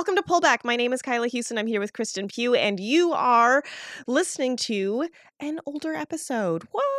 Welcome 0.00 0.16
to 0.16 0.22
Pullback. 0.22 0.64
My 0.64 0.76
name 0.76 0.94
is 0.94 1.02
Kyla 1.02 1.28
Houston. 1.28 1.58
I'm 1.58 1.66
here 1.66 1.78
with 1.78 1.92
Kristen 1.92 2.26
Pugh, 2.26 2.54
and 2.54 2.80
you 2.80 3.12
are 3.12 3.62
listening 4.06 4.56
to 4.56 5.10
an 5.40 5.60
older 5.66 5.92
episode. 5.92 6.66
What? 6.72 6.89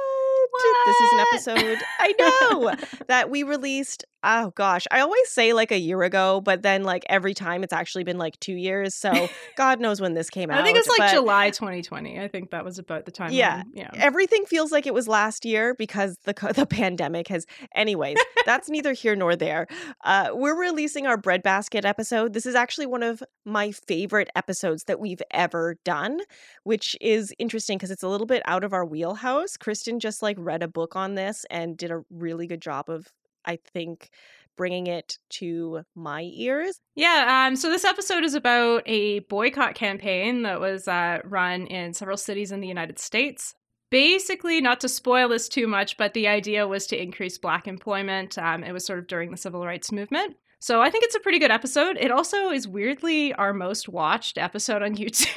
What? 0.52 0.86
This 0.86 1.02
is 1.02 1.12
an 1.14 1.20
episode 1.32 1.80
I 2.00 2.14
know 2.20 2.74
that 3.08 3.30
we 3.30 3.44
released. 3.44 4.06
Oh 4.24 4.52
gosh, 4.56 4.86
I 4.92 5.00
always 5.00 5.30
say 5.30 5.52
like 5.54 5.72
a 5.72 5.80
year 5.80 6.04
ago, 6.04 6.42
but 6.42 6.62
then 6.62 6.84
like 6.84 7.04
every 7.10 7.34
time 7.34 7.64
it's 7.64 7.74
actually 7.74 8.04
been 8.04 8.20
like 8.20 8.40
two 8.40 8.54
years. 8.54 8.94
So 8.94 9.30
God 9.58 9.80
knows 9.80 10.00
when 10.00 10.14
this 10.14 10.30
came 10.30 10.52
out. 10.52 10.60
I 10.62 10.64
think 10.64 10.78
it's 10.78 10.88
like 10.88 11.00
but 11.00 11.12
July 11.12 11.50
2020. 11.50 12.20
I 12.20 12.28
think 12.28 12.52
that 12.52 12.64
was 12.64 12.78
about 12.78 13.06
the 13.06 13.12
time. 13.12 13.32
Yeah. 13.32 13.64
when- 13.64 13.72
yeah. 13.74 13.90
Everything 13.96 14.46
feels 14.46 14.72
like 14.72 14.86
it 14.86 14.94
was 14.94 15.08
last 15.08 15.44
year 15.44 15.74
because 15.74 16.18
the 16.26 16.34
the 16.56 16.68
pandemic 16.68 17.30
has. 17.30 17.46
Anyways, 17.76 18.18
that's 18.46 18.70
neither 18.70 18.94
here 18.94 19.16
nor 19.16 19.36
there. 19.36 19.66
Uh, 20.04 20.30
we're 20.34 20.60
releasing 20.60 21.08
our 21.08 21.18
breadbasket 21.18 21.84
episode. 21.86 22.34
This 22.34 22.46
is 22.46 22.54
actually 22.54 22.86
one 22.86 23.02
of 23.04 23.24
my 23.44 23.72
favorite 23.72 24.30
episodes 24.36 24.84
that 24.84 25.00
we've 25.00 25.22
ever 25.32 25.78
done, 25.84 26.20
which 26.64 26.96
is 27.02 27.34
interesting 27.40 27.78
because 27.80 27.90
it's 27.90 28.04
a 28.04 28.08
little 28.08 28.28
bit 28.28 28.44
out 28.46 28.64
of 28.64 28.72
our 28.72 28.86
wheelhouse. 28.86 29.58
Kristen 29.58 30.00
just 30.00 30.22
like 30.22 30.38
read 30.44 30.64
a 30.64 30.68
book 30.68 30.96
on 30.96 31.16
this 31.16 31.46
and 31.50 31.78
did 31.78 31.92
a 31.92 32.04
really 32.10 32.48
good 32.48 32.62
job 32.62 32.90
of, 32.90 33.08
I 33.46 33.58
think, 33.74 34.10
bringing 34.58 34.88
it 34.88 35.18
to 35.30 35.84
my 35.96 36.30
ears. 36.34 36.80
Yeah. 36.96 37.48
Um, 37.48 37.56
so 37.56 37.70
this 37.70 37.86
episode 37.86 38.24
is 38.24 38.36
about 38.36 38.84
a 38.86 39.20
boycott 39.20 39.76
campaign 39.76 40.44
that 40.44 40.60
was 40.60 40.88
uh, 40.88 41.20
run 41.24 41.68
in 41.68 41.94
several 41.94 42.18
cities 42.18 42.52
in 42.52 42.62
the 42.62 42.68
United 42.68 43.00
States. 43.00 43.54
Basically, 43.90 44.62
not 44.62 44.80
to 44.82 44.90
spoil 44.90 45.30
this 45.30 45.50
too 45.50 45.68
much, 45.68 45.98
but 45.98 46.14
the 46.14 46.28
idea 46.28 46.68
was 46.68 46.88
to 46.88 47.02
increase 47.02 47.38
Black 47.38 47.68
employment. 47.68 48.38
Um, 48.38 48.64
it 48.64 48.72
was 48.72 48.86
sort 48.86 49.00
of 49.00 49.08
during 49.08 49.32
the 49.32 49.38
civil 49.38 49.66
rights 49.66 49.92
movement. 49.92 50.36
So 50.62 50.80
I 50.80 50.92
think 50.92 51.04
it's 51.04 51.16
a 51.16 51.20
pretty 51.20 51.40
good 51.40 51.50
episode. 51.50 51.98
It 52.00 52.12
also 52.12 52.52
is 52.52 52.68
weirdly 52.68 53.34
our 53.34 53.52
most 53.52 53.90
watched 53.90 54.38
episode 54.38 54.84
on 54.84 54.96
YouTube. 54.96 55.36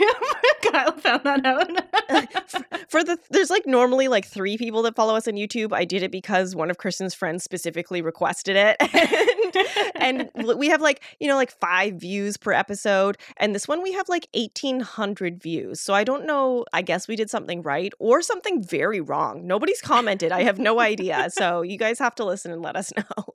Kyle 0.61 0.93
found 0.93 1.25
that 1.25 1.47
out. 1.47 2.91
for 2.91 3.03
the 3.03 3.19
there's 3.31 3.49
like 3.49 3.65
normally 3.67 4.07
like 4.07 4.27
three 4.27 4.59
people 4.59 4.83
that 4.83 4.95
follow 4.95 5.17
us 5.17 5.27
on 5.27 5.33
YouTube. 5.33 5.73
I 5.73 5.87
did 5.87 6.03
it 6.03 6.11
because 6.11 6.55
one 6.55 6.71
of 6.71 6.77
Kristen's 6.77 7.15
friends 7.15 7.43
specifically 7.43 8.03
requested 8.03 8.55
it. 8.55 8.77
and, 9.95 10.29
and 10.35 10.59
we 10.59 10.69
have 10.69 10.83
like, 10.83 11.03
you 11.21 11.27
know, 11.27 11.37
like 11.37 11.51
5 11.51 11.95
views 11.95 12.37
per 12.37 12.53
episode 12.53 13.17
and 13.39 13.55
this 13.55 13.67
one 13.67 13.83
we 13.83 13.95
have 13.95 14.11
like 14.11 14.29
1800 14.35 15.43
views. 15.43 15.81
So 15.81 15.95
I 15.95 16.05
don't 16.05 16.27
know, 16.27 16.67
I 16.75 16.83
guess 16.83 17.09
we 17.09 17.17
did 17.17 17.31
something 17.31 17.63
right 17.63 17.95
or 17.99 18.21
something 18.21 18.63
very 18.63 19.01
wrong. 19.01 19.47
Nobody's 19.47 19.81
commented. 19.81 20.33
I 20.33 20.43
have 20.43 20.59
no 20.59 20.81
idea. 20.81 21.31
So 21.31 21.63
you 21.63 21.79
guys 21.79 21.99
have 21.99 22.15
to 22.17 22.27
listen 22.27 22.53
and 22.53 22.61
let 22.61 22.77
us 22.77 22.93
know. 22.95 23.33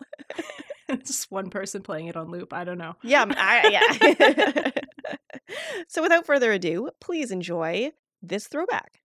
Just 1.05 1.31
one 1.31 1.49
person 1.49 1.81
playing 1.81 2.07
it 2.07 2.15
on 2.15 2.31
loop. 2.31 2.53
I 2.53 2.63
don't 2.63 2.77
know. 2.77 2.95
Yeah, 3.03 3.23
m- 3.23 3.33
I, 3.37 3.69
yeah. 3.69 4.71
so 5.87 6.01
without 6.01 6.25
further 6.25 6.51
ado, 6.51 6.89
please 6.99 7.31
enjoy 7.31 7.91
this 8.21 8.47
throwback. 8.47 9.01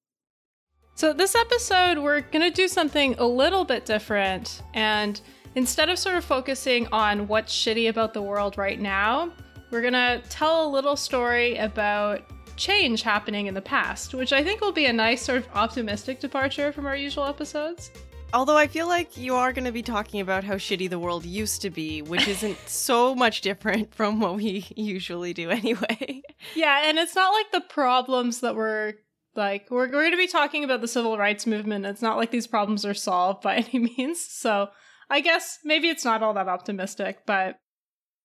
So, 0.96 1.12
this 1.12 1.34
episode, 1.34 1.98
we're 1.98 2.20
going 2.20 2.42
to 2.42 2.52
do 2.52 2.68
something 2.68 3.16
a 3.18 3.26
little 3.26 3.64
bit 3.64 3.84
different. 3.84 4.62
And 4.74 5.20
instead 5.56 5.88
of 5.88 5.98
sort 5.98 6.14
of 6.16 6.24
focusing 6.24 6.86
on 6.92 7.26
what's 7.26 7.52
shitty 7.52 7.88
about 7.88 8.14
the 8.14 8.22
world 8.22 8.56
right 8.56 8.80
now, 8.80 9.32
we're 9.72 9.80
going 9.80 9.92
to 9.94 10.22
tell 10.28 10.66
a 10.66 10.70
little 10.70 10.94
story 10.94 11.56
about 11.56 12.22
change 12.56 13.02
happening 13.02 13.46
in 13.46 13.54
the 13.54 13.60
past, 13.60 14.14
which 14.14 14.32
I 14.32 14.44
think 14.44 14.60
will 14.60 14.72
be 14.72 14.86
a 14.86 14.92
nice 14.92 15.22
sort 15.22 15.38
of 15.38 15.48
optimistic 15.54 16.20
departure 16.20 16.70
from 16.72 16.86
our 16.86 16.94
usual 16.94 17.24
episodes. 17.24 17.90
Although 18.32 18.56
I 18.56 18.66
feel 18.66 18.88
like 18.88 19.16
you 19.16 19.34
are 19.36 19.52
going 19.52 19.64
to 19.64 19.72
be 19.72 19.82
talking 19.82 20.20
about 20.20 20.44
how 20.44 20.54
shitty 20.54 20.90
the 20.90 20.98
world 20.98 21.24
used 21.24 21.62
to 21.62 21.70
be, 21.70 22.02
which 22.02 22.26
isn't 22.26 22.58
so 22.68 23.14
much 23.14 23.40
different 23.42 23.94
from 23.94 24.20
what 24.20 24.36
we 24.36 24.66
usually 24.76 25.32
do 25.32 25.50
anyway. 25.50 26.22
Yeah, 26.54 26.88
and 26.88 26.98
it's 26.98 27.14
not 27.14 27.32
like 27.32 27.52
the 27.52 27.60
problems 27.60 28.40
that 28.40 28.56
we're 28.56 28.94
like, 29.36 29.70
we're, 29.70 29.86
we're 29.86 30.02
going 30.02 30.10
to 30.12 30.16
be 30.16 30.26
talking 30.26 30.64
about 30.64 30.80
the 30.80 30.88
civil 30.88 31.18
rights 31.18 31.46
movement. 31.46 31.86
It's 31.86 32.02
not 32.02 32.16
like 32.16 32.30
these 32.30 32.46
problems 32.46 32.84
are 32.84 32.94
solved 32.94 33.42
by 33.42 33.56
any 33.72 33.90
means. 33.96 34.24
So 34.24 34.68
I 35.10 35.20
guess 35.20 35.58
maybe 35.64 35.88
it's 35.88 36.04
not 36.04 36.22
all 36.22 36.34
that 36.34 36.48
optimistic, 36.48 37.18
but 37.26 37.58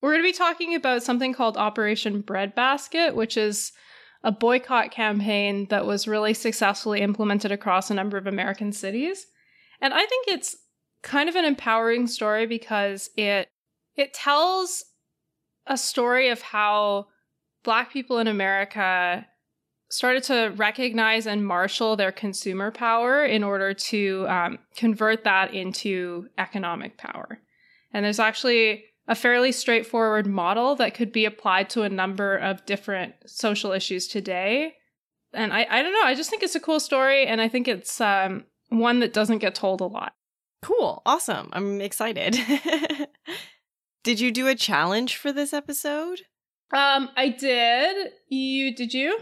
we're 0.02 0.14
going 0.14 0.24
to 0.24 0.30
be 0.30 0.38
talking 0.38 0.76
about 0.76 1.04
something 1.04 1.34
called 1.34 1.58
Operation 1.58 2.22
Breadbasket, 2.22 3.16
which 3.16 3.36
is 3.36 3.72
a 4.24 4.32
boycott 4.32 4.92
campaign 4.92 5.68
that 5.70 5.86
was 5.86 6.08
really 6.08 6.34
successfully 6.34 7.02
implemented 7.02 7.52
across 7.52 7.90
a 7.90 7.94
number 7.94 8.18
of 8.18 8.28
American 8.28 8.72
cities. 8.72 9.26
And 9.82 9.94
I 9.94 10.06
think 10.06 10.28
it's 10.28 10.56
kind 11.02 11.30
of 11.30 11.36
an 11.36 11.46
empowering 11.46 12.08
story 12.08 12.46
because 12.46 13.10
it 13.16 13.48
it 13.96 14.14
tells 14.14 14.86
a 15.68 15.78
story 15.78 16.30
of 16.30 16.42
how 16.42 17.08
black 17.64 17.92
people 17.92 18.18
in 18.18 18.28
America 18.28 19.26
started 19.90 20.24
to 20.24 20.54
recognize 20.56 21.26
and 21.26 21.46
marshal 21.46 21.96
their 21.96 22.12
consumer 22.12 22.72
power 22.72 23.26
in 23.26 23.44
order 23.44 23.74
to 23.74 24.26
um, 24.30 24.60
convert 24.76 25.24
that 25.24 25.54
into 25.54 26.28
economic 26.38 26.98
power. 26.98 27.40
And 27.92 28.06
there's 28.06 28.20
actually 28.20 28.86
a 29.08 29.16
fairly 29.16 29.52
straightforward 29.52 30.28
model 30.28 30.76
that 30.76 30.94
could 30.94 31.12
be 31.12 31.26
applied 31.26 31.70
to 31.72 31.82
a 31.82 31.90
number 31.90 32.38
of 32.38 32.66
different 32.68 33.16
social 33.26 33.72
issues 33.72 34.08
today. 34.08 34.76
And 35.34 35.52
I, 35.52 35.66
I 35.70 35.82
don't 35.82 35.94
know, 35.94 36.04
I 36.04 36.14
just 36.14 36.30
think 36.30 36.44
it's 36.44 36.56
a 36.56 36.60
cool 36.60 36.80
story, 36.80 37.26
and 37.26 37.42
I 37.42 37.48
think 37.48 37.68
it's 37.68 38.00
um, 38.00 38.46
one 38.70 39.00
that 39.00 39.14
doesn't 39.14 39.40
get 39.40 39.56
told 39.56 39.82
a 39.82 39.86
lot. 39.86 40.14
Cool. 40.62 41.02
Awesome. 41.06 41.50
I'm 41.54 41.82
excited. 41.82 42.38
did 44.04 44.20
you 44.20 44.32
do 44.32 44.48
a 44.48 44.56
challenge 44.56 45.16
for 45.16 45.32
this 45.32 45.54
episode? 45.54 46.22
Um, 46.74 47.10
I 47.16 47.30
did. 47.30 48.12
You 48.28 48.76
did 48.76 48.94
you? 48.94 49.20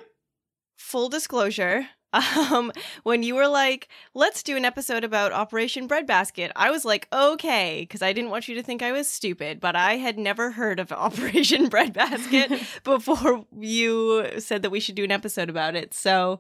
Full 0.77 1.09
disclosure. 1.09 1.87
Um, 2.13 2.71
when 3.03 3.21
you 3.21 3.35
were 3.35 3.49
like, 3.49 3.89
let's 4.13 4.41
do 4.41 4.55
an 4.55 4.65
episode 4.65 5.03
about 5.03 5.33
Operation 5.33 5.87
Breadbasket, 5.87 6.51
I 6.55 6.71
was 6.71 6.85
like, 6.85 7.07
okay, 7.11 7.81
because 7.81 8.01
I 8.01 8.13
didn't 8.13 8.31
want 8.31 8.47
you 8.47 8.55
to 8.55 8.63
think 8.63 8.81
I 8.81 8.91
was 8.93 9.07
stupid, 9.07 9.59
but 9.59 9.75
I 9.75 9.97
had 9.97 10.17
never 10.17 10.51
heard 10.51 10.79
of 10.79 10.91
Operation 10.93 11.67
Breadbasket 11.67 12.49
before 12.83 13.45
you 13.59 14.39
said 14.39 14.61
that 14.61 14.71
we 14.71 14.79
should 14.79 14.95
do 14.95 15.03
an 15.03 15.11
episode 15.11 15.49
about 15.49 15.75
it. 15.75 15.93
So 15.93 16.39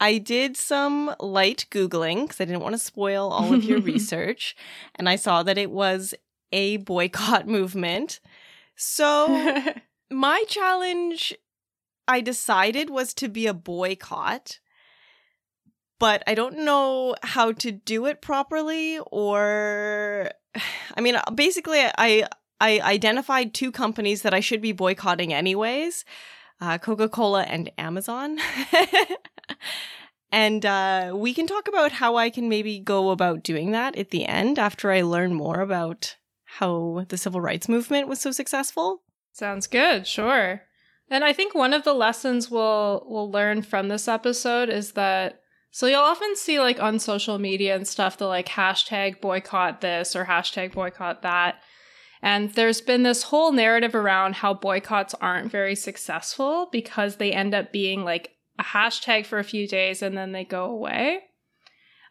I 0.00 0.18
did 0.18 0.56
some 0.56 1.14
light 1.20 1.66
Googling 1.70 2.22
because 2.22 2.40
I 2.40 2.44
didn't 2.44 2.62
want 2.62 2.74
to 2.74 2.78
spoil 2.78 3.30
all 3.30 3.52
of 3.52 3.64
your 3.64 3.80
research. 3.94 4.56
And 4.94 5.08
I 5.08 5.16
saw 5.16 5.42
that 5.42 5.58
it 5.58 5.70
was 5.70 6.14
a 6.52 6.78
boycott 6.78 7.46
movement. 7.48 8.20
So 8.76 9.62
my 10.10 10.44
challenge, 10.46 11.34
I 12.06 12.20
decided, 12.20 12.90
was 12.90 13.12
to 13.14 13.28
be 13.28 13.46
a 13.46 13.54
boycott. 13.54 14.60
But 15.98 16.22
I 16.28 16.34
don't 16.34 16.58
know 16.58 17.16
how 17.24 17.50
to 17.50 17.72
do 17.72 18.06
it 18.06 18.22
properly, 18.22 19.00
or 19.10 20.30
I 20.96 21.00
mean, 21.00 21.16
basically, 21.34 21.80
I 21.80 22.28
I 22.60 22.80
identified 22.80 23.52
two 23.52 23.72
companies 23.72 24.22
that 24.22 24.32
I 24.32 24.38
should 24.38 24.60
be 24.60 24.72
boycotting 24.72 25.32
anyways 25.32 26.04
uh, 26.60 26.78
Coca 26.78 27.08
Cola 27.08 27.42
and 27.42 27.70
Amazon. 27.78 28.38
and 30.32 30.64
uh, 30.64 31.12
we 31.14 31.34
can 31.34 31.46
talk 31.46 31.68
about 31.68 31.92
how 31.92 32.16
I 32.16 32.30
can 32.30 32.48
maybe 32.48 32.78
go 32.78 33.10
about 33.10 33.42
doing 33.42 33.72
that 33.72 33.96
at 33.96 34.10
the 34.10 34.26
end 34.26 34.58
after 34.58 34.90
I 34.90 35.02
learn 35.02 35.34
more 35.34 35.60
about 35.60 36.16
how 36.44 37.04
the 37.08 37.16
civil 37.16 37.40
rights 37.40 37.68
movement 37.68 38.08
was 38.08 38.20
so 38.20 38.32
successful. 38.32 39.02
Sounds 39.32 39.66
good, 39.66 40.06
sure. 40.06 40.62
And 41.10 41.24
I 41.24 41.32
think 41.32 41.54
one 41.54 41.72
of 41.72 41.84
the 41.84 41.94
lessons 41.94 42.50
we'll 42.50 43.06
we'll 43.08 43.30
learn 43.30 43.62
from 43.62 43.88
this 43.88 44.08
episode 44.08 44.68
is 44.68 44.92
that 44.92 45.40
so 45.70 45.86
you'll 45.86 46.00
often 46.00 46.34
see 46.36 46.58
like 46.58 46.80
on 46.80 46.98
social 46.98 47.38
media 47.38 47.76
and 47.76 47.86
stuff 47.86 48.18
the 48.18 48.26
like 48.26 48.48
hashtag 48.48 49.20
boycott 49.20 49.80
this 49.80 50.16
or 50.16 50.24
hashtag 50.24 50.72
boycott 50.72 51.22
that. 51.22 51.60
And 52.22 52.50
there's 52.54 52.80
been 52.80 53.04
this 53.04 53.24
whole 53.24 53.52
narrative 53.52 53.94
around 53.94 54.36
how 54.36 54.54
boycotts 54.54 55.14
aren't 55.20 55.50
very 55.50 55.74
successful 55.74 56.68
because 56.72 57.16
they 57.16 57.32
end 57.32 57.54
up 57.54 57.72
being 57.72 58.04
like 58.04 58.36
a 58.58 58.64
hashtag 58.64 59.24
for 59.24 59.38
a 59.38 59.44
few 59.44 59.68
days 59.68 60.02
and 60.02 60.16
then 60.16 60.32
they 60.32 60.44
go 60.44 60.64
away. 60.64 61.20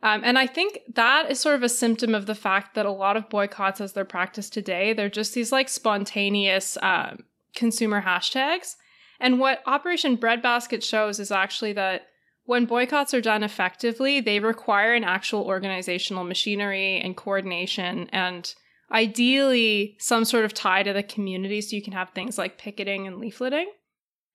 Um, 0.04 0.22
and 0.24 0.38
I 0.38 0.48
think 0.48 0.80
that 0.94 1.30
is 1.30 1.40
sort 1.40 1.56
of 1.56 1.64
a 1.64 1.70
symptom 1.70 2.14
of 2.14 2.28
the 2.28 2.36
fact 2.36 2.76
that 2.76 2.86
a 2.86 2.92
lot 2.92 3.18
of 3.18 3.30
boycotts, 3.30 3.82
as 3.82 3.94
they're 3.94 4.06
practiced 4.06 4.54
today, 4.54 4.94
they're 4.94 5.10
just 5.10 5.34
these 5.34 5.52
like 5.52 5.70
spontaneous 5.70 6.78
um, 6.82 7.26
consumer 7.56 8.04
hashtags. 8.04 8.76
And 9.20 9.40
what 9.40 9.64
Operation 9.66 10.16
Breadbasket 10.16 10.84
shows 10.84 11.20
is 11.20 11.32
actually 11.32 11.74
that 11.74 12.08
when 12.46 12.66
boycotts 12.66 13.14
are 13.14 13.22
done 13.22 13.44
effectively, 13.44 14.22
they 14.22 14.40
require 14.40 14.94
an 14.94 15.04
actual 15.04 15.44
organizational 15.44 16.24
machinery 16.24 17.00
and 17.00 17.18
coordination 17.18 18.08
and 18.14 18.54
ideally 18.92 19.96
some 20.00 20.26
sort 20.26 20.46
of 20.46 20.54
tie 20.54 20.84
to 20.84 20.94
the 20.94 21.04
community 21.04 21.62
so 21.62 21.76
you 21.76 21.82
can 21.82 21.94
have 21.94 22.10
things 22.12 22.38
like 22.38 22.58
picketing 22.58 23.08
and 23.08 23.18
leafleting. 23.18 23.66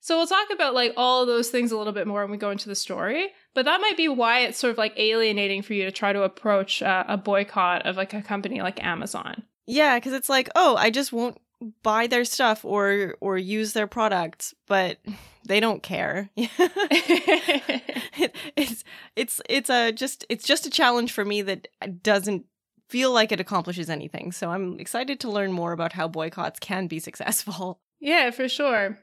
So 0.01 0.17
we'll 0.17 0.27
talk 0.27 0.49
about 0.53 0.75
like 0.75 0.95
all 0.97 1.23
of 1.23 1.29
those 1.29 1.49
things 1.49 1.71
a 1.71 1.79
little 1.79 1.93
bit 1.93 2.09
more 2.09 2.23
when 2.23 2.33
we 2.33 2.37
go 2.37 2.51
into 2.51 2.69
the 2.69 2.75
story, 2.75 3.29
but 3.55 3.65
that 3.67 3.81
might 3.81 3.97
be 3.97 4.09
why 4.09 4.41
it's 4.41 4.59
sort 4.59 4.73
of 4.73 4.79
like 4.79 4.95
alienating 4.97 5.63
for 5.63 5.75
you 5.75 5.85
to 5.85 5.93
try 5.93 6.13
to 6.13 6.23
approach 6.23 6.83
uh, 6.83 7.05
a 7.07 7.17
boycott 7.17 7.87
of 7.87 7.97
like 7.97 8.13
a 8.13 8.21
company 8.21 8.61
like 8.63 8.83
Amazon. 8.83 9.45
Yeah, 9.65 9.97
because 9.97 10.13
it's 10.13 10.29
like, 10.29 10.51
oh, 10.57 10.75
I 10.77 10.91
just 10.91 11.13
won't 11.13 11.39
buy 11.85 12.09
their 12.09 12.25
stuff 12.25 12.65
or 12.65 13.17
or 13.21 13.39
use 13.39 13.75
their 13.75 13.87
products, 13.87 14.55
but 14.67 14.99
they 15.47 15.61
don't 15.61 15.85
care. 15.85 16.31
it, 16.37 18.35
it's 18.57 18.85
it's 19.15 19.41
it's 19.49 19.71
a 19.71 19.93
just 19.93 20.27
it's 20.29 20.45
just 20.45 20.67
a 20.67 20.71
challenge 20.71 21.13
for 21.13 21.25
me 21.25 21.43
that 21.43 21.69
doesn't 22.03 22.47
feel 22.93 23.11
like 23.11 23.33
it 23.33 23.41
accomplishes 23.41 23.89
anything. 23.89 24.33
So 24.33 24.51
I'm 24.51 24.79
excited 24.79 25.19
to 25.21 25.31
learn 25.31 25.51
more 25.51 25.73
about 25.73 25.95
how 25.95 26.07
boycotts 26.09 26.61
can 26.61 26.87
be 26.87 27.01
successful. 27.01 27.81
Yeah, 28.05 28.33
for 28.33 28.49
sure. 28.49 28.99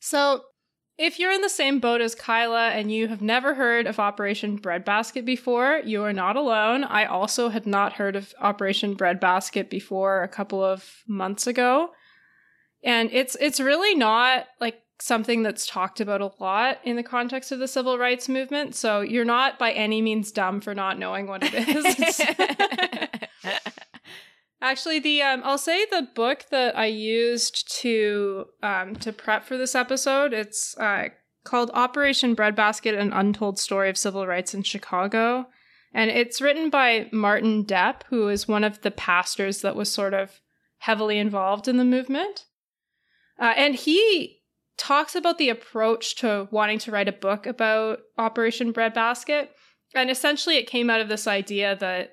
So 0.00 0.42
if 0.98 1.20
you're 1.20 1.30
in 1.30 1.40
the 1.40 1.48
same 1.48 1.78
boat 1.78 2.00
as 2.00 2.16
Kyla 2.16 2.70
and 2.70 2.90
you 2.90 3.06
have 3.06 3.22
never 3.22 3.54
heard 3.54 3.86
of 3.86 4.00
Operation 4.00 4.56
Breadbasket 4.56 5.24
before, 5.24 5.80
you 5.84 6.02
are 6.02 6.12
not 6.12 6.34
alone. 6.34 6.82
I 6.82 7.04
also 7.04 7.50
had 7.50 7.64
not 7.64 7.92
heard 7.92 8.16
of 8.16 8.34
Operation 8.40 8.94
Breadbasket 8.94 9.70
before 9.70 10.24
a 10.24 10.28
couple 10.28 10.64
of 10.64 10.84
months 11.06 11.46
ago. 11.46 11.90
And 12.82 13.08
it's 13.12 13.36
it's 13.40 13.60
really 13.60 13.94
not 13.94 14.46
like 14.60 14.82
something 15.00 15.44
that's 15.44 15.64
talked 15.64 16.00
about 16.00 16.20
a 16.20 16.32
lot 16.40 16.78
in 16.84 16.96
the 16.96 17.04
context 17.04 17.52
of 17.52 17.60
the 17.60 17.68
civil 17.68 17.98
rights 17.98 18.28
movement. 18.28 18.74
So 18.74 19.00
you're 19.00 19.24
not 19.24 19.60
by 19.60 19.70
any 19.70 20.02
means 20.02 20.32
dumb 20.32 20.60
for 20.60 20.74
not 20.74 20.98
knowing 20.98 21.28
what 21.28 21.42
it 21.44 21.54
is. 21.54 22.20
Actually, 24.62 24.98
the 24.98 25.22
um, 25.22 25.40
I'll 25.44 25.58
say 25.58 25.86
the 25.86 26.08
book 26.14 26.46
that 26.50 26.76
I 26.76 26.86
used 26.86 27.72
to 27.80 28.46
um, 28.62 28.94
to 28.96 29.12
prep 29.12 29.44
for 29.44 29.56
this 29.56 29.74
episode. 29.74 30.32
It's 30.32 30.76
uh, 30.76 31.08
called 31.44 31.70
Operation 31.72 32.34
Breadbasket: 32.34 32.94
An 32.94 33.12
Untold 33.12 33.58
Story 33.58 33.88
of 33.88 33.96
Civil 33.96 34.26
Rights 34.26 34.52
in 34.52 34.62
Chicago, 34.62 35.46
and 35.94 36.10
it's 36.10 36.42
written 36.42 36.68
by 36.68 37.08
Martin 37.10 37.64
Deppe, 37.64 38.02
who 38.08 38.28
is 38.28 38.46
one 38.46 38.64
of 38.64 38.82
the 38.82 38.90
pastors 38.90 39.62
that 39.62 39.76
was 39.76 39.90
sort 39.90 40.12
of 40.12 40.40
heavily 40.78 41.18
involved 41.18 41.66
in 41.66 41.78
the 41.78 41.84
movement. 41.84 42.44
Uh, 43.38 43.54
and 43.56 43.74
he 43.74 44.40
talks 44.76 45.14
about 45.14 45.38
the 45.38 45.48
approach 45.48 46.16
to 46.16 46.48
wanting 46.50 46.78
to 46.80 46.90
write 46.90 47.08
a 47.08 47.12
book 47.12 47.46
about 47.46 48.00
Operation 48.18 48.72
Breadbasket. 48.72 49.50
And 49.94 50.10
essentially, 50.10 50.56
it 50.56 50.66
came 50.66 50.90
out 50.90 51.00
of 51.00 51.08
this 51.08 51.26
idea 51.26 51.76
that 51.76 52.12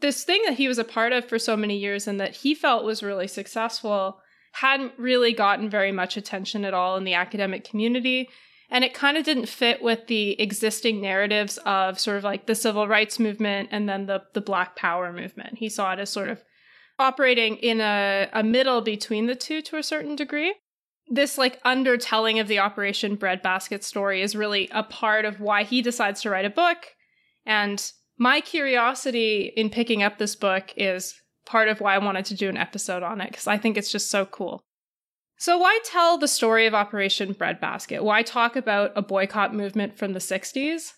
this 0.00 0.24
thing 0.24 0.42
that 0.46 0.54
he 0.54 0.68
was 0.68 0.78
a 0.78 0.84
part 0.84 1.12
of 1.12 1.24
for 1.24 1.38
so 1.38 1.56
many 1.56 1.76
years 1.76 2.06
and 2.06 2.20
that 2.20 2.36
he 2.36 2.54
felt 2.54 2.84
was 2.84 3.02
really 3.02 3.28
successful 3.28 4.20
hadn't 4.52 4.92
really 4.96 5.34
gotten 5.34 5.68
very 5.68 5.92
much 5.92 6.16
attention 6.16 6.64
at 6.64 6.72
all 6.72 6.96
in 6.96 7.04
the 7.04 7.12
academic 7.12 7.62
community. 7.62 8.28
And 8.70 8.84
it 8.84 8.94
kind 8.94 9.18
of 9.18 9.24
didn't 9.24 9.50
fit 9.50 9.82
with 9.82 10.06
the 10.06 10.40
existing 10.40 11.00
narratives 11.00 11.58
of 11.66 12.00
sort 12.00 12.16
of 12.16 12.24
like 12.24 12.46
the 12.46 12.54
civil 12.54 12.88
rights 12.88 13.18
movement 13.18 13.68
and 13.70 13.86
then 13.86 14.06
the, 14.06 14.22
the 14.32 14.40
Black 14.40 14.74
Power 14.74 15.12
movement. 15.12 15.58
He 15.58 15.68
saw 15.68 15.92
it 15.92 15.98
as 15.98 16.08
sort 16.08 16.30
of 16.30 16.42
operating 16.98 17.56
in 17.56 17.82
a, 17.82 18.30
a 18.32 18.42
middle 18.42 18.80
between 18.80 19.26
the 19.26 19.34
two 19.34 19.60
to 19.60 19.76
a 19.76 19.82
certain 19.82 20.16
degree. 20.16 20.54
This 21.08 21.36
like 21.36 21.60
undertelling 21.64 22.40
of 22.40 22.48
the 22.48 22.58
Operation 22.58 23.14
Breadbasket 23.14 23.84
story 23.84 24.22
is 24.22 24.34
really 24.34 24.70
a 24.72 24.82
part 24.82 25.26
of 25.26 25.38
why 25.38 25.64
he 25.64 25.82
decides 25.82 26.22
to 26.22 26.30
write 26.30 26.46
a 26.46 26.50
book. 26.50 26.78
And 27.44 27.92
my 28.18 28.40
curiosity 28.40 29.52
in 29.56 29.70
picking 29.70 30.02
up 30.02 30.18
this 30.18 30.36
book 30.36 30.72
is 30.76 31.14
part 31.44 31.68
of 31.68 31.80
why 31.80 31.94
I 31.94 31.98
wanted 31.98 32.24
to 32.26 32.34
do 32.34 32.48
an 32.48 32.56
episode 32.56 33.02
on 33.02 33.20
it 33.20 33.30
because 33.30 33.46
I 33.46 33.58
think 33.58 33.76
it's 33.76 33.92
just 33.92 34.10
so 34.10 34.26
cool. 34.26 34.62
So, 35.38 35.58
why 35.58 35.78
tell 35.84 36.16
the 36.16 36.28
story 36.28 36.66
of 36.66 36.74
Operation 36.74 37.32
Breadbasket? 37.32 38.02
Why 38.02 38.22
talk 38.22 38.56
about 38.56 38.92
a 38.96 39.02
boycott 39.02 39.54
movement 39.54 39.98
from 39.98 40.14
the 40.14 40.18
60s? 40.18 40.92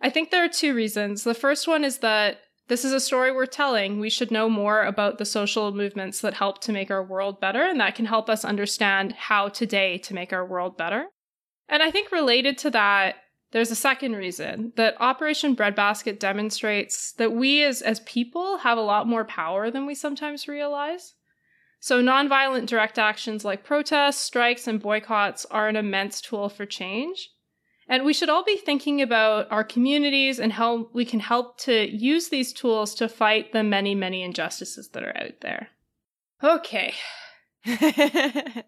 I 0.00 0.10
think 0.10 0.30
there 0.30 0.44
are 0.44 0.48
two 0.48 0.74
reasons. 0.74 1.24
The 1.24 1.34
first 1.34 1.66
one 1.66 1.84
is 1.84 1.98
that 1.98 2.38
this 2.68 2.84
is 2.84 2.92
a 2.92 3.00
story 3.00 3.32
we're 3.32 3.46
telling. 3.46 3.98
We 3.98 4.10
should 4.10 4.30
know 4.30 4.50
more 4.50 4.84
about 4.84 5.16
the 5.16 5.24
social 5.24 5.72
movements 5.72 6.20
that 6.20 6.34
help 6.34 6.60
to 6.62 6.72
make 6.72 6.90
our 6.90 7.02
world 7.02 7.40
better, 7.40 7.62
and 7.62 7.80
that 7.80 7.94
can 7.94 8.04
help 8.04 8.28
us 8.28 8.44
understand 8.44 9.12
how 9.12 9.48
today 9.48 9.96
to 9.98 10.14
make 10.14 10.34
our 10.34 10.44
world 10.44 10.76
better. 10.76 11.06
And 11.66 11.82
I 11.82 11.90
think 11.90 12.12
related 12.12 12.58
to 12.58 12.70
that, 12.70 13.16
there's 13.50 13.70
a 13.70 13.76
second 13.76 14.14
reason 14.14 14.72
that 14.76 15.00
Operation 15.00 15.54
Breadbasket 15.54 16.20
demonstrates 16.20 17.12
that 17.12 17.32
we 17.32 17.62
as, 17.62 17.80
as 17.80 18.00
people 18.00 18.58
have 18.58 18.76
a 18.76 18.82
lot 18.82 19.06
more 19.06 19.24
power 19.24 19.70
than 19.70 19.86
we 19.86 19.94
sometimes 19.94 20.48
realize. 20.48 21.14
So, 21.80 22.02
nonviolent 22.02 22.66
direct 22.66 22.98
actions 22.98 23.44
like 23.44 23.64
protests, 23.64 24.18
strikes, 24.18 24.66
and 24.66 24.80
boycotts 24.80 25.46
are 25.46 25.68
an 25.68 25.76
immense 25.76 26.20
tool 26.20 26.48
for 26.48 26.66
change. 26.66 27.30
And 27.88 28.04
we 28.04 28.12
should 28.12 28.28
all 28.28 28.44
be 28.44 28.56
thinking 28.56 29.00
about 29.00 29.50
our 29.50 29.64
communities 29.64 30.38
and 30.38 30.52
how 30.52 30.90
we 30.92 31.06
can 31.06 31.20
help 31.20 31.58
to 31.60 31.88
use 31.88 32.28
these 32.28 32.52
tools 32.52 32.94
to 32.96 33.08
fight 33.08 33.52
the 33.52 33.62
many, 33.62 33.94
many 33.94 34.22
injustices 34.22 34.90
that 34.90 35.02
are 35.02 35.16
out 35.16 35.40
there. 35.40 35.68
Okay. 36.44 36.92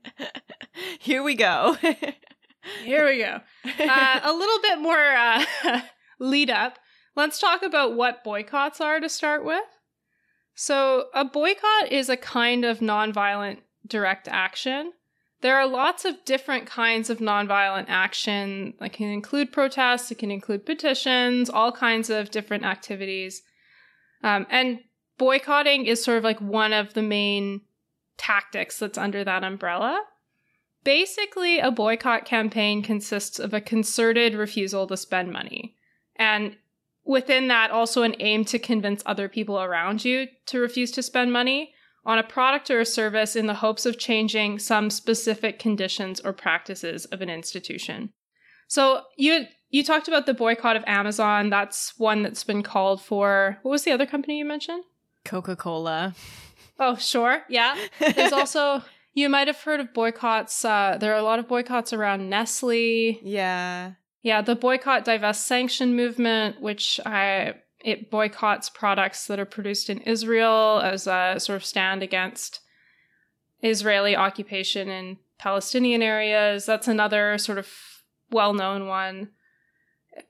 Here 0.98 1.22
we 1.22 1.34
go. 1.34 1.76
Here 2.84 3.06
we 3.06 3.18
go. 3.18 3.40
Uh, 3.64 4.20
a 4.22 4.32
little 4.32 4.60
bit 4.60 4.78
more 4.78 4.98
uh, 4.98 5.44
lead 6.18 6.50
up. 6.50 6.78
Let's 7.16 7.38
talk 7.38 7.62
about 7.62 7.96
what 7.96 8.24
boycotts 8.24 8.80
are 8.80 9.00
to 9.00 9.08
start 9.08 9.44
with. 9.44 9.64
So, 10.54 11.06
a 11.14 11.24
boycott 11.24 11.90
is 11.90 12.08
a 12.08 12.16
kind 12.16 12.64
of 12.64 12.80
nonviolent 12.80 13.58
direct 13.86 14.28
action. 14.28 14.92
There 15.40 15.56
are 15.56 15.66
lots 15.66 16.04
of 16.04 16.24
different 16.26 16.66
kinds 16.66 17.08
of 17.08 17.18
nonviolent 17.18 17.86
action. 17.88 18.74
It 18.80 18.92
can 18.92 19.08
include 19.08 19.52
protests, 19.52 20.10
it 20.10 20.18
can 20.18 20.30
include 20.30 20.66
petitions, 20.66 21.48
all 21.48 21.72
kinds 21.72 22.10
of 22.10 22.30
different 22.30 22.64
activities. 22.64 23.42
Um, 24.22 24.46
and 24.50 24.80
boycotting 25.16 25.86
is 25.86 26.04
sort 26.04 26.18
of 26.18 26.24
like 26.24 26.40
one 26.40 26.74
of 26.74 26.92
the 26.92 27.02
main 27.02 27.62
tactics 28.18 28.78
that's 28.78 28.98
under 28.98 29.24
that 29.24 29.44
umbrella. 29.44 30.02
Basically, 30.82 31.58
a 31.58 31.70
boycott 31.70 32.24
campaign 32.24 32.82
consists 32.82 33.38
of 33.38 33.52
a 33.52 33.60
concerted 33.60 34.34
refusal 34.34 34.86
to 34.86 34.96
spend 34.96 35.30
money. 35.30 35.74
And 36.16 36.56
within 37.04 37.48
that, 37.48 37.70
also 37.70 38.02
an 38.02 38.14
aim 38.18 38.44
to 38.46 38.58
convince 38.58 39.02
other 39.04 39.28
people 39.28 39.60
around 39.60 40.04
you 40.04 40.26
to 40.46 40.58
refuse 40.58 40.90
to 40.92 41.02
spend 41.02 41.32
money 41.32 41.74
on 42.04 42.18
a 42.18 42.22
product 42.22 42.70
or 42.70 42.80
a 42.80 42.86
service 42.86 43.36
in 43.36 43.46
the 43.46 43.54
hopes 43.54 43.84
of 43.84 43.98
changing 43.98 44.58
some 44.58 44.88
specific 44.90 45.58
conditions 45.58 46.20
or 46.20 46.32
practices 46.32 47.04
of 47.06 47.20
an 47.20 47.28
institution. 47.28 48.10
So 48.68 49.02
you 49.16 49.46
you 49.68 49.84
talked 49.84 50.08
about 50.08 50.26
the 50.26 50.34
boycott 50.34 50.76
of 50.76 50.84
Amazon. 50.86 51.50
That's 51.50 51.92
one 51.98 52.22
that's 52.22 52.44
been 52.44 52.62
called 52.62 53.02
for. 53.02 53.58
What 53.62 53.70
was 53.70 53.84
the 53.84 53.92
other 53.92 54.06
company 54.06 54.38
you 54.38 54.44
mentioned? 54.44 54.82
Coca-Cola. 55.24 56.14
Oh, 56.78 56.96
sure. 56.96 57.42
Yeah. 57.48 57.76
There's 57.98 58.32
also 58.32 58.82
you 59.12 59.28
might 59.28 59.46
have 59.48 59.60
heard 59.60 59.80
of 59.80 59.92
boycotts. 59.92 60.64
Uh, 60.64 60.96
there 61.00 61.12
are 61.12 61.18
a 61.18 61.22
lot 61.22 61.38
of 61.38 61.48
boycotts 61.48 61.92
around 61.92 62.28
Nestle. 62.28 63.18
Yeah. 63.22 63.92
Yeah, 64.22 64.42
the 64.42 64.54
boycott, 64.54 65.04
divest, 65.04 65.46
sanction 65.46 65.96
movement, 65.96 66.60
which 66.60 67.00
I 67.06 67.54
it 67.82 68.10
boycotts 68.10 68.68
products 68.68 69.26
that 69.26 69.40
are 69.40 69.46
produced 69.46 69.88
in 69.88 69.98
Israel 70.02 70.80
as 70.82 71.06
a 71.06 71.36
sort 71.38 71.56
of 71.56 71.64
stand 71.64 72.02
against 72.02 72.60
Israeli 73.62 74.14
occupation 74.14 74.90
in 74.90 75.16
Palestinian 75.38 76.02
areas. 76.02 76.66
That's 76.66 76.88
another 76.88 77.38
sort 77.38 77.56
of 77.56 77.68
well-known 78.30 78.86
one. 78.86 79.30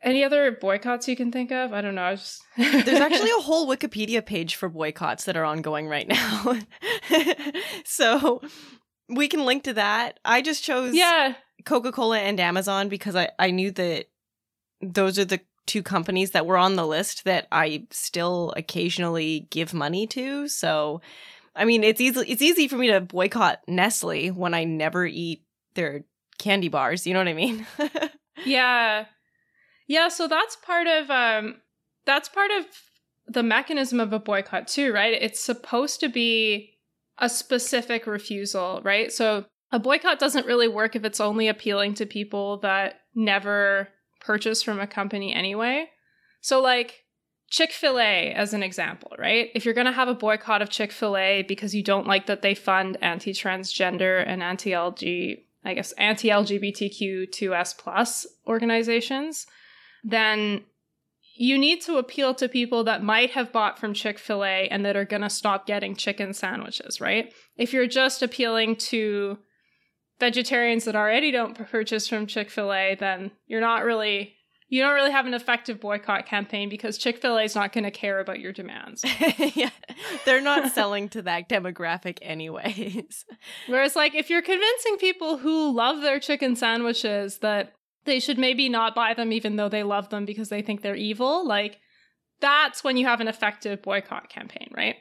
Any 0.03 0.25
other 0.25 0.53
boycotts 0.53 1.09
you 1.09 1.17
can 1.17 1.33
think 1.33 1.53
of? 1.53 1.73
I 1.73 1.81
don't 1.81 1.95
know. 1.95 2.15
Just... 2.15 2.43
There's 2.57 3.01
actually 3.01 3.31
a 3.31 3.43
whole 3.43 3.69
Wikipedia 3.69 4.25
page 4.25 4.57
for 4.57 4.69
boycotts 4.69 5.25
that 5.25 5.37
are 5.37 5.45
ongoing 5.45 5.89
right 5.89 6.09
now. 6.09 6.59
so 7.85 8.41
we 9.09 9.29
can 9.29 9.45
link 9.45 9.65
to 9.65 9.75
that. 9.75 10.21
I 10.25 10.43
just 10.43 10.63
chose 10.63 10.95
yeah. 10.95 11.35
Coca 11.65 11.93
Cola 11.93 12.19
and 12.19 12.41
Amazon 12.41 12.89
because 12.89 13.17
I, 13.17 13.31
I 13.39 13.51
knew 13.51 13.71
that 13.73 14.07
those 14.81 15.19
are 15.19 15.25
the 15.25 15.41
two 15.67 15.83
companies 15.83 16.33
that 16.33 16.47
were 16.47 16.57
on 16.57 16.77
the 16.77 16.87
list 16.87 17.25
that 17.25 17.47
I 17.53 17.87
still 17.91 18.53
occasionally 18.57 19.47
give 19.51 19.75
money 19.75 20.07
to. 20.09 20.49
So, 20.49 21.01
I 21.55 21.65
mean, 21.65 21.85
it's 21.85 22.01
easy 22.01 22.21
it's 22.21 22.43
easy 22.43 22.67
for 22.69 22.77
me 22.77 22.89
to 22.89 23.01
boycott 23.01 23.61
Nestle 23.69 24.29
when 24.31 24.55
I 24.55 24.65
never 24.65 25.07
eat 25.07 25.43
their 25.75 26.05
candy 26.39 26.69
bars. 26.69 27.07
You 27.07 27.15
know 27.15 27.21
what 27.21 27.29
I 27.29 27.35
mean? 27.35 27.67
yeah. 28.45 29.07
Yeah, 29.91 30.07
so 30.07 30.29
that's 30.29 30.55
part 30.55 30.87
of 30.87 31.11
um 31.11 31.57
that's 32.07 32.29
part 32.29 32.53
of 32.53 32.65
the 33.27 33.43
mechanism 33.43 33.99
of 33.99 34.13
a 34.13 34.21
boycott 34.21 34.69
too, 34.69 34.93
right? 34.93 35.21
It's 35.21 35.41
supposed 35.41 35.99
to 35.99 36.09
be 36.09 36.75
a 37.19 37.29
specific 37.29 38.07
refusal, 38.07 38.81
right? 38.85 39.11
So 39.11 39.47
a 39.73 39.81
boycott 39.81 40.21
doesn't 40.21 40.47
really 40.47 40.69
work 40.69 40.95
if 40.95 41.05
it's 41.05 41.19
only 41.19 41.49
appealing 41.49 41.95
to 41.95 42.07
people 42.07 42.59
that 42.59 43.01
never 43.17 43.89
purchase 44.21 44.63
from 44.63 44.79
a 44.79 44.87
company 44.87 45.35
anyway. 45.35 45.89
So 46.41 46.61
like 46.61 47.07
Chick 47.51 47.73
fil 47.73 47.99
A, 47.99 48.33
as 48.33 48.55
an 48.55 48.63
example, 48.63 49.11
right? 49.19 49.49
If 49.57 49.65
you're 49.65 49.75
going 49.75 49.89
to 49.89 49.93
have 49.93 50.07
a 50.07 50.15
boycott 50.15 50.63
of 50.63 50.71
Chick 50.71 50.93
fil 50.93 51.17
A 51.17 51.43
because 51.43 51.75
you 51.75 51.83
don't 51.83 52.07
like 52.07 52.27
that 52.27 52.43
they 52.43 52.55
fund 52.55 52.97
anti 53.03 53.33
transgender 53.33 54.23
and 54.25 54.41
anti 54.41 54.71
LG, 54.71 55.43
I 55.65 55.75
guess, 55.75 55.91
anti 55.93 56.29
LGBTQ2S 56.29 57.77
plus 57.77 58.25
organizations, 58.47 59.49
then 60.03 60.65
you 61.41 61.57
need 61.57 61.81
to 61.81 61.97
appeal 61.97 62.35
to 62.35 62.51
people 62.51 62.85
that 62.85 63.03
might 63.03 63.31
have 63.31 63.51
bought 63.51 63.79
from 63.79 63.95
Chick 63.95 64.19
fil 64.19 64.45
A 64.45 64.69
and 64.69 64.85
that 64.85 64.95
are 64.95 65.07
going 65.07 65.23
to 65.23 65.31
stop 65.31 65.67
getting 65.67 65.97
chicken 65.97 66.35
sandwiches, 66.35 67.01
right? 67.01 67.33
If 67.57 67.73
you're 67.73 67.87
just 67.87 68.23
appealing 68.23 68.77
to 68.77 69.39
vegetarians 70.19 70.85
that 70.85 70.95
already 70.95 71.31
don't 71.31 71.55
purchase 71.55 72.07
from 72.07 72.27
Chick 72.27 72.51
fil 72.51 72.73
A, 72.73 72.95
then 72.95 73.31
you're 73.47 73.63
not 73.63 73.85
really. 73.85 74.35
You 74.73 74.83
don't 74.83 74.95
really 74.95 75.11
have 75.11 75.27
an 75.27 75.35
effective 75.35 75.81
boycott 75.81 76.27
campaign 76.27 76.69
because 76.69 76.97
Chick 76.97 77.23
fil 77.23 77.39
A 77.39 77.43
is 77.43 77.57
not 77.57 77.73
going 77.73 77.83
to 77.83 77.91
care 77.91 78.21
about 78.21 78.39
your 78.39 78.53
demands. 78.53 79.03
yeah, 79.57 79.71
they're 80.25 80.41
not 80.41 80.71
selling 80.73 81.09
to 81.09 81.23
that 81.23 81.49
demographic, 81.49 82.19
anyways. 82.23 83.25
Whereas, 83.67 83.97
like, 83.97 84.15
if 84.15 84.31
you're 84.31 84.43
convincing 84.43 84.99
people 84.99 85.39
who 85.39 85.75
love 85.75 86.03
their 86.03 86.21
chicken 86.21 86.55
sandwiches 86.55 87.39
that 87.39 87.73
they 88.05 88.21
should 88.21 88.39
maybe 88.39 88.69
not 88.69 88.95
buy 88.95 89.15
them 89.15 89.33
even 89.33 89.57
though 89.57 89.69
they 89.69 89.83
love 89.83 90.09
them 90.09 90.25
because 90.25 90.49
they 90.49 90.63
think 90.63 90.83
they're 90.83 90.95
evil. 90.95 91.47
Like 91.47 91.79
that's 92.41 92.83
when 92.83 92.97
you 92.97 93.07
have 93.07 93.21
an 93.21 93.29
effective 93.29 93.83
boycott 93.83 94.29
campaign, 94.29 94.71
right? 94.75 94.97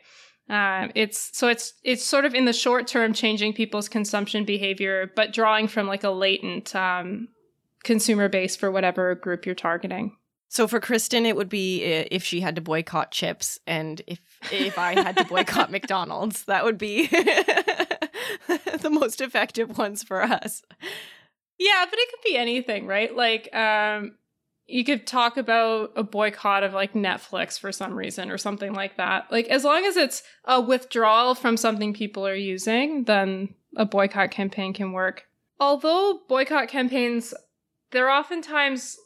Um, 0.50 0.92
it's 0.96 1.38
so 1.38 1.48
it's 1.48 1.74
it's 1.84 2.04
sort 2.04 2.26
of 2.26 2.34
in 2.34 2.46
the 2.46 2.54
short 2.54 2.88
term 2.88 3.14
changing 3.14 3.54
people's 3.54 3.88
consumption 3.88 4.46
behavior, 4.46 5.12
but 5.16 5.32
drawing 5.32 5.68
from 5.68 5.88
like 5.88 6.04
a 6.04 6.10
latent 6.10 6.76
um, 6.76 7.28
consumer 7.84 8.30
base 8.30 8.56
for 8.56 8.72
whatever 8.72 9.14
group 9.16 9.46
you're 9.46 9.56
targeting. 9.56 10.16
So 10.52 10.68
for 10.68 10.80
Kristen, 10.80 11.28
it 11.28 11.36
would 11.36 11.50
be 11.50 11.84
if 11.84 12.24
she 12.24 12.42
had 12.42 12.56
to 12.56 12.62
boycott 12.62 13.12
chips, 13.12 13.60
and 13.68 14.02
if 14.08 14.20
if 14.52 14.80
I 14.80 15.00
had 15.00 15.16
to 15.18 15.26
boycott 15.26 15.70
McDonald's, 15.72 16.46
that 16.46 16.66
would 16.66 16.80
be 16.80 17.06
the 18.48 18.90
most 18.92 19.22
effective 19.22 19.78
ones 19.78 20.02
for 20.02 20.24
us. 20.24 20.64
Yeah, 21.60 21.86
but 21.90 22.00
it 22.00 22.10
could 22.10 22.24
be 22.28 22.38
anything, 22.38 22.88
right? 22.88 23.14
Like, 23.14 23.54
um, 23.54 24.14
you 24.66 24.86
could 24.86 25.06
talk 25.06 25.36
about 25.36 25.92
a 25.96 26.04
boycott 26.04 26.64
of 26.64 26.74
like 26.74 26.94
Netflix 26.94 27.60
for 27.60 27.72
some 27.72 27.94
reason 27.94 28.32
or 28.32 28.38
something 28.38 28.74
like 28.74 28.98
that. 28.98 29.30
Like, 29.32 29.48
as 29.48 29.66
long 29.66 29.84
as 29.86 29.98
it's 29.98 30.24
a 30.46 30.62
withdrawal 30.62 31.36
from 31.36 31.58
something 31.58 31.94
people 31.94 32.26
are 32.26 32.36
using, 32.36 33.04
then 33.04 33.54
a 33.76 33.86
boycott 33.86 34.32
campaign 34.32 34.74
can 34.74 34.94
work. 34.94 35.26
Although 35.60 36.22
boycott 36.30 36.70
campaigns, 36.70 37.34
they're 37.92 38.10
oftentimes 38.10 38.98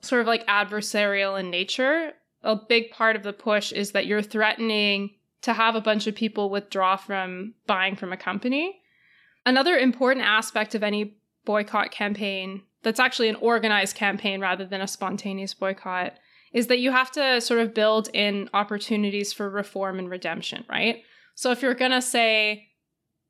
sort 0.00 0.22
of 0.22 0.26
like 0.26 0.46
adversarial 0.46 1.38
in 1.38 1.50
nature. 1.50 2.12
A 2.42 2.56
big 2.56 2.90
part 2.90 3.16
of 3.16 3.22
the 3.22 3.32
push 3.32 3.72
is 3.72 3.92
that 3.92 4.06
you're 4.06 4.22
threatening 4.22 5.10
to 5.42 5.52
have 5.52 5.74
a 5.74 5.80
bunch 5.80 6.06
of 6.06 6.14
people 6.14 6.48
withdraw 6.48 6.96
from 6.96 7.54
buying 7.66 7.96
from 7.96 8.12
a 8.12 8.16
company. 8.16 8.80
Another 9.44 9.76
important 9.76 10.24
aspect 10.24 10.74
of 10.74 10.82
any 10.82 11.17
boycott 11.48 11.90
campaign 11.90 12.60
that's 12.82 13.00
actually 13.00 13.30
an 13.30 13.34
organized 13.36 13.96
campaign 13.96 14.38
rather 14.38 14.66
than 14.66 14.82
a 14.82 14.86
spontaneous 14.86 15.54
boycott 15.54 16.12
is 16.52 16.66
that 16.66 16.78
you 16.78 16.90
have 16.90 17.10
to 17.10 17.40
sort 17.40 17.58
of 17.58 17.72
build 17.72 18.10
in 18.12 18.50
opportunities 18.52 19.32
for 19.32 19.48
reform 19.48 19.98
and 19.98 20.10
redemption, 20.10 20.62
right? 20.68 21.02
So 21.34 21.50
if 21.50 21.62
you're 21.62 21.72
going 21.72 21.92
to 21.92 22.02
say 22.02 22.68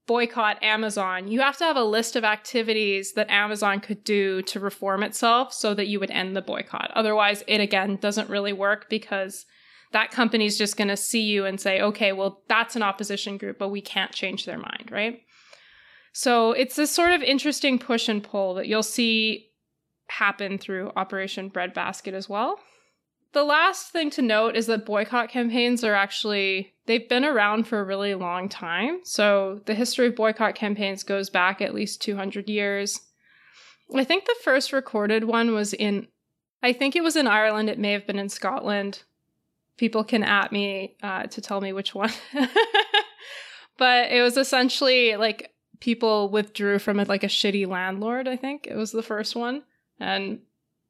boycott 0.09 0.61
Amazon, 0.65 1.29
you 1.29 1.41
have 1.41 1.57
to 1.59 1.65
have 1.65 1.77
a 1.77 1.85
list 1.85 2.17
of 2.17 2.25
activities 2.25 3.13
that 3.13 3.31
Amazon 3.31 3.79
could 3.79 4.03
do 4.03 4.43
to 4.43 4.59
reform 4.59 5.05
itself 5.05 5.53
so 5.53 5.73
that 5.75 5.87
you 5.87 6.01
would 6.01 6.11
end 6.11 6.35
the 6.35 6.43
boycott. 6.43 6.91
Otherwise, 6.97 7.45
it 7.47 7.61
again 7.61 7.99
doesn't 8.01 8.29
really 8.29 8.53
work 8.53 8.91
because 8.91 9.47
that 9.93 10.11
company's 10.11 10.59
just 10.59 10.77
going 10.77 10.89
to 10.89 10.97
see 10.97 11.23
you 11.23 11.45
and 11.45 11.61
say, 11.61 11.81
okay, 11.81 12.13
well, 12.13 12.43
that's 12.49 12.75
an 12.75 12.83
opposition 12.83 13.39
group, 13.39 13.61
but 13.61 13.69
we 13.69 13.81
can't 13.81 14.11
change 14.11 14.45
their 14.45 14.59
mind, 14.59 14.89
right? 14.91 15.21
So 16.19 16.51
it's 16.51 16.75
this 16.75 16.91
sort 16.91 17.13
of 17.13 17.23
interesting 17.23 17.79
push 17.79 18.09
and 18.09 18.21
pull 18.21 18.55
that 18.55 18.67
you'll 18.67 18.83
see 18.83 19.53
happen 20.09 20.59
through 20.59 20.91
Operation 20.97 21.49
Breadbasket 21.49 22.13
as 22.13 22.29
well. 22.29 22.59
The 23.35 23.45
last 23.45 23.93
thing 23.93 24.11
to 24.11 24.23
note 24.23 24.57
is 24.57 24.67
that 24.67 24.85
boycott 24.85 25.29
campaigns 25.29 25.85
are 25.85 25.95
actually 25.95 26.75
they've 26.87 27.09
been 27.09 27.25
around 27.25 27.69
for 27.69 27.79
a 27.79 27.85
really 27.85 28.17
long 28.17 28.49
time. 28.49 28.99
So 29.05 29.61
the 29.67 29.77
history 29.77 30.09
of 30.09 30.17
boycott 30.17 30.57
campaigns 30.57 31.05
goes 31.05 31.31
back 31.31 31.63
at 31.63 31.73
least 31.73 32.03
200 32.03 32.49
years. 32.49 32.99
I 33.95 34.03
think 34.03 34.25
the 34.25 34.35
first 34.43 34.73
recorded 34.73 35.23
one 35.23 35.55
was 35.55 35.73
in 35.73 36.09
I 36.65 36.73
think 36.73 36.97
it 36.97 37.05
was 37.05 37.15
in 37.15 37.29
Ireland, 37.29 37.71
it 37.71 37.79
may 37.79 37.93
have 37.93 38.09
been 38.09 38.19
in 38.19 38.29
Scotland. 38.29 39.05
People 39.77 40.03
can 40.03 40.25
at 40.25 40.51
me 40.51 40.97
uh, 41.01 41.29
to 41.29 41.41
tell 41.41 41.61
me 41.61 41.73
which 41.73 41.95
one. 41.95 42.11
but 43.79 44.11
it 44.11 44.21
was 44.21 44.37
essentially 44.37 45.15
like 45.15 45.55
people 45.81 46.31
withdrew 46.31 46.79
from 46.79 47.01
it 47.01 47.09
like 47.09 47.25
a 47.25 47.29
shitty 47.29 47.67
landlord, 47.67 48.29
I 48.29 48.37
think 48.37 48.67
it 48.67 48.77
was 48.77 48.93
the 48.93 49.03
first 49.03 49.37
one. 49.37 49.63
And, 50.01 50.41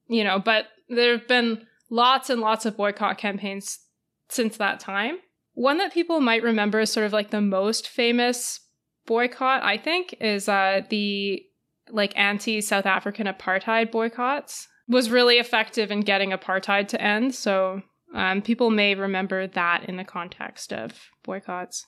you 0.07 0.25
know, 0.25 0.39
but 0.39 0.67
there 0.89 1.13
have 1.13 1.29
been 1.29 1.67
lots 1.91 2.31
and 2.31 2.41
lots 2.41 2.67
of 2.67 2.77
boycott 2.77 3.19
campaigns 3.19 3.81
since 4.29 4.57
that 4.57 4.81
time. 4.81 5.19
One 5.55 5.79
that 5.79 5.93
people 5.93 6.21
might 6.21 6.43
remember 6.43 6.81
is 6.81 6.93
sort 6.93 7.07
of 7.07 7.13
like 7.13 7.31
the 7.31 7.41
most 7.41 7.89
famous 7.89 8.61
boycott, 9.07 9.63
I 9.63 9.77
think, 9.77 10.15
is 10.21 10.49
uh, 10.49 10.83
the 10.89 11.43
like 11.91 12.13
anti 12.17 12.61
South 12.61 12.87
African 12.87 13.27
apartheid 13.27 13.91
boycotts. 13.91 14.69
Was 14.89 15.11
really 15.11 15.37
effective 15.37 15.91
in 15.91 16.01
getting 16.01 16.31
apartheid 16.31 16.89
to 16.89 17.03
end. 17.03 17.35
So 17.35 17.83
um, 18.15 18.41
people 18.41 18.71
may 18.71 18.95
remember 18.95 19.47
that 19.47 19.85
in 19.85 19.97
the 19.97 20.05
context 20.05 20.73
of 20.73 21.11
boycotts. 21.23 21.87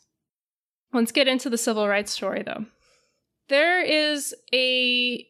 Let's 0.93 1.13
get 1.13 1.29
into 1.29 1.49
the 1.49 1.57
civil 1.57 1.89
rights 1.89 2.13
story, 2.13 2.43
though. 2.43 2.67
There 3.51 3.83
is 3.83 4.35
a 4.55 5.27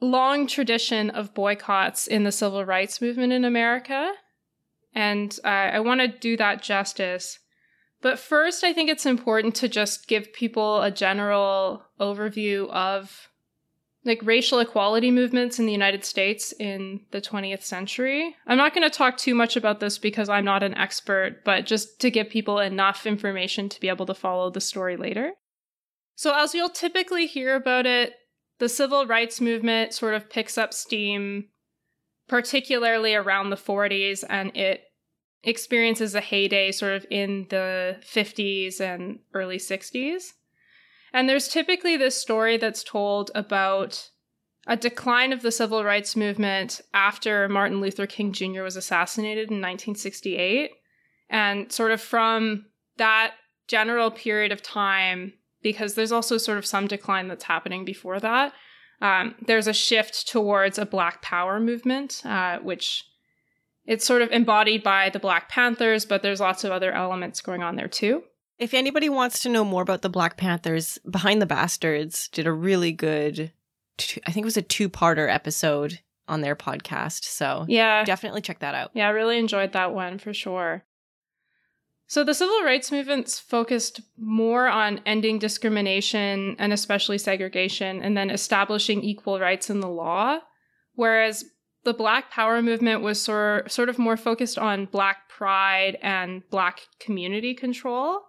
long 0.00 0.46
tradition 0.46 1.10
of 1.10 1.34
boycotts 1.34 2.06
in 2.06 2.22
the 2.22 2.30
civil 2.30 2.64
rights 2.64 3.00
movement 3.00 3.32
in 3.32 3.44
America, 3.44 4.12
and 4.94 5.36
I 5.44 5.80
want 5.80 6.00
to 6.00 6.06
do 6.06 6.36
that 6.36 6.62
justice. 6.62 7.40
But 8.00 8.18
first, 8.18 8.62
I 8.62 8.72
think 8.72 8.90
it's 8.90 9.06
important 9.06 9.56
to 9.56 9.68
just 9.68 10.06
give 10.06 10.32
people 10.32 10.82
a 10.82 10.90
general 10.92 11.82
overview 11.98 12.70
of 12.70 13.28
like 14.04 14.20
racial 14.22 14.60
equality 14.60 15.10
movements 15.10 15.58
in 15.58 15.66
the 15.66 15.72
United 15.72 16.04
States 16.04 16.52
in 16.60 17.00
the 17.10 17.20
20th 17.20 17.62
century. 17.62 18.36
I'm 18.46 18.58
not 18.58 18.74
going 18.74 18.88
to 18.88 18.96
talk 18.96 19.16
too 19.16 19.34
much 19.34 19.56
about 19.56 19.80
this 19.80 19.98
because 19.98 20.28
I'm 20.28 20.44
not 20.44 20.62
an 20.62 20.74
expert, 20.74 21.42
but 21.44 21.66
just 21.66 22.00
to 22.02 22.10
give 22.10 22.28
people 22.28 22.60
enough 22.60 23.06
information 23.06 23.68
to 23.70 23.80
be 23.80 23.88
able 23.88 24.06
to 24.06 24.14
follow 24.14 24.50
the 24.50 24.60
story 24.60 24.96
later. 24.96 25.32
So, 26.16 26.32
as 26.34 26.54
you'll 26.54 26.68
typically 26.68 27.26
hear 27.26 27.56
about 27.56 27.86
it, 27.86 28.14
the 28.58 28.68
civil 28.68 29.06
rights 29.06 29.40
movement 29.40 29.92
sort 29.92 30.14
of 30.14 30.30
picks 30.30 30.56
up 30.56 30.72
steam, 30.72 31.48
particularly 32.28 33.14
around 33.14 33.50
the 33.50 33.56
40s, 33.56 34.24
and 34.28 34.56
it 34.56 34.84
experiences 35.42 36.14
a 36.14 36.20
heyday 36.20 36.72
sort 36.72 36.94
of 36.94 37.06
in 37.10 37.46
the 37.50 37.96
50s 38.00 38.80
and 38.80 39.18
early 39.34 39.58
60s. 39.58 40.32
And 41.12 41.28
there's 41.28 41.48
typically 41.48 41.96
this 41.96 42.16
story 42.16 42.56
that's 42.56 42.82
told 42.82 43.30
about 43.34 44.10
a 44.66 44.76
decline 44.76 45.32
of 45.32 45.42
the 45.42 45.52
civil 45.52 45.84
rights 45.84 46.16
movement 46.16 46.80
after 46.94 47.48
Martin 47.48 47.80
Luther 47.80 48.06
King 48.06 48.32
Jr. 48.32 48.62
was 48.62 48.76
assassinated 48.76 49.50
in 49.50 49.60
1968. 49.60 50.70
And 51.28 51.70
sort 51.70 51.92
of 51.92 52.00
from 52.00 52.66
that 52.96 53.34
general 53.68 54.10
period 54.10 54.52
of 54.52 54.62
time, 54.62 55.34
because 55.64 55.94
there's 55.94 56.12
also 56.12 56.38
sort 56.38 56.58
of 56.58 56.66
some 56.66 56.86
decline 56.86 57.26
that's 57.26 57.44
happening 57.44 57.84
before 57.84 58.20
that. 58.20 58.52
Um, 59.00 59.34
there's 59.44 59.66
a 59.66 59.72
shift 59.72 60.28
towards 60.28 60.78
a 60.78 60.86
Black 60.86 61.20
Power 61.22 61.58
movement, 61.58 62.22
uh, 62.24 62.58
which 62.58 63.02
it's 63.84 64.04
sort 64.04 64.22
of 64.22 64.30
embodied 64.30 64.84
by 64.84 65.10
the 65.10 65.18
Black 65.18 65.48
Panthers, 65.48 66.04
but 66.04 66.22
there's 66.22 66.38
lots 66.38 66.62
of 66.62 66.70
other 66.70 66.92
elements 66.92 67.40
going 67.40 67.62
on 67.62 67.74
there 67.74 67.88
too. 67.88 68.22
If 68.58 68.72
anybody 68.72 69.08
wants 69.08 69.40
to 69.40 69.48
know 69.48 69.64
more 69.64 69.82
about 69.82 70.02
the 70.02 70.08
Black 70.08 70.36
Panthers, 70.36 70.98
Behind 71.10 71.42
the 71.42 71.46
Bastards 71.46 72.28
did 72.28 72.46
a 72.46 72.52
really 72.52 72.92
good, 72.92 73.50
I 74.24 74.30
think 74.30 74.44
it 74.44 74.44
was 74.44 74.56
a 74.56 74.62
two 74.62 74.88
parter 74.88 75.32
episode 75.32 75.98
on 76.28 76.40
their 76.40 76.54
podcast. 76.54 77.24
So 77.24 77.64
yeah, 77.68 78.04
definitely 78.04 78.42
check 78.42 78.60
that 78.60 78.74
out. 78.74 78.92
Yeah, 78.94 79.08
I 79.08 79.10
really 79.10 79.38
enjoyed 79.38 79.72
that 79.72 79.92
one 79.92 80.18
for 80.18 80.32
sure. 80.32 80.84
So 82.06 82.22
the 82.22 82.34
civil 82.34 82.62
rights 82.62 82.92
movements 82.92 83.38
focused 83.38 84.00
more 84.18 84.68
on 84.68 85.00
ending 85.06 85.38
discrimination 85.38 86.54
and 86.58 86.72
especially 86.72 87.18
segregation 87.18 88.02
and 88.02 88.16
then 88.16 88.30
establishing 88.30 89.02
equal 89.02 89.40
rights 89.40 89.70
in 89.70 89.80
the 89.80 89.88
law, 89.88 90.40
whereas 90.94 91.44
the 91.84 91.94
Black 91.94 92.30
Power 92.30 92.62
movement 92.62 93.02
was 93.02 93.20
sort 93.20 93.70
sort 93.70 93.88
of 93.88 93.98
more 93.98 94.16
focused 94.16 94.58
on 94.58 94.86
Black 94.86 95.28
pride 95.28 95.98
and 96.02 96.42
Black 96.50 96.80
community 97.00 97.54
control. 97.54 98.20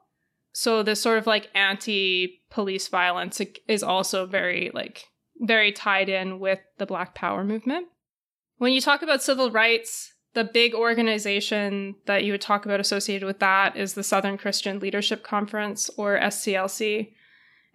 So 0.52 0.84
this 0.84 1.02
sort 1.02 1.18
of 1.18 1.28
like 1.28 1.50
anti-police 1.54 2.88
violence 2.88 3.42
is 3.68 3.84
also 3.84 4.26
very 4.26 4.72
like 4.74 5.06
very 5.38 5.74
tied 5.74 6.08
in 6.08 6.40
with 6.40 6.60
the 6.78 6.86
Black 6.86 7.14
Power 7.14 7.44
movement. 7.44 7.88
When 8.58 8.72
you 8.72 8.80
talk 8.80 9.02
about 9.02 9.22
civil 9.22 9.52
rights, 9.52 10.14
the 10.36 10.44
big 10.44 10.76
organization 10.76 11.96
that 12.06 12.24
you 12.24 12.34
would 12.34 12.42
talk 12.42 12.66
about 12.66 12.82
associated 12.82 13.26
with 13.26 13.40
that 13.40 13.76
is 13.76 13.94
the 13.94 14.04
Southern 14.04 14.38
Christian 14.38 14.80
Leadership 14.80 15.24
Conference, 15.24 15.90
or 15.98 16.20
SCLC, 16.20 17.14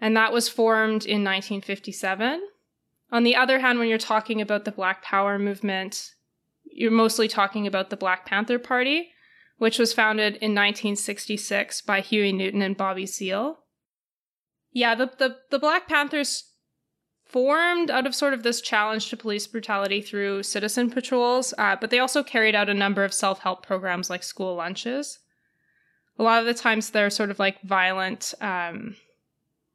and 0.00 0.17
that 0.17 0.33
was 0.33 0.49
formed 0.49 1.05
in 1.05 1.25
1957. 1.25 2.40
On 3.11 3.25
the 3.25 3.35
other 3.35 3.59
hand, 3.59 3.79
when 3.79 3.88
you're 3.88 3.99
talking 3.99 4.40
about 4.40 4.64
the 4.64 4.73
Black 4.73 5.02
Power 5.02 5.38
movement, 5.38 6.12
you're 6.64 6.90
mostly 6.90 7.26
talking 7.26 7.67
about 7.67 7.90
the 7.90 7.97
Black 7.97 8.26
Panther 8.26 8.59
Party, 8.59 9.11
which 9.57 9.79
was 9.79 9.95
founded 9.95 10.35
in 10.35 10.55
1966 10.55 11.81
by 11.81 12.00
Huey 12.00 12.33
Newton 12.33 12.62
and 12.62 12.76
Bobby 12.76 13.07
Seale. 13.07 13.61
Yeah, 14.71 14.95
the, 14.95 15.11
the, 15.19 15.37
the 15.50 15.59
Black 15.59 15.88
Panthers 15.88 16.50
formed 17.30 17.90
out 17.90 18.06
of 18.06 18.14
sort 18.14 18.34
of 18.34 18.42
this 18.42 18.60
challenge 18.60 19.08
to 19.08 19.16
police 19.16 19.46
brutality 19.46 20.00
through 20.00 20.42
citizen 20.42 20.90
patrols, 20.90 21.54
uh, 21.58 21.76
but 21.80 21.90
they 21.90 21.99
also 21.99 22.22
carried 22.22 22.54
out 22.54 22.68
a 22.68 22.75
number 22.75 23.04
of 23.04 23.14
self 23.14 23.40
help 23.40 23.64
programs 23.64 24.10
like 24.10 24.22
school 24.22 24.56
lunches. 24.56 25.18
A 26.18 26.22
lot 26.22 26.40
of 26.40 26.46
the 26.46 26.54
times, 26.54 26.90
their 26.90 27.08
sort 27.08 27.30
of 27.30 27.38
like 27.38 27.62
violent 27.62 28.34
um, 28.40 28.96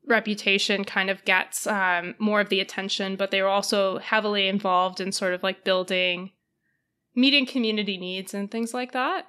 reputation 0.08 0.84
kind 0.84 1.10
of 1.10 1.24
gets 1.26 1.66
um, 1.66 2.16
more 2.20 2.42
of 2.42 2.50
the 2.50 2.60
attention, 2.60 3.16
but 3.16 3.32
they 3.32 3.42
were 3.42 3.48
also 3.48 3.98
heavily 4.00 4.48
involved 4.48 5.00
in 5.00 5.12
sort 5.12 5.34
of 5.34 5.42
like 5.42 5.64
building, 5.64 6.32
meeting 7.16 7.46
community 7.46 7.98
needs 7.98 8.34
and 8.34 8.52
things 8.52 8.74
like 8.74 8.92
that. 8.92 9.28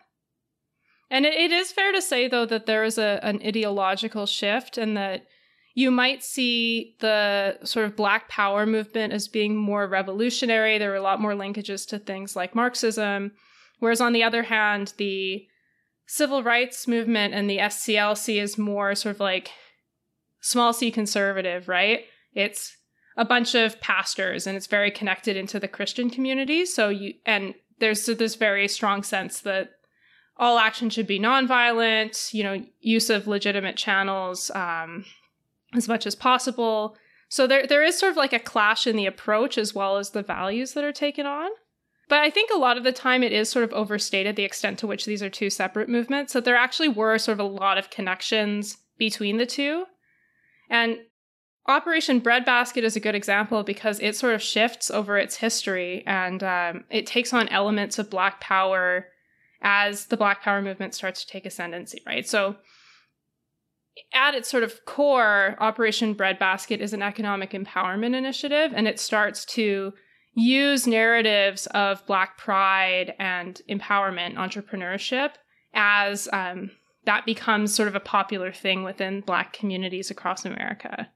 And 1.10 1.24
it, 1.24 1.34
it 1.34 1.52
is 1.52 1.72
fair 1.72 1.92
to 1.92 2.02
say, 2.02 2.28
though, 2.28 2.46
that 2.46 2.66
there 2.66 2.84
is 2.84 2.98
a, 2.98 3.20
an 3.22 3.40
ideological 3.44 4.26
shift 4.26 4.76
and 4.76 4.96
that 4.96 5.26
you 5.76 5.90
might 5.90 6.24
see 6.24 6.96
the 7.00 7.58
sort 7.62 7.84
of 7.84 7.96
Black 7.96 8.30
Power 8.30 8.64
movement 8.64 9.12
as 9.12 9.28
being 9.28 9.54
more 9.54 9.86
revolutionary. 9.86 10.78
There 10.78 10.88
were 10.88 10.96
a 10.96 11.02
lot 11.02 11.20
more 11.20 11.34
linkages 11.34 11.86
to 11.88 11.98
things 11.98 12.34
like 12.34 12.54
Marxism. 12.54 13.32
Whereas 13.78 14.00
on 14.00 14.14
the 14.14 14.22
other 14.22 14.44
hand, 14.44 14.94
the 14.96 15.46
civil 16.06 16.42
rights 16.42 16.88
movement 16.88 17.34
and 17.34 17.48
the 17.48 17.58
SCLC 17.58 18.40
is 18.40 18.56
more 18.56 18.94
sort 18.94 19.16
of 19.16 19.20
like 19.20 19.50
small 20.40 20.72
c 20.72 20.90
conservative, 20.90 21.68
right? 21.68 22.04
It's 22.32 22.74
a 23.18 23.26
bunch 23.26 23.54
of 23.54 23.78
pastors 23.82 24.46
and 24.46 24.56
it's 24.56 24.66
very 24.66 24.90
connected 24.90 25.36
into 25.36 25.60
the 25.60 25.68
Christian 25.68 26.08
community. 26.08 26.64
So 26.64 26.88
you, 26.88 27.12
and 27.26 27.52
there's 27.80 28.06
this 28.06 28.36
very 28.36 28.66
strong 28.66 29.02
sense 29.02 29.40
that 29.40 29.72
all 30.38 30.58
action 30.58 30.88
should 30.88 31.06
be 31.06 31.20
nonviolent, 31.20 32.32
you 32.32 32.44
know, 32.44 32.64
use 32.80 33.10
of 33.10 33.26
legitimate 33.26 33.76
channels, 33.76 34.50
um, 34.54 35.04
as 35.74 35.88
much 35.88 36.06
as 36.06 36.14
possible. 36.14 36.96
So 37.28 37.46
there 37.46 37.66
there 37.66 37.84
is 37.84 37.98
sort 37.98 38.10
of 38.10 38.16
like 38.16 38.32
a 38.32 38.38
clash 38.38 38.86
in 38.86 38.96
the 38.96 39.06
approach 39.06 39.58
as 39.58 39.74
well 39.74 39.96
as 39.96 40.10
the 40.10 40.22
values 40.22 40.72
that 40.74 40.84
are 40.84 40.92
taken 40.92 41.26
on. 41.26 41.50
But 42.08 42.20
I 42.20 42.30
think 42.30 42.50
a 42.54 42.58
lot 42.58 42.76
of 42.76 42.84
the 42.84 42.92
time 42.92 43.22
it 43.22 43.32
is 43.32 43.48
sort 43.48 43.64
of 43.64 43.72
overstated 43.72 44.36
the 44.36 44.44
extent 44.44 44.78
to 44.78 44.86
which 44.86 45.06
these 45.06 45.22
are 45.22 45.30
two 45.30 45.50
separate 45.50 45.88
movements. 45.88 46.32
That 46.32 46.44
there 46.44 46.56
actually 46.56 46.88
were 46.88 47.18
sort 47.18 47.40
of 47.40 47.44
a 47.44 47.48
lot 47.48 47.78
of 47.78 47.90
connections 47.90 48.78
between 48.96 49.38
the 49.38 49.46
two. 49.46 49.86
And 50.70 50.98
Operation 51.68 52.20
Breadbasket 52.20 52.84
is 52.84 52.94
a 52.94 53.00
good 53.00 53.16
example 53.16 53.64
because 53.64 53.98
it 53.98 54.14
sort 54.14 54.34
of 54.34 54.42
shifts 54.42 54.88
over 54.90 55.18
its 55.18 55.36
history 55.36 56.04
and 56.06 56.42
um, 56.44 56.84
it 56.90 57.06
takes 57.06 57.32
on 57.32 57.48
elements 57.48 57.98
of 57.98 58.08
Black 58.08 58.40
Power 58.40 59.08
as 59.62 60.06
the 60.06 60.16
Black 60.16 60.42
Power 60.42 60.62
movement 60.62 60.94
starts 60.94 61.24
to 61.24 61.26
take 61.26 61.44
ascendancy, 61.44 62.02
right? 62.06 62.28
So 62.28 62.56
at 64.12 64.34
its 64.34 64.50
sort 64.50 64.62
of 64.62 64.84
core, 64.84 65.56
Operation 65.60 66.14
Breadbasket 66.14 66.80
is 66.80 66.92
an 66.92 67.02
economic 67.02 67.52
empowerment 67.52 68.14
initiative, 68.14 68.72
and 68.74 68.86
it 68.86 69.00
starts 69.00 69.44
to 69.46 69.92
use 70.34 70.86
narratives 70.86 71.66
of 71.68 72.04
Black 72.06 72.36
pride 72.36 73.14
and 73.18 73.60
empowerment, 73.70 74.34
entrepreneurship, 74.34 75.30
as 75.74 76.28
um, 76.32 76.70
that 77.04 77.24
becomes 77.24 77.74
sort 77.74 77.88
of 77.88 77.94
a 77.94 78.00
popular 78.00 78.52
thing 78.52 78.82
within 78.82 79.22
Black 79.22 79.52
communities 79.52 80.10
across 80.10 80.44
America. 80.44 81.08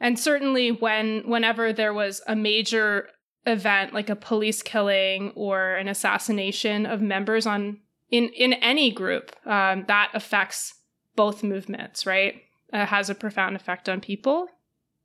And 0.00 0.18
certainly, 0.18 0.70
when 0.70 1.22
whenever 1.26 1.72
there 1.72 1.94
was 1.94 2.20
a 2.26 2.36
major 2.36 3.08
event 3.46 3.94
like 3.94 4.10
a 4.10 4.16
police 4.16 4.62
killing 4.62 5.32
or 5.34 5.74
an 5.74 5.88
assassination 5.88 6.86
of 6.86 7.00
members 7.00 7.46
on 7.46 7.80
in 8.10 8.28
in 8.28 8.52
any 8.54 8.90
group, 8.90 9.34
um, 9.46 9.84
that 9.88 10.10
affects 10.14 10.74
both 11.18 11.42
movements, 11.42 12.06
right? 12.06 12.42
Uh, 12.72 12.86
has 12.86 13.10
a 13.10 13.14
profound 13.14 13.56
effect 13.56 13.88
on 13.88 14.00
people. 14.00 14.46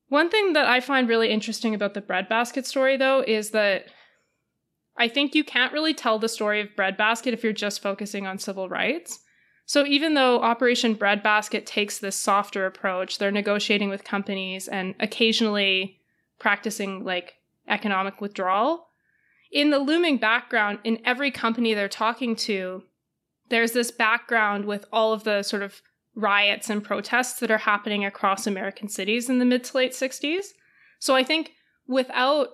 One 0.09 0.29
thing 0.29 0.53
that 0.53 0.67
I 0.67 0.79
find 0.79 1.09
really 1.09 1.31
interesting 1.31 1.73
about 1.73 1.95
the 1.95 2.01
breadbasket 2.01 2.67
story, 2.67 2.97
though, 2.97 3.23
is 3.25 3.49
that 3.49 3.85
I 4.95 5.07
think 5.07 5.33
you 5.33 5.43
can't 5.43 5.73
really 5.73 5.95
tell 5.95 6.19
the 6.19 6.29
story 6.29 6.61
of 6.61 6.75
breadbasket 6.75 7.33
if 7.33 7.43
you're 7.43 7.51
just 7.51 7.81
focusing 7.81 8.27
on 8.27 8.37
civil 8.37 8.69
rights. 8.69 9.21
So 9.65 9.87
even 9.87 10.13
though 10.13 10.39
Operation 10.41 10.93
Breadbasket 10.93 11.65
takes 11.65 11.97
this 11.97 12.15
softer 12.15 12.67
approach, 12.67 13.17
they're 13.17 13.31
negotiating 13.31 13.89
with 13.89 14.03
companies 14.03 14.67
and 14.67 14.93
occasionally 14.99 15.99
practicing 16.37 17.03
like 17.03 17.33
economic 17.67 18.21
withdrawal. 18.21 18.89
In 19.51 19.71
the 19.71 19.79
looming 19.79 20.17
background, 20.17 20.77
in 20.83 20.99
every 21.05 21.31
company 21.31 21.73
they're 21.73 21.89
talking 21.89 22.35
to, 22.35 22.83
there's 23.49 23.71
this 23.71 23.89
background 23.89 24.65
with 24.65 24.85
all 24.91 25.11
of 25.11 25.23
the 25.23 25.41
sort 25.41 25.63
of 25.63 25.81
riots 26.15 26.69
and 26.69 26.83
protests 26.83 27.39
that 27.39 27.51
are 27.51 27.57
happening 27.57 28.05
across 28.05 28.45
American 28.45 28.87
cities 28.87 29.29
in 29.29 29.39
the 29.39 29.45
mid 29.45 29.63
to 29.63 29.77
late 29.77 29.93
60s. 29.93 30.45
So 30.99 31.15
I 31.15 31.23
think 31.23 31.51
without 31.87 32.49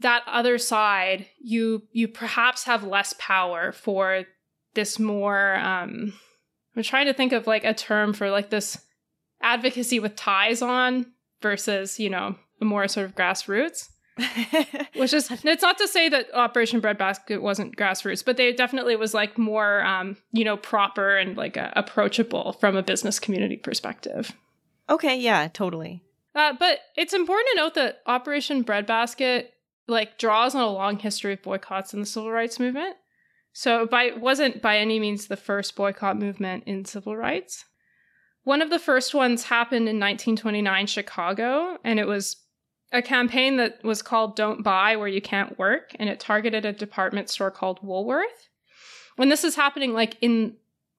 that 0.00 0.22
other 0.26 0.58
side, 0.58 1.26
you 1.40 1.82
you 1.92 2.08
perhaps 2.08 2.64
have 2.64 2.84
less 2.84 3.14
power 3.18 3.72
for 3.72 4.24
this 4.74 4.98
more 4.98 5.56
um 5.56 6.14
I'm 6.76 6.82
trying 6.82 7.06
to 7.06 7.14
think 7.14 7.32
of 7.32 7.46
like 7.46 7.64
a 7.64 7.74
term 7.74 8.12
for 8.12 8.30
like 8.30 8.50
this 8.50 8.78
advocacy 9.42 10.00
with 10.00 10.16
ties 10.16 10.62
on 10.62 11.06
versus, 11.42 11.98
you 11.98 12.08
know, 12.08 12.36
a 12.60 12.64
more 12.64 12.88
sort 12.88 13.06
of 13.06 13.14
grassroots. 13.14 13.88
Which 14.96 15.12
is 15.12 15.30
it's 15.30 15.62
not 15.62 15.78
to 15.78 15.88
say 15.88 16.08
that 16.08 16.26
Operation 16.34 16.80
Breadbasket 16.80 17.40
wasn't 17.40 17.76
grassroots, 17.76 18.24
but 18.24 18.36
they 18.36 18.52
definitely 18.52 18.96
was 18.96 19.14
like 19.14 19.38
more 19.38 19.82
um, 19.84 20.16
you 20.32 20.44
know, 20.44 20.56
proper 20.56 21.16
and 21.16 21.36
like 21.36 21.56
uh, 21.56 21.70
approachable 21.74 22.52
from 22.54 22.76
a 22.76 22.82
business 22.82 23.18
community 23.18 23.56
perspective. 23.56 24.32
Okay, 24.90 25.18
yeah, 25.18 25.48
totally. 25.48 26.02
Uh, 26.34 26.52
but 26.58 26.80
it's 26.96 27.14
important 27.14 27.46
to 27.52 27.56
note 27.56 27.74
that 27.74 28.00
Operation 28.06 28.62
Breadbasket 28.62 29.52
like 29.88 30.18
draws 30.18 30.54
on 30.54 30.62
a 30.62 30.68
long 30.68 30.98
history 30.98 31.34
of 31.34 31.42
boycotts 31.42 31.94
in 31.94 32.00
the 32.00 32.06
civil 32.06 32.30
rights 32.30 32.60
movement. 32.60 32.96
So 33.52 33.86
by 33.86 34.12
wasn't 34.16 34.62
by 34.62 34.78
any 34.78 34.98
means 34.98 35.26
the 35.26 35.36
first 35.36 35.76
boycott 35.76 36.18
movement 36.18 36.64
in 36.66 36.84
civil 36.84 37.16
rights. 37.16 37.64
One 38.44 38.62
of 38.62 38.70
the 38.70 38.78
first 38.78 39.14
ones 39.14 39.44
happened 39.44 39.88
in 39.88 40.00
1929 40.00 40.86
Chicago 40.86 41.78
and 41.84 41.98
it 42.00 42.06
was 42.06 42.36
a 42.92 43.02
campaign 43.02 43.56
that 43.56 43.82
was 43.82 44.02
called 44.02 44.36
Don't 44.36 44.62
Buy 44.62 44.96
Where 44.96 45.08
You 45.08 45.22
Can't 45.22 45.58
Work, 45.58 45.96
and 45.98 46.08
it 46.08 46.20
targeted 46.20 46.64
a 46.64 46.72
department 46.72 47.30
store 47.30 47.50
called 47.50 47.80
Woolworth. 47.82 48.48
When 49.16 49.28
this 49.28 49.44
is 49.44 49.56
happening, 49.56 49.92
like 49.92 50.16
in 50.20 50.56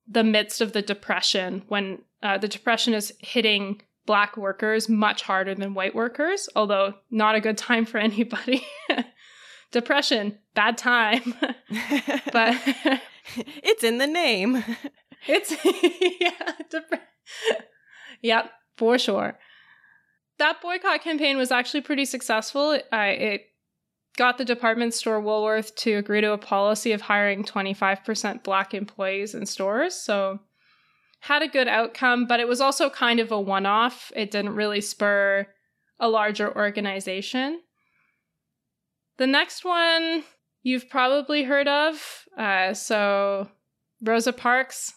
the 0.08 0.24
midst 0.24 0.60
of 0.60 0.74
the 0.74 0.82
Depression, 0.82 1.64
when 1.68 2.00
uh, 2.22 2.38
the 2.38 2.48
Depression 2.48 2.94
is 2.94 3.14
hitting 3.20 3.82
Black 4.06 4.36
workers 4.36 4.90
much 4.90 5.22
harder 5.22 5.56
than 5.56 5.76
white 5.76 5.96
workers, 5.96 6.50
although 6.56 6.96
not 7.10 7.36
a 7.36 7.42
good 7.42 7.58
time 7.58 7.86
for 7.86 7.98
anybody. 8.00 8.66
Depression, 9.72 10.38
bad 10.56 10.78
time. 10.78 11.22
but 12.34 12.56
it's 13.64 13.84
in 13.84 13.98
the 13.98 14.08
name. 14.08 14.64
It's, 15.26 15.56
yeah, 16.20 16.52
dep- 16.70 17.02
yep, 18.22 18.52
for 18.76 18.98
sure 18.98 19.38
that 20.40 20.62
boycott 20.62 21.02
campaign 21.02 21.38
was 21.38 21.52
actually 21.52 21.82
pretty 21.82 22.06
successful. 22.06 22.80
Uh, 22.92 22.98
it 22.98 23.46
got 24.18 24.38
the 24.38 24.46
department 24.46 24.94
store 24.94 25.20
Woolworth 25.20 25.76
to 25.78 25.94
agree 25.94 26.22
to 26.22 26.32
a 26.32 26.38
policy 26.38 26.92
of 26.92 27.02
hiring 27.02 27.44
25% 27.44 28.44
black 28.44 28.74
employees 28.74 29.34
in 29.34 29.46
stores. 29.46 29.96
So 29.96 30.40
had 31.22 31.42
a 31.42 31.48
good 31.48 31.68
outcome, 31.68 32.26
but 32.26 32.40
it 32.40 32.48
was 32.48 32.62
also 32.62 32.90
kind 32.90 33.20
of 33.20 33.32
a 33.32 33.40
one-off. 33.40 34.12
It 34.16 34.32
didn't 34.32 34.56
really 34.56 34.82
spur 34.82 35.48
a 36.00 36.10
larger 36.10 36.54
organization. 36.56 37.62
The 39.18 39.28
next 39.28 39.64
one 39.64 40.24
you've 40.64 40.90
probably 40.90 41.44
heard 41.44 41.68
of. 41.68 42.26
Uh, 42.38 42.74
so 42.74 43.50
Rosa 44.02 44.34
Parks 44.34 44.94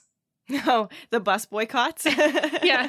Oh, 0.67 0.89
the 1.11 1.21
bus 1.21 1.47
boycotts? 1.47 2.07
yeah. 2.63 2.89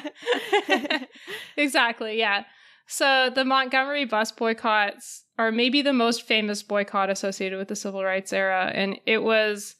exactly, 1.56 2.18
yeah. 2.18 2.44
So 2.86 3.30
the 3.34 3.44
Montgomery 3.44 4.04
bus 4.04 4.32
boycotts 4.32 5.24
are 5.38 5.52
maybe 5.52 5.82
the 5.82 5.92
most 5.92 6.22
famous 6.22 6.62
boycott 6.62 7.10
associated 7.10 7.58
with 7.58 7.68
the 7.68 7.76
civil 7.76 8.02
rights 8.02 8.32
era. 8.32 8.70
And 8.74 9.00
it 9.06 9.22
was 9.22 9.76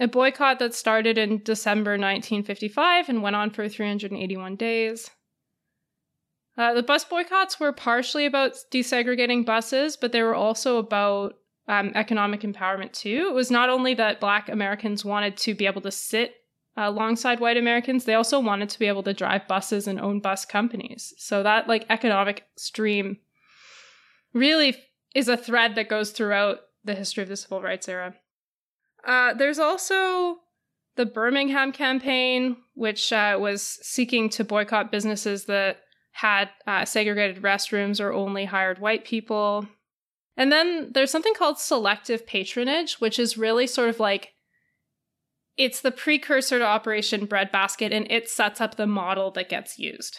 a 0.00 0.08
boycott 0.08 0.58
that 0.58 0.74
started 0.74 1.16
in 1.16 1.42
December 1.44 1.92
1955 1.92 3.08
and 3.08 3.22
went 3.22 3.36
on 3.36 3.50
for 3.50 3.68
381 3.68 4.56
days. 4.56 5.10
Uh, 6.56 6.74
the 6.74 6.82
bus 6.82 7.04
boycotts 7.04 7.58
were 7.58 7.72
partially 7.72 8.26
about 8.26 8.56
desegregating 8.72 9.44
buses, 9.44 9.96
but 9.96 10.12
they 10.12 10.22
were 10.22 10.34
also 10.34 10.78
about 10.78 11.34
um, 11.68 11.92
economic 11.94 12.42
empowerment 12.42 12.92
too. 12.92 13.26
It 13.28 13.34
was 13.34 13.50
not 13.50 13.70
only 13.70 13.94
that 13.94 14.20
Black 14.20 14.48
Americans 14.48 15.04
wanted 15.04 15.36
to 15.38 15.54
be 15.54 15.66
able 15.66 15.80
to 15.82 15.90
sit 15.90 16.34
alongside 16.76 17.40
white 17.40 17.56
Americans, 17.56 18.04
they 18.04 18.14
also 18.14 18.40
wanted 18.40 18.68
to 18.70 18.78
be 18.78 18.86
able 18.86 19.02
to 19.04 19.14
drive 19.14 19.46
buses 19.46 19.86
and 19.86 20.00
own 20.00 20.20
bus 20.20 20.44
companies. 20.44 21.14
So 21.18 21.42
that 21.42 21.68
like 21.68 21.86
economic 21.88 22.44
stream 22.56 23.18
really 24.32 24.76
is 25.14 25.28
a 25.28 25.36
thread 25.36 25.76
that 25.76 25.88
goes 25.88 26.10
throughout 26.10 26.60
the 26.82 26.94
history 26.94 27.22
of 27.22 27.28
the 27.28 27.36
civil 27.36 27.62
rights 27.62 27.88
era. 27.88 28.14
Uh, 29.06 29.34
there's 29.34 29.58
also 29.58 30.38
the 30.96 31.06
Birmingham 31.06 31.72
campaign, 31.72 32.56
which 32.74 33.12
uh, 33.12 33.36
was 33.40 33.62
seeking 33.62 34.28
to 34.30 34.44
boycott 34.44 34.90
businesses 34.90 35.44
that 35.46 35.78
had 36.12 36.48
uh, 36.66 36.84
segregated 36.84 37.42
restrooms 37.42 38.00
or 38.00 38.12
only 38.12 38.44
hired 38.44 38.78
white 38.78 39.04
people. 39.04 39.66
And 40.36 40.50
then 40.52 40.90
there's 40.92 41.10
something 41.10 41.34
called 41.34 41.58
selective 41.58 42.26
patronage, 42.26 43.00
which 43.00 43.18
is 43.18 43.38
really 43.38 43.66
sort 43.66 43.88
of 43.88 44.00
like 44.00 44.33
it's 45.56 45.80
the 45.80 45.90
precursor 45.90 46.58
to 46.58 46.64
Operation 46.64 47.26
Breadbasket, 47.26 47.92
and 47.92 48.10
it 48.10 48.28
sets 48.28 48.60
up 48.60 48.76
the 48.76 48.86
model 48.86 49.30
that 49.32 49.48
gets 49.48 49.78
used. 49.78 50.18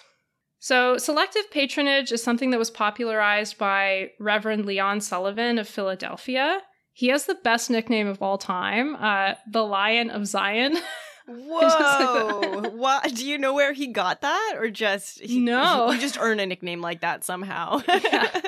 So, 0.60 0.98
selective 0.98 1.52
patronage 1.52 2.12
is 2.12 2.24
something 2.24 2.50
that 2.50 2.58
was 2.58 2.72
popularized 2.72 3.58
by 3.58 4.12
Reverend 4.20 4.66
Leon 4.66 5.02
Sullivan 5.02 5.60
of 5.60 5.68
Philadelphia. 5.68 6.62
He 6.94 7.10
has 7.10 7.26
the 7.26 7.36
best 7.36 7.70
nickname 7.70 8.08
of 8.08 8.22
all 8.22 8.38
time, 8.38 8.96
uh, 8.96 9.36
the 9.52 9.64
Lion 9.64 10.10
of 10.10 10.26
Zion. 10.26 10.78
Whoa! 11.28 12.70
what? 12.76 13.14
Do 13.16 13.28
you 13.28 13.38
know 13.38 13.54
where 13.54 13.74
he 13.74 13.88
got 13.88 14.22
that, 14.22 14.54
or 14.58 14.70
just 14.70 15.20
he, 15.22 15.40
no? 15.40 15.90
You 15.92 16.00
just 16.00 16.20
earn 16.20 16.40
a 16.40 16.46
nickname 16.46 16.82
like 16.82 17.02
that 17.02 17.24
somehow. 17.24 17.82
yeah. 17.88 18.42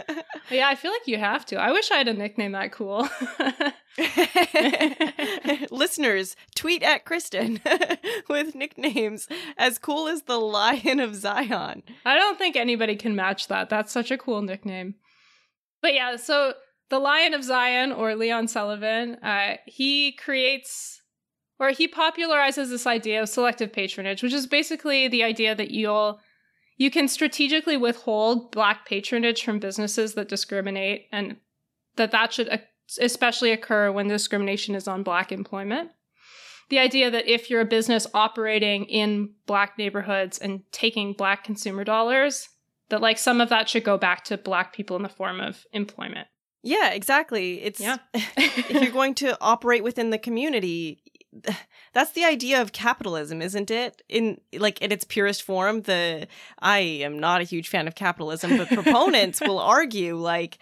yeah, 0.52 0.68
I 0.68 0.76
feel 0.76 0.92
like 0.92 1.08
you 1.08 1.18
have 1.18 1.46
to. 1.48 1.58
I 1.58 1.72
wish 1.72 1.92
I 1.92 1.98
had 1.98 2.08
a 2.08 2.14
nickname 2.14 2.54
that 2.54 2.72
cool. 2.72 3.10
Listeners, 5.72 6.36
tweet 6.56 6.84
at 6.84 7.06
Kristen 7.06 7.60
with 8.30 8.56
nicknames 8.56 9.28
as 9.58 9.78
cool 9.78 10.08
as 10.08 10.24
the 10.24 10.40
Lion 10.40 11.00
of 11.00 11.16
Zion. 11.16 11.84
I 12.06 12.16
don't 12.18 12.38
think 12.38 12.56
anybody 12.56 12.96
can 12.96 13.16
match 13.16 13.48
that. 13.48 13.70
That's 13.70 13.92
such 13.92 14.12
a 14.12 14.18
cool 14.18 14.42
nickname. 14.42 14.96
But 15.82 15.94
yeah, 15.94 16.16
so 16.16 16.54
the 16.90 17.00
Lion 17.00 17.34
of 17.34 17.44
Zion, 17.44 17.92
or 17.92 18.16
Leon 18.16 18.48
Sullivan, 18.48 19.16
uh, 19.16 19.58
he 19.66 20.12
creates 20.14 21.02
or 21.60 21.70
he 21.72 21.88
popularizes 21.88 22.70
this 22.70 22.86
idea 22.86 23.22
of 23.22 23.30
selective 23.30 23.74
patronage, 23.74 24.22
which 24.22 24.34
is 24.34 24.46
basically 24.46 25.08
the 25.08 25.24
idea 25.24 25.56
that 25.56 25.72
you'll 25.72 26.20
you 26.78 26.92
can 26.92 27.08
strategically 27.08 27.76
withhold 27.76 28.52
black 28.52 28.86
patronage 28.86 29.44
from 29.44 29.58
businesses 29.58 30.14
that 30.14 30.30
discriminate 30.30 31.08
and 31.12 31.38
that 31.96 32.12
that 32.12 32.32
should 32.32 32.62
especially 33.00 33.52
occur 33.52 33.92
when 33.92 34.08
discrimination 34.08 34.76
is 34.76 34.88
on 34.88 35.04
black 35.04 35.32
employment. 35.32 35.92
The 36.70 36.80
idea 36.80 37.10
that 37.10 37.28
if 37.28 37.50
you're 37.50 37.62
a 37.62 37.66
business 37.66 38.08
operating 38.14 38.86
in 38.86 39.32
black 39.46 39.78
neighborhoods 39.78 40.38
and 40.38 40.64
taking 40.72 41.14
black 41.14 41.44
consumer 41.44 41.84
dollars, 41.84 42.50
that 42.90 43.02
like 43.02 43.18
some 43.18 43.42
of 43.42 43.50
that 43.50 43.70
should 43.70 43.84
go 43.84 43.98
back 43.98 44.24
to 44.26 44.38
black 44.38 44.74
people 44.74 44.96
in 44.96 45.04
the 45.04 45.10
form 45.10 45.40
of 45.40 45.66
employment. 45.72 46.28
Yeah, 46.64 46.92
exactly. 46.92 47.62
It's 47.62 47.80
yeah. 47.80 47.98
if 48.14 48.70
you're 48.70 48.92
going 48.92 49.16
to 49.16 49.38
operate 49.40 49.84
within 49.84 50.10
the 50.10 50.18
community, 50.18 51.02
that's 51.94 52.12
the 52.12 52.26
idea 52.26 52.62
of 52.62 52.74
capitalism, 52.74 53.42
isn't 53.42 53.72
it? 53.72 54.02
In 54.10 54.42
like 54.54 54.82
in 54.82 54.92
its 54.92 55.06
purest 55.06 55.44
form, 55.44 55.82
the 55.82 56.28
I 56.60 56.80
am 56.80 57.20
not 57.20 57.42
a 57.42 57.46
huge 57.46 57.70
fan 57.70 57.88
of 57.88 57.96
capitalism, 57.96 58.58
but 58.58 58.68
proponents 58.70 59.42
will 59.42 59.60
argue 59.60 60.16
like 60.16 60.58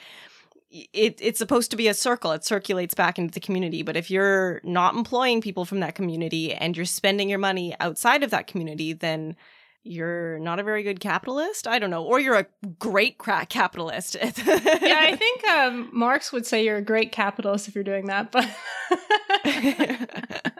it, 0.70 1.20
it's 1.22 1.40
supposed 1.40 1.72
to 1.72 1.78
be 1.78 1.88
a 1.88 1.94
circle. 1.94 2.32
It 2.32 2.44
circulates 2.44 2.94
back 2.94 3.18
into 3.18 3.34
the 3.34 3.40
community. 3.40 3.84
But 3.84 3.96
if 3.96 4.12
you're 4.12 4.62
not 4.64 4.96
employing 4.96 5.42
people 5.42 5.66
from 5.66 5.80
that 5.80 5.96
community 5.96 6.54
and 6.54 6.76
you're 6.76 6.86
spending 6.86 7.30
your 7.30 7.40
money 7.40 7.76
outside 7.80 8.24
of 8.24 8.32
that 8.32 8.48
community, 8.48 8.94
then 8.94 9.36
you're 9.86 10.40
not 10.40 10.60
a 10.60 10.64
very 10.64 10.82
good 10.82 11.00
capitalist. 11.00 11.68
I 11.68 11.78
don't 11.78 11.92
know, 11.92 12.04
or 12.04 12.20
you're 12.20 12.40
a 12.40 12.48
great 12.80 13.20
crack 13.20 13.50
capitalist. 13.50 14.18
yeah, 14.24 14.32
I 14.36 15.16
think 15.20 15.48
um, 15.48 15.90
Marx 15.94 16.34
would 16.34 16.46
say 16.46 16.66
you're 16.66 16.78
a 16.78 16.82
great 16.82 17.12
capitalist 17.12 17.68
if 17.68 17.76
you're 17.76 17.84
doing 17.84 18.08
that. 18.08 18.32
But 18.32 18.50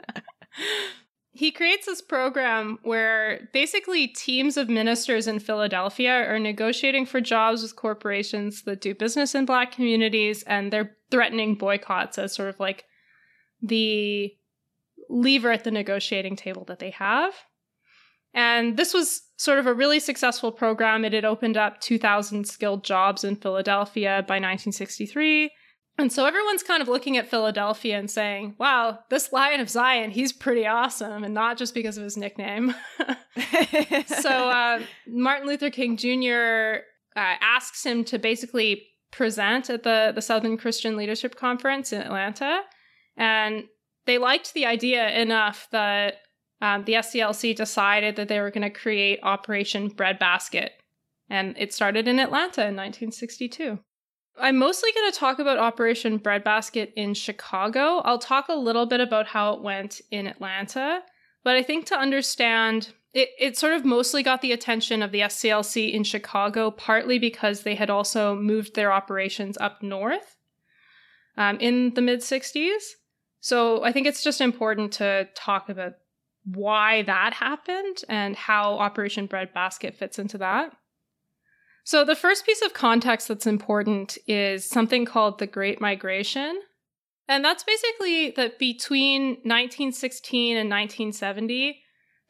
he 1.36 1.50
creates 1.50 1.86
this 1.86 2.00
program 2.00 2.78
where 2.82 3.48
basically 3.52 4.08
teams 4.08 4.56
of 4.56 4.68
ministers 4.68 5.26
in 5.26 5.38
Philadelphia 5.38 6.10
are 6.10 6.38
negotiating 6.38 7.06
for 7.06 7.20
jobs 7.20 7.62
with 7.62 7.76
corporations 7.76 8.62
that 8.62 8.80
do 8.80 8.94
business 8.94 9.34
in 9.34 9.44
black 9.44 9.72
communities, 9.72 10.42
and 10.44 10.72
they're 10.72 10.96
threatening 11.10 11.54
boycotts 11.54 12.18
as 12.18 12.34
sort 12.34 12.48
of 12.48 12.58
like 12.58 12.84
the 13.62 14.34
lever 15.08 15.52
at 15.52 15.64
the 15.64 15.70
negotiating 15.70 16.36
table 16.36 16.64
that 16.64 16.78
they 16.78 16.90
have. 16.90 17.34
And 18.32 18.76
this 18.76 18.92
was 18.92 19.22
sort 19.36 19.58
of 19.58 19.66
a 19.66 19.74
really 19.74 20.00
successful 20.00 20.52
program. 20.52 21.04
It 21.04 21.12
had 21.12 21.24
opened 21.24 21.56
up 21.56 21.80
2,000 21.80 22.46
skilled 22.46 22.84
jobs 22.84 23.24
in 23.24 23.36
Philadelphia 23.36 24.24
by 24.26 24.36
1963. 24.36 25.50
And 25.98 26.12
so 26.12 26.26
everyone's 26.26 26.62
kind 26.62 26.82
of 26.82 26.88
looking 26.88 27.16
at 27.16 27.28
Philadelphia 27.28 27.98
and 27.98 28.10
saying, 28.10 28.54
wow, 28.58 28.98
this 29.08 29.32
Lion 29.32 29.60
of 29.60 29.70
Zion, 29.70 30.10
he's 30.10 30.32
pretty 30.32 30.66
awesome, 30.66 31.24
and 31.24 31.32
not 31.32 31.56
just 31.56 31.72
because 31.72 31.96
of 31.96 32.04
his 32.04 32.18
nickname. 32.18 32.74
so 34.06 34.30
uh, 34.50 34.80
Martin 35.06 35.46
Luther 35.46 35.70
King 35.70 35.96
Jr. 35.96 36.82
Uh, 37.16 37.36
asks 37.40 37.84
him 37.84 38.04
to 38.04 38.18
basically 38.18 38.86
present 39.10 39.70
at 39.70 39.84
the, 39.84 40.12
the 40.14 40.20
Southern 40.20 40.58
Christian 40.58 40.96
Leadership 40.96 41.34
Conference 41.34 41.92
in 41.92 42.02
Atlanta. 42.02 42.60
And 43.16 43.64
they 44.04 44.18
liked 44.18 44.52
the 44.52 44.66
idea 44.66 45.08
enough 45.18 45.66
that 45.72 46.16
um, 46.60 46.84
the 46.84 46.94
SCLC 46.94 47.56
decided 47.56 48.16
that 48.16 48.28
they 48.28 48.40
were 48.40 48.50
going 48.50 48.62
to 48.62 48.70
create 48.70 49.20
Operation 49.22 49.88
Breadbasket. 49.88 50.72
And 51.30 51.56
it 51.58 51.72
started 51.72 52.06
in 52.06 52.18
Atlanta 52.18 52.60
in 52.60 52.76
1962. 52.76 53.78
I'm 54.38 54.56
mostly 54.56 54.90
going 54.92 55.10
to 55.10 55.18
talk 55.18 55.38
about 55.38 55.58
Operation 55.58 56.18
Breadbasket 56.18 56.92
in 56.96 57.14
Chicago. 57.14 57.98
I'll 58.04 58.18
talk 58.18 58.48
a 58.48 58.54
little 58.54 58.86
bit 58.86 59.00
about 59.00 59.26
how 59.26 59.54
it 59.54 59.62
went 59.62 60.00
in 60.10 60.26
Atlanta, 60.26 61.02
but 61.42 61.56
I 61.56 61.62
think 61.62 61.86
to 61.86 61.96
understand 61.96 62.92
it, 63.14 63.30
it 63.38 63.56
sort 63.56 63.72
of 63.72 63.84
mostly 63.84 64.22
got 64.22 64.42
the 64.42 64.52
attention 64.52 65.02
of 65.02 65.10
the 65.10 65.20
SCLC 65.20 65.92
in 65.92 66.04
Chicago, 66.04 66.70
partly 66.70 67.18
because 67.18 67.62
they 67.62 67.74
had 67.74 67.88
also 67.88 68.36
moved 68.36 68.74
their 68.74 68.92
operations 68.92 69.56
up 69.58 69.82
north 69.82 70.36
um, 71.38 71.58
in 71.58 71.94
the 71.94 72.02
mid 72.02 72.20
60s. 72.20 72.82
So 73.40 73.82
I 73.84 73.92
think 73.92 74.06
it's 74.06 74.22
just 74.22 74.40
important 74.40 74.92
to 74.94 75.28
talk 75.34 75.70
about 75.70 75.94
why 76.44 77.02
that 77.02 77.32
happened 77.32 78.02
and 78.08 78.36
how 78.36 78.74
Operation 78.74 79.26
Breadbasket 79.26 79.94
fits 79.94 80.18
into 80.18 80.38
that. 80.38 80.72
So, 81.86 82.04
the 82.04 82.16
first 82.16 82.44
piece 82.44 82.62
of 82.62 82.74
context 82.74 83.28
that's 83.28 83.46
important 83.46 84.18
is 84.26 84.64
something 84.64 85.04
called 85.04 85.38
the 85.38 85.46
Great 85.46 85.80
Migration. 85.80 86.60
And 87.28 87.44
that's 87.44 87.62
basically 87.62 88.32
that 88.32 88.58
between 88.58 89.34
1916 89.44 90.56
and 90.56 90.68
1970, 90.68 91.80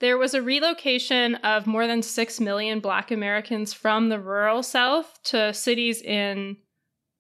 there 0.01 0.19
was 0.19 0.35
a 0.35 0.43
relocation 0.43 1.37
of 1.37 1.67
more 1.67 1.87
than 1.87 2.03
6 2.03 2.39
million 2.39 2.81
Black 2.81 3.11
Americans 3.11 3.73
from 3.73 4.11
the 4.11 4.21
rural 4.21 4.63
South 4.63 5.19
to 5.25 5.55
cities 5.55 6.03
in 6.03 6.59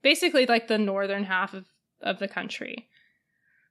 basically 0.02 0.44
like 0.44 0.68
the 0.68 0.76
northern 0.76 1.24
half 1.24 1.54
of, 1.54 1.64
of 2.02 2.18
the 2.18 2.28
country. 2.28 2.86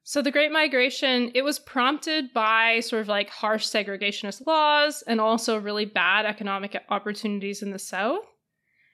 So 0.01 0.23
the 0.23 0.31
Great 0.31 0.51
Migration, 0.51 1.29
it 1.35 1.43
was 1.43 1.59
prompted 1.59 2.33
by 2.33 2.79
sort 2.79 3.03
of 3.03 3.07
like 3.09 3.29
harsh 3.29 3.67
segregationist 3.67 4.47
laws 4.47 5.03
and 5.05 5.21
also 5.21 5.59
really 5.59 5.85
bad 5.85 6.25
economic 6.25 6.75
opportunities 6.89 7.61
in 7.61 7.69
the 7.69 7.77
South. 7.77 8.25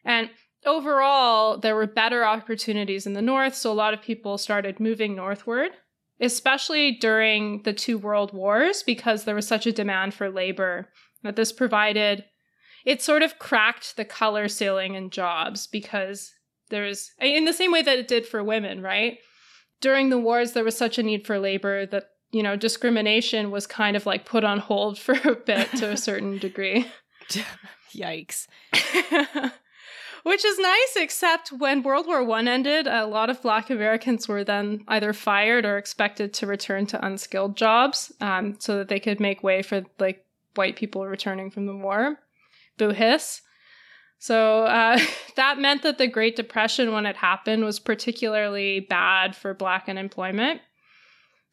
And 0.03 0.29
overall, 0.65 1.57
there 1.57 1.75
were 1.75 1.87
better 1.87 2.23
opportunities 2.23 3.05
in 3.05 3.13
the 3.13 3.21
North, 3.21 3.55
so 3.55 3.71
a 3.71 3.73
lot 3.73 3.93
of 3.93 4.01
people 4.01 4.37
started 4.37 4.79
moving 4.79 5.15
northward, 5.15 5.71
especially 6.19 6.91
during 6.93 7.63
the 7.63 7.73
two 7.73 7.97
world 7.97 8.33
wars 8.33 8.83
because 8.83 9.23
there 9.23 9.35
was 9.35 9.47
such 9.47 9.65
a 9.65 9.71
demand 9.71 10.13
for 10.13 10.29
labor 10.29 10.89
that 11.23 11.35
this 11.35 11.51
provided 11.51 12.25
it 12.83 13.01
sort 13.01 13.21
of 13.21 13.37
cracked 13.37 13.95
the 13.95 14.05
color 14.05 14.47
ceiling 14.47 14.95
in 14.95 15.11
jobs 15.11 15.67
because 15.67 16.31
there's 16.69 17.11
in 17.19 17.45
the 17.45 17.53
same 17.53 17.71
way 17.71 17.83
that 17.83 17.99
it 17.99 18.07
did 18.07 18.25
for 18.25 18.43
women, 18.43 18.81
right? 18.81 19.19
during 19.81 20.09
the 20.09 20.17
wars 20.17 20.53
there 20.53 20.63
was 20.63 20.77
such 20.77 20.97
a 20.97 21.03
need 21.03 21.25
for 21.25 21.39
labor 21.39 21.85
that 21.87 22.11
you 22.31 22.41
know 22.41 22.55
discrimination 22.55 23.51
was 23.51 23.67
kind 23.67 23.97
of 23.97 24.05
like 24.05 24.23
put 24.23 24.43
on 24.43 24.59
hold 24.59 24.97
for 25.05 25.15
a 25.27 25.35
bit 25.35 25.69
to 25.75 25.89
a 25.89 25.97
certain 25.97 26.37
degree 26.37 26.85
yikes 27.93 28.47
which 30.23 30.45
is 30.45 30.59
nice 30.59 30.95
except 30.97 31.51
when 31.51 31.83
world 31.83 32.07
war 32.07 32.23
one 32.23 32.47
ended 32.47 32.87
a 32.87 33.05
lot 33.05 33.29
of 33.29 33.41
black 33.41 33.69
americans 33.69 34.27
were 34.27 34.43
then 34.43 34.83
either 34.87 35.13
fired 35.13 35.65
or 35.65 35.77
expected 35.77 36.33
to 36.33 36.47
return 36.47 36.85
to 36.85 37.05
unskilled 37.05 37.55
jobs 37.55 38.11
um, 38.21 38.55
so 38.59 38.77
that 38.77 38.87
they 38.87 38.99
could 38.99 39.19
make 39.19 39.43
way 39.43 39.61
for 39.61 39.83
like 39.99 40.25
white 40.55 40.75
people 40.75 41.05
returning 41.05 41.49
from 41.49 41.65
the 41.65 41.75
war 41.75 42.17
boo 42.77 42.89
hiss 42.89 43.41
so 44.21 44.65
uh, 44.65 44.99
that 45.35 45.59
meant 45.59 45.81
that 45.81 45.97
the 45.97 46.07
Great 46.07 46.35
Depression, 46.35 46.93
when 46.93 47.07
it 47.07 47.17
happened, 47.17 47.65
was 47.65 47.79
particularly 47.79 48.79
bad 48.79 49.35
for 49.35 49.55
Black 49.55 49.89
unemployment. 49.89 50.61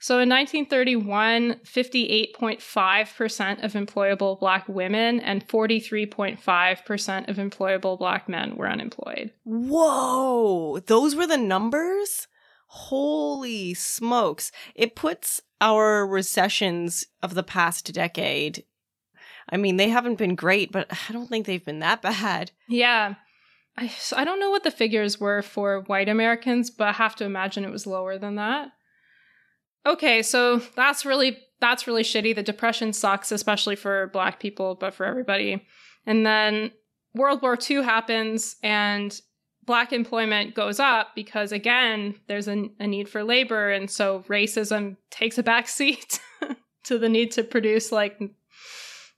So 0.01 0.21
in 0.21 0.29
1931, 0.29 1.57
58.5% 1.65 3.65
of 3.65 3.73
employable 3.73 4.39
Black 4.39 4.69
women 4.69 5.19
and 5.21 5.47
43.5% 5.47 7.29
of 7.29 7.37
employable 7.37 7.99
Black 7.99 8.29
men 8.29 8.57
were 8.57 8.69
unemployed. 8.69 9.33
Whoa, 9.45 10.79
those 10.87 11.17
were 11.17 11.27
the 11.27 11.37
numbers? 11.37 12.29
holy 12.69 13.75
smokes. 13.75 14.53
It 14.75 14.95
puts 14.95 15.41
our 15.61 16.07
recessions 16.07 17.07
of 17.23 17.35
the 17.35 17.43
past 17.43 17.93
decade. 17.93 18.65
I 19.49 19.57
mean, 19.57 19.79
they 19.79 19.89
haven't 19.89 20.19
been 20.19 20.35
great, 20.35 20.71
but 20.71 20.91
I 21.09 21.13
don't 21.13 21.29
think 21.29 21.47
they've 21.47 21.65
been 21.65 21.81
that 21.81 22.03
bad. 22.03 22.53
Yeah. 22.69 23.15
I, 23.77 23.91
I 24.15 24.25
don't 24.25 24.41
know 24.41 24.51
what 24.51 24.65
the 24.65 24.71
figures 24.71 25.19
were 25.19 25.41
for 25.41 25.81
white 25.83 26.09
Americans, 26.09 26.71
but 26.71 26.89
I 26.89 26.93
have 26.93 27.17
to 27.17 27.25
imagine 27.25 27.65
it 27.65 27.71
was 27.71 27.87
lower 27.87 28.19
than 28.19 28.35
that. 28.35 28.73
Okay, 29.89 30.23
so 30.23 30.61
that's 30.77 31.07
really 31.07 31.39
that's 31.61 31.87
really 31.87 32.03
shitty. 32.03 32.35
The 32.35 32.43
depression 32.43 32.93
sucks, 32.93 33.33
especially 33.33 33.75
for 33.75 34.09
black 34.09 34.39
people, 34.39 34.75
but 34.75 34.95
for 34.95 35.07
everybody. 35.07 35.67
And 36.07 36.27
then 36.27 36.73
World 37.15 37.41
War 37.41 37.57
II 37.59 37.83
happens 37.83 38.57
and 38.63 39.19
black 39.65 39.93
employment 39.93 40.55
goes 40.55 40.79
up 40.79 41.09
because 41.15 41.53
again, 41.53 42.15
there's 42.27 42.49
a, 42.49 42.69
a 42.79 42.87
need 42.87 43.09
for 43.09 43.25
labor 43.25 43.71
and 43.71 43.91
so 43.91 44.25
racism 44.29 44.97
takes 45.11 45.39
a 45.39 45.43
back 45.43 45.69
seat 45.69 46.21
to 46.85 46.99
the 46.99 47.09
need 47.09 47.33
to 47.33 47.43
produce 47.43 47.91
like 47.91 48.21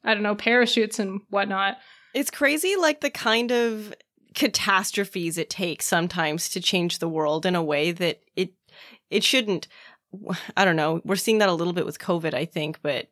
I 0.04 0.14
don't 0.14 0.22
know, 0.22 0.36
parachutes 0.36 1.00
and 1.00 1.20
whatnot. 1.30 1.78
It's 2.14 2.30
crazy 2.30 2.76
like 2.76 3.00
the 3.00 3.10
kind 3.10 3.50
of 3.50 3.92
catastrophes 4.34 5.36
it 5.36 5.50
takes 5.50 5.84
sometimes 5.84 6.48
to 6.50 6.60
change 6.60 7.00
the 7.00 7.08
world 7.08 7.44
in 7.44 7.56
a 7.56 7.62
way 7.62 7.90
that 7.90 8.20
it 8.36 8.54
it 9.10 9.24
shouldn't 9.24 9.66
i 10.56 10.64
don't 10.64 10.76
know 10.76 11.00
we're 11.04 11.16
seeing 11.16 11.38
that 11.38 11.48
a 11.48 11.54
little 11.54 11.72
bit 11.72 11.86
with 11.86 11.98
covid 11.98 12.34
i 12.34 12.44
think 12.44 12.80
but 12.82 13.08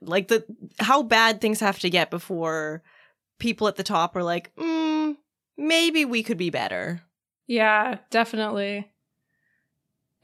like 0.00 0.28
the 0.28 0.44
how 0.78 1.02
bad 1.02 1.40
things 1.40 1.60
have 1.60 1.78
to 1.78 1.90
get 1.90 2.10
before 2.10 2.82
people 3.38 3.68
at 3.68 3.76
the 3.76 3.82
top 3.82 4.16
are 4.16 4.22
like 4.22 4.54
mm, 4.56 5.16
maybe 5.56 6.04
we 6.04 6.22
could 6.22 6.38
be 6.38 6.50
better 6.50 7.02
yeah 7.46 7.98
definitely 8.10 8.90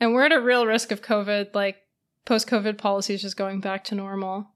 and 0.00 0.14
we're 0.14 0.24
at 0.24 0.32
a 0.32 0.40
real 0.40 0.66
risk 0.66 0.90
of 0.90 1.02
covid 1.02 1.54
like 1.54 1.76
post 2.24 2.46
covid 2.46 2.78
policies 2.78 3.22
just 3.22 3.36
going 3.36 3.60
back 3.60 3.84
to 3.84 3.94
normal 3.94 4.48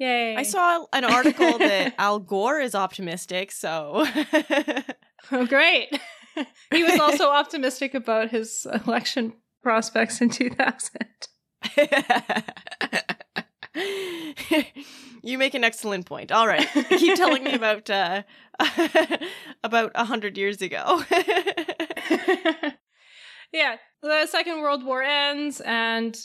Yay. 0.00 0.34
I 0.34 0.44
saw 0.44 0.86
an 0.94 1.04
article 1.04 1.58
that 1.58 1.94
Al 1.98 2.20
Gore 2.20 2.58
is 2.58 2.74
optimistic, 2.74 3.52
so. 3.52 4.06
oh, 5.30 5.44
great. 5.44 5.90
he 6.72 6.82
was 6.82 6.98
also 6.98 7.28
optimistic 7.28 7.94
about 7.94 8.30
his 8.30 8.66
election 8.86 9.34
prospects 9.62 10.20
in 10.20 10.30
2000. 10.30 11.28
you 15.22 15.38
make 15.38 15.54
an 15.54 15.64
excellent 15.64 16.06
point. 16.06 16.32
All 16.32 16.46
right. 16.46 16.66
Keep 16.88 17.16
telling 17.16 17.44
me 17.44 17.54
about 17.60 17.88
uh 17.90 18.22
about 19.62 19.92
a 19.94 20.04
hundred 20.04 20.36
years 20.38 20.60
ago. 20.62 21.02
yeah. 23.52 23.76
The 24.02 24.26
Second 24.26 24.60
World 24.60 24.84
War 24.84 25.02
ends 25.02 25.60
and 25.60 26.18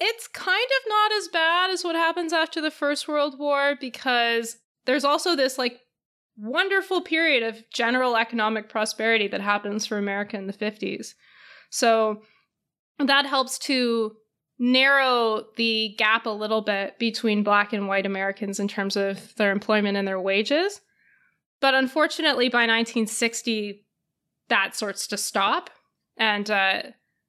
it's 0.00 0.28
kind 0.28 0.48
of 0.48 0.88
not 0.88 1.12
as 1.12 1.28
bad 1.28 1.70
as 1.70 1.82
what 1.84 1.96
happens 1.96 2.32
after 2.32 2.60
the 2.60 2.70
First 2.70 3.08
World 3.08 3.38
War 3.38 3.74
because 3.78 4.56
there's 4.86 5.04
also 5.04 5.34
this 5.36 5.58
like 5.58 5.80
wonderful 6.36 7.02
period 7.02 7.42
of 7.42 7.68
general 7.72 8.16
economic 8.16 8.68
prosperity 8.68 9.26
that 9.28 9.40
happens 9.40 9.86
for 9.86 9.98
America 9.98 10.36
in 10.36 10.46
the 10.46 10.52
50s. 10.52 11.14
So 11.70 12.22
that 12.98 13.26
helps 13.26 13.58
to 13.60 14.16
narrow 14.58 15.46
the 15.56 15.94
gap 15.98 16.26
a 16.26 16.30
little 16.30 16.62
bit 16.62 16.98
between 16.98 17.44
black 17.44 17.72
and 17.72 17.86
white 17.86 18.06
Americans 18.06 18.58
in 18.58 18.66
terms 18.66 18.96
of 18.96 19.34
their 19.36 19.52
employment 19.52 19.96
and 19.96 20.06
their 20.06 20.20
wages. 20.20 20.80
But 21.60 21.74
unfortunately, 21.74 22.48
by 22.48 22.66
1960, 22.66 23.84
that 24.48 24.74
starts 24.74 25.06
to 25.08 25.16
stop. 25.16 25.70
And 26.16 26.50
uh, 26.50 26.82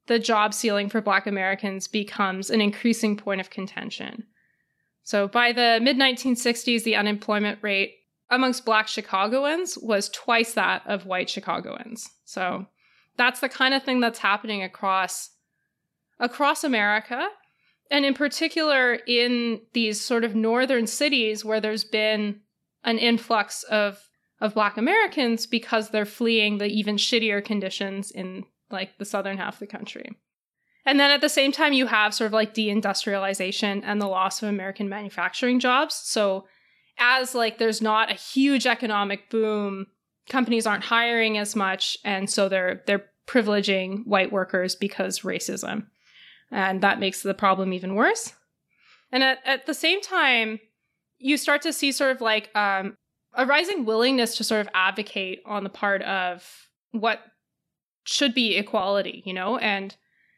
the 0.08 0.20
job 0.20 0.54
ceiling 0.54 0.90
for 0.90 1.02
Black 1.02 1.28
Americans 1.28 1.88
becomes 1.88 2.50
an 2.50 2.62
increasing 2.62 3.16
point 3.16 3.42
of 3.42 3.50
contention. 3.50 4.26
So 5.04 5.28
by 5.28 5.52
the 5.52 5.80
mid 5.82 5.98
1960s, 5.98 6.84
the 6.84 6.96
unemployment 6.96 7.60
rate 7.62 7.96
amongst 8.30 8.66
Black 8.66 8.88
Chicagoans 8.88 9.78
was 9.78 10.10
twice 10.10 10.54
that 10.54 10.84
of 10.86 11.06
white 11.06 11.30
Chicagoans. 11.30 12.10
So 12.26 12.68
that's 13.20 13.42
the 13.42 13.50
kind 13.50 13.74
of 13.74 13.84
thing 13.84 14.00
that's 14.00 14.20
happening 14.20 14.64
across 14.64 15.32
across 16.20 16.64
America, 16.64 17.28
and 17.92 18.06
in 18.06 18.14
particular 18.14 18.96
in 19.08 19.62
these 19.74 20.02
sort 20.02 20.24
of 20.24 20.36
northern 20.36 20.88
cities 20.88 21.46
where 21.46 21.62
there's 21.62 21.84
been 21.84 22.40
an 22.84 22.98
influx 22.98 23.64
of 23.64 24.10
of 24.42 24.54
Black 24.54 24.78
Americans 24.78 25.46
because 25.46 25.90
they're 25.90 26.06
fleeing 26.06 26.58
the 26.58 26.66
even 26.68 26.96
shittier 26.96 27.44
conditions 27.44 28.10
in 28.10 28.46
like 28.72 28.98
the 28.98 29.06
southern 29.06 29.38
half 29.38 29.56
of 29.56 29.60
the 29.60 29.68
country. 29.68 30.16
And 30.86 30.98
then 31.00 31.12
at 31.12 31.20
the 31.20 31.30
same 31.30 31.52
time, 31.52 31.74
you 31.74 31.88
have 31.88 32.14
sort 32.14 32.28
of 32.28 32.34
like 32.34 32.54
deindustrialization 32.54 33.82
and 33.84 34.02
the 34.02 34.08
loss 34.08 34.42
of 34.42 34.48
American 34.48 34.88
manufacturing 34.88 35.60
jobs. 35.60 35.94
So, 35.94 36.46
as 36.98 37.36
like 37.36 37.58
there's 37.58 37.82
not 37.82 38.10
a 38.10 38.16
huge 38.16 38.66
economic 38.66 39.30
boom, 39.30 39.88
companies 40.30 40.66
aren't 40.66 40.86
hiring 40.86 41.38
as 41.38 41.56
much, 41.56 41.98
and 42.06 42.30
so 42.30 42.48
they're 42.48 42.82
they're 42.88 43.06
privileging 43.30 44.06
white 44.06 44.32
workers 44.32 44.76
because 44.76 45.20
racism, 45.20 45.86
and 46.52 46.82
that 46.82 47.00
makes 47.00 47.22
the 47.22 47.34
problem 47.34 47.74
even 47.74 47.96
worse. 47.96 48.34
And 49.12 49.24
at, 49.24 49.40
at 49.46 49.66
the 49.66 49.74
same 49.74 50.02
time, 50.02 50.60
you 51.20 51.38
start 51.38 51.62
to 51.64 51.74
see 51.74 51.92
sort 51.92 52.12
of 52.12 52.22
like 52.22 52.56
um, 52.56 52.96
a 53.34 53.46
rising 53.46 53.86
willingness 53.86 54.38
to 54.38 54.44
sort 54.44 54.62
of 54.62 54.70
advocate 54.74 55.42
on 55.46 55.64
the 55.64 55.70
part 55.70 56.02
of 56.04 56.48
what 56.92 57.20
should 58.04 58.34
be 58.34 58.56
equality, 58.56 59.22
you 59.26 59.34
know? 59.34 59.58
And 59.58 59.96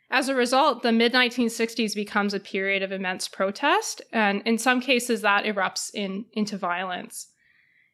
as 0.10 0.28
a 0.28 0.36
result, 0.36 0.84
the 0.84 0.92
mid 0.92 1.14
1960s 1.14 1.96
becomes 1.96 2.34
a 2.34 2.40
period 2.40 2.84
of 2.84 2.92
immense 2.92 3.28
protest, 3.30 4.02
and 4.12 4.42
in 4.46 4.58
some 4.58 4.82
cases, 4.82 5.22
that 5.22 5.46
erupts 5.46 5.90
in, 5.94 6.26
into 6.34 6.58
violence. 6.58 7.28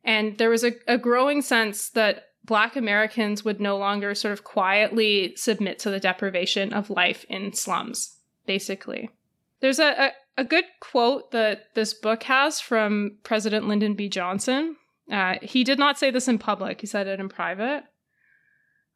And 0.04 0.38
there 0.38 0.50
was 0.50 0.64
a, 0.64 0.72
a 0.88 0.98
growing 0.98 1.42
sense 1.42 1.90
that 1.90 2.27
Black 2.48 2.78
Americans 2.78 3.44
would 3.46 3.60
no 3.60 3.78
longer 3.78 4.16
sort 4.16 4.32
of 4.32 4.46
quietly 4.46 5.36
submit 5.36 5.78
to 5.80 5.92
the 5.92 6.00
deprivation 6.00 6.74
of 6.74 6.90
life 6.90 7.26
in 7.30 7.54
slums, 7.54 8.18
basically. 8.46 9.12
There's 9.60 9.80
a, 9.80 10.08
a, 10.08 10.12
a 10.38 10.44
good 10.46 10.64
quote 10.80 11.32
that 11.32 11.66
this 11.76 11.94
book 11.94 12.24
has 12.24 12.62
from 12.62 13.18
President 13.24 13.68
Lyndon 13.68 13.96
B. 13.96 14.08
Johnson. 14.08 14.78
Uh, 15.12 15.36
he 15.42 15.66
did 15.66 15.78
not 15.78 16.00
say 16.00 16.10
this 16.10 16.30
in 16.30 16.40
public, 16.40 16.80
he 16.82 16.88
said 16.88 17.06
it 17.06 17.20
in 17.20 17.28
private. 17.28 17.84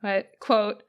But, 0.01 0.31
quote, 0.39 0.83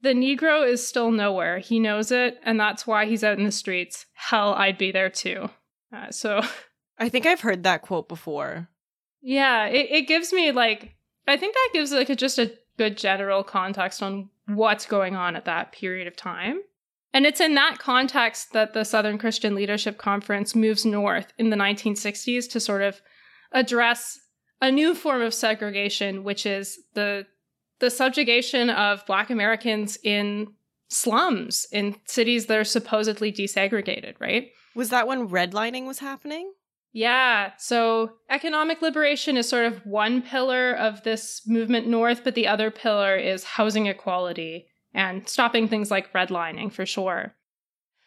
the 0.00 0.14
Negro 0.14 0.66
is 0.66 0.86
still 0.86 1.10
nowhere. 1.10 1.58
He 1.58 1.78
knows 1.78 2.10
it, 2.10 2.38
and 2.42 2.58
that's 2.58 2.86
why 2.86 3.06
he's 3.06 3.24
out 3.24 3.38
in 3.38 3.44
the 3.44 3.52
streets. 3.52 4.06
Hell, 4.14 4.54
I'd 4.54 4.78
be 4.78 4.90
there 4.90 5.10
too. 5.10 5.50
Uh, 5.92 6.10
so. 6.10 6.40
I 6.98 7.10
think 7.10 7.26
I've 7.26 7.42
heard 7.42 7.62
that 7.64 7.82
quote 7.82 8.08
before. 8.08 8.68
Yeah, 9.20 9.66
it, 9.66 9.90
it 9.90 10.08
gives 10.08 10.32
me 10.32 10.50
like, 10.50 10.95
I 11.26 11.36
think 11.36 11.54
that 11.54 11.70
gives 11.72 11.92
like 11.92 12.10
a, 12.10 12.16
just 12.16 12.38
a 12.38 12.52
good 12.78 12.96
general 12.96 13.42
context 13.42 14.02
on 14.02 14.30
what's 14.46 14.86
going 14.86 15.16
on 15.16 15.36
at 15.36 15.44
that 15.46 15.72
period 15.72 16.06
of 16.06 16.16
time. 16.16 16.60
And 17.12 17.24
it's 17.26 17.40
in 17.40 17.54
that 17.54 17.78
context 17.78 18.52
that 18.52 18.74
the 18.74 18.84
Southern 18.84 19.18
Christian 19.18 19.54
Leadership 19.54 19.96
Conference 19.96 20.54
moves 20.54 20.84
north 20.84 21.32
in 21.38 21.50
the 21.50 21.56
1960s 21.56 22.50
to 22.50 22.60
sort 22.60 22.82
of 22.82 23.00
address 23.52 24.18
a 24.60 24.70
new 24.70 24.94
form 24.94 25.22
of 25.22 25.34
segregation, 25.34 26.24
which 26.24 26.46
is 26.46 26.78
the 26.94 27.26
the 27.78 27.90
subjugation 27.90 28.70
of 28.70 29.04
Black 29.06 29.28
Americans 29.28 29.98
in 30.02 30.48
slums 30.88 31.66
in 31.72 31.96
cities 32.06 32.46
that 32.46 32.58
are 32.58 32.64
supposedly 32.64 33.30
desegregated, 33.30 34.14
right? 34.18 34.48
Was 34.74 34.90
that 34.90 35.06
when 35.06 35.28
redlining 35.28 35.86
was 35.86 35.98
happening? 35.98 36.52
Yeah. 36.96 37.50
So 37.58 38.12
economic 38.30 38.80
liberation 38.80 39.36
is 39.36 39.46
sort 39.46 39.66
of 39.66 39.84
one 39.84 40.22
pillar 40.22 40.72
of 40.72 41.02
this 41.02 41.42
movement 41.46 41.86
north, 41.86 42.24
but 42.24 42.34
the 42.34 42.48
other 42.48 42.70
pillar 42.70 43.16
is 43.16 43.44
housing 43.44 43.84
equality 43.84 44.68
and 44.94 45.28
stopping 45.28 45.68
things 45.68 45.90
like 45.90 46.10
redlining 46.14 46.72
for 46.72 46.86
sure. 46.86 47.34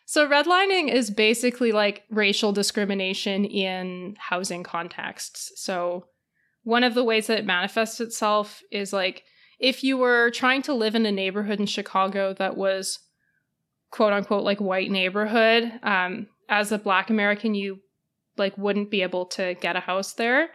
So 0.08 0.28
redlining 0.28 0.92
is 0.92 1.12
basically 1.12 1.72
like 1.72 2.02
racial 2.10 2.52
discrimination 2.52 3.46
in 3.46 4.16
housing 4.18 4.64
contexts. 4.64 5.52
So 5.58 6.08
one 6.64 6.84
of 6.84 6.96
the 6.96 7.04
ways 7.04 7.28
that 7.28 7.38
it 7.38 7.46
manifests 7.46 8.02
itself 8.02 8.64
is 8.72 8.92
like 8.92 9.22
if 9.60 9.84
you 9.84 10.00
were 10.00 10.32
trying 10.32 10.64
to 10.64 10.74
live 10.74 10.96
in 10.96 11.06
a 11.06 11.12
neighborhood 11.12 11.60
in 11.60 11.68
Chicago 11.68 12.34
that 12.40 12.58
was 12.58 12.98
quote 13.92 14.14
unquote 14.14 14.44
like 14.44 14.60
white 14.60 14.90
neighborhood, 14.90 15.74
um, 15.84 16.26
as 16.50 16.72
a 16.72 16.80
black 16.80 17.12
American, 17.12 17.54
you 17.54 17.82
like 18.40 18.58
wouldn't 18.58 18.90
be 18.90 19.02
able 19.02 19.26
to 19.28 19.56
get 19.56 19.76
a 19.76 19.82
house 19.82 20.14
there. 20.14 20.50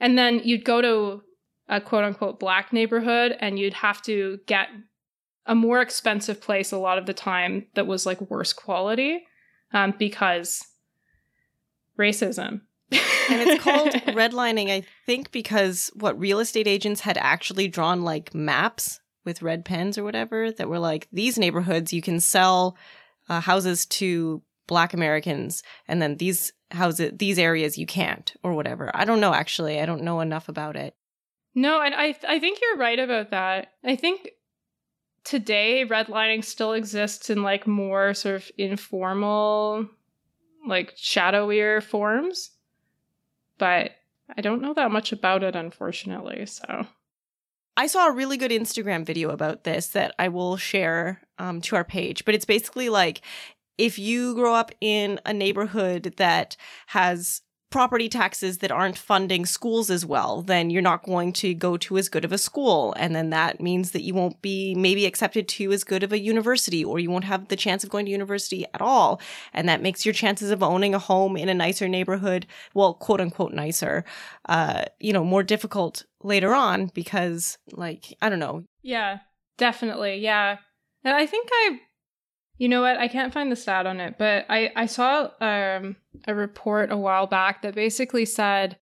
And 0.00 0.18
then 0.18 0.40
you'd 0.44 0.64
go 0.64 0.80
to 0.80 1.22
a 1.68 1.80
quote 1.80 2.04
unquote 2.04 2.40
black 2.40 2.72
neighborhood 2.72 3.36
and 3.40 3.58
you'd 3.58 3.74
have 3.74 4.02
to 4.02 4.40
get 4.46 4.68
a 5.46 5.54
more 5.54 5.80
expensive 5.80 6.40
place 6.40 6.72
a 6.72 6.78
lot 6.78 6.98
of 6.98 7.06
the 7.06 7.14
time 7.14 7.66
that 7.74 7.86
was 7.86 8.04
like 8.04 8.20
worse 8.30 8.52
quality 8.52 9.24
um, 9.72 9.94
because 9.98 10.66
racism 11.98 12.60
and 13.30 13.48
it's 13.48 13.62
called 13.62 13.88
redlining, 14.16 14.70
I 14.70 14.82
think, 15.06 15.30
because 15.30 15.90
what 15.94 16.18
real 16.18 16.40
estate 16.40 16.66
agents 16.66 17.00
had 17.00 17.18
actually 17.18 17.68
drawn 17.68 18.02
like 18.02 18.34
maps 18.34 19.00
with 19.24 19.42
red 19.42 19.64
pens 19.64 19.98
or 19.98 20.04
whatever 20.04 20.50
that 20.52 20.68
were 20.68 20.78
like 20.78 21.06
these 21.12 21.38
neighborhoods 21.38 21.92
you 21.92 22.00
can 22.00 22.20
sell 22.20 22.76
uh, 23.28 23.40
houses 23.40 23.84
to 23.84 24.42
black 24.68 24.94
Americans 24.94 25.64
and 25.88 26.00
then 26.00 26.16
these 26.18 26.52
houses 26.70 27.10
these 27.16 27.38
areas 27.38 27.76
you 27.76 27.86
can't 27.86 28.34
or 28.44 28.52
whatever. 28.52 28.92
I 28.94 29.04
don't 29.04 29.20
know 29.20 29.34
actually. 29.34 29.80
I 29.80 29.86
don't 29.86 30.04
know 30.04 30.20
enough 30.20 30.48
about 30.48 30.76
it. 30.76 30.94
No, 31.56 31.80
and 31.80 31.94
I 31.94 32.14
I 32.28 32.38
think 32.38 32.60
you're 32.62 32.76
right 32.76 32.98
about 33.00 33.30
that. 33.32 33.72
I 33.82 33.96
think 33.96 34.30
today 35.24 35.84
redlining 35.84 36.44
still 36.44 36.74
exists 36.74 37.30
in 37.30 37.42
like 37.42 37.66
more 37.66 38.14
sort 38.14 38.36
of 38.36 38.50
informal 38.56 39.88
like 40.66 40.94
shadowier 40.96 41.82
forms. 41.82 42.50
But 43.58 43.92
I 44.36 44.40
don't 44.42 44.62
know 44.62 44.74
that 44.74 44.92
much 44.92 45.10
about 45.10 45.42
it 45.42 45.56
unfortunately, 45.56 46.46
so 46.46 46.86
I 47.78 47.86
saw 47.86 48.08
a 48.08 48.12
really 48.12 48.36
good 48.36 48.50
Instagram 48.50 49.06
video 49.06 49.30
about 49.30 49.62
this 49.62 49.88
that 49.88 50.12
I 50.18 50.28
will 50.28 50.56
share 50.56 51.20
um, 51.38 51.60
to 51.62 51.76
our 51.76 51.84
page, 51.84 52.24
but 52.24 52.34
it's 52.34 52.44
basically 52.44 52.88
like 52.88 53.20
if 53.78 53.98
you 53.98 54.34
grow 54.34 54.54
up 54.54 54.72
in 54.80 55.20
a 55.24 55.32
neighborhood 55.32 56.14
that 56.18 56.56
has 56.88 57.42
property 57.70 58.08
taxes 58.08 58.58
that 58.58 58.72
aren't 58.72 58.96
funding 58.96 59.44
schools 59.44 59.90
as 59.90 60.04
well, 60.04 60.40
then 60.40 60.70
you're 60.70 60.80
not 60.80 61.04
going 61.04 61.32
to 61.34 61.52
go 61.52 61.76
to 61.76 61.98
as 61.98 62.08
good 62.08 62.24
of 62.24 62.32
a 62.32 62.38
school. 62.38 62.94
And 62.96 63.14
then 63.14 63.30
that 63.30 63.60
means 63.60 63.90
that 63.90 64.02
you 64.02 64.14
won't 64.14 64.40
be 64.40 64.74
maybe 64.74 65.04
accepted 65.04 65.48
to 65.48 65.72
as 65.72 65.84
good 65.84 66.02
of 66.02 66.12
a 66.12 66.18
university 66.18 66.82
or 66.82 66.98
you 66.98 67.10
won't 67.10 67.24
have 67.24 67.48
the 67.48 67.56
chance 67.56 67.84
of 67.84 67.90
going 67.90 68.06
to 68.06 68.10
university 68.10 68.64
at 68.72 68.80
all. 68.80 69.20
And 69.52 69.68
that 69.68 69.82
makes 69.82 70.06
your 70.06 70.14
chances 70.14 70.50
of 70.50 70.62
owning 70.62 70.94
a 70.94 70.98
home 70.98 71.36
in 71.36 71.50
a 71.50 71.54
nicer 71.54 71.88
neighborhood, 71.88 72.46
well, 72.72 72.94
quote 72.94 73.20
unquote 73.20 73.52
nicer, 73.52 74.04
uh, 74.48 74.84
you 74.98 75.12
know, 75.12 75.24
more 75.24 75.42
difficult 75.42 76.04
later 76.22 76.54
on 76.54 76.86
because 76.94 77.58
like, 77.72 78.16
I 78.22 78.30
don't 78.30 78.38
know. 78.38 78.64
Yeah, 78.82 79.18
definitely. 79.58 80.16
Yeah. 80.16 80.56
And 81.04 81.14
I 81.14 81.26
think 81.26 81.48
I 81.52 81.80
you 82.58 82.68
know 82.68 82.82
what? 82.82 82.98
I 82.98 83.08
can't 83.08 83.32
find 83.32 83.50
the 83.50 83.56
stat 83.56 83.86
on 83.86 84.00
it, 84.00 84.16
but 84.18 84.44
I 84.48 84.72
I 84.76 84.86
saw 84.86 85.30
um, 85.40 85.96
a 86.26 86.34
report 86.34 86.92
a 86.92 86.96
while 86.96 87.26
back 87.26 87.62
that 87.62 87.74
basically 87.74 88.24
said 88.24 88.78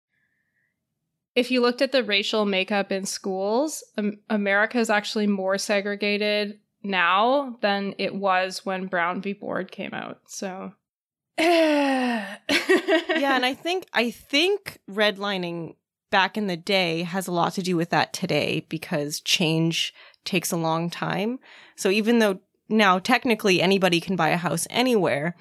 if 1.35 1.51
you 1.51 1.61
looked 1.61 1.83
at 1.83 1.93
the 1.93 2.03
racial 2.03 2.47
makeup 2.47 2.91
in 2.91 3.05
schools, 3.05 3.85
um, 3.99 4.19
America 4.31 4.79
is 4.79 4.89
actually 4.89 5.27
more 5.27 5.59
segregated 5.59 6.59
now 6.83 7.59
than 7.61 7.95
it 7.99 8.15
was 8.15 8.65
when 8.65 8.87
Brown 8.87 9.21
v. 9.21 9.35
Board 9.35 9.71
came 9.71 9.93
out. 9.93 10.21
So 10.27 10.73
yeah, 11.39 12.39
and 12.49 13.45
I 13.45 13.53
think 13.53 13.87
I 13.93 14.11
think 14.11 14.79
redlining 14.91 15.77
back 16.11 16.39
in 16.39 16.47
the 16.47 16.57
day 16.57 17.03
has 17.03 17.27
a 17.27 17.33
lot 17.33 17.53
to 17.55 17.63
do 17.63 17.77
with 17.77 17.91
that 17.91 18.15
today 18.15 18.65
because 18.71 19.21
change 19.21 19.93
takes 20.25 20.51
a 20.51 20.57
long 20.57 20.89
time. 20.89 21.39
So 21.77 21.91
even 21.91 22.21
though 22.21 22.41
now 22.69 22.99
technically 22.99 23.61
anybody 23.61 24.01
can 24.01 24.17
buy 24.17 24.31
a 24.31 24.37
house 24.37 24.67
anywhere, 24.71 25.37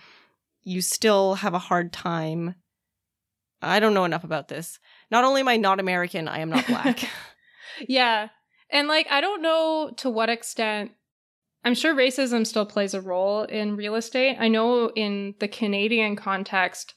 you 0.63 0.81
still 0.81 1.35
have 1.35 1.53
a 1.53 1.59
hard 1.59 1.93
time. 1.93 2.55
I 3.61 3.79
don't 3.79 3.93
know 3.93 4.05
enough 4.05 4.23
about 4.23 4.47
this. 4.47 4.79
Not 5.11 5.23
only 5.23 5.41
am 5.41 5.47
I 5.47 5.57
not 5.57 5.79
American, 5.79 6.27
I 6.27 6.39
am 6.39 6.49
not 6.49 6.67
black. 6.67 7.07
yeah. 7.87 8.29
And 8.69 8.87
like, 8.87 9.07
I 9.09 9.21
don't 9.21 9.41
know 9.41 9.91
to 9.97 10.09
what 10.09 10.29
extent, 10.29 10.91
I'm 11.63 11.75
sure 11.75 11.95
racism 11.95 12.45
still 12.45 12.65
plays 12.65 12.93
a 12.93 13.01
role 13.01 13.43
in 13.43 13.75
real 13.75 13.95
estate. 13.95 14.37
I 14.39 14.47
know 14.49 14.89
in 14.89 15.35
the 15.39 15.47
Canadian 15.47 16.15
context, 16.15 16.93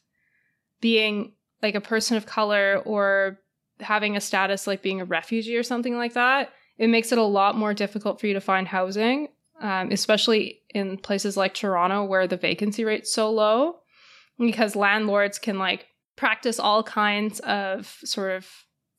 being 0.80 1.32
like 1.62 1.74
a 1.74 1.80
person 1.80 2.16
of 2.16 2.26
color 2.26 2.82
or 2.84 3.38
having 3.80 4.16
a 4.16 4.20
status 4.20 4.66
like 4.66 4.82
being 4.82 5.00
a 5.00 5.04
refugee 5.04 5.56
or 5.56 5.62
something 5.62 5.96
like 5.96 6.14
that, 6.14 6.52
it 6.76 6.88
makes 6.88 7.12
it 7.12 7.18
a 7.18 7.22
lot 7.22 7.56
more 7.56 7.74
difficult 7.74 8.20
for 8.20 8.26
you 8.26 8.34
to 8.34 8.40
find 8.40 8.68
housing 8.68 9.28
um, 9.60 9.90
especially 9.90 10.60
in 10.70 10.98
places 10.98 11.36
like 11.36 11.54
Toronto 11.54 12.04
where 12.04 12.26
the 12.26 12.36
vacancy 12.36 12.84
rate's 12.84 13.12
so 13.12 13.30
low, 13.30 13.76
because 14.38 14.76
landlords 14.76 15.38
can 15.38 15.58
like 15.58 15.86
practice 16.16 16.58
all 16.58 16.82
kinds 16.82 17.40
of 17.40 17.96
sort 18.04 18.32
of 18.32 18.46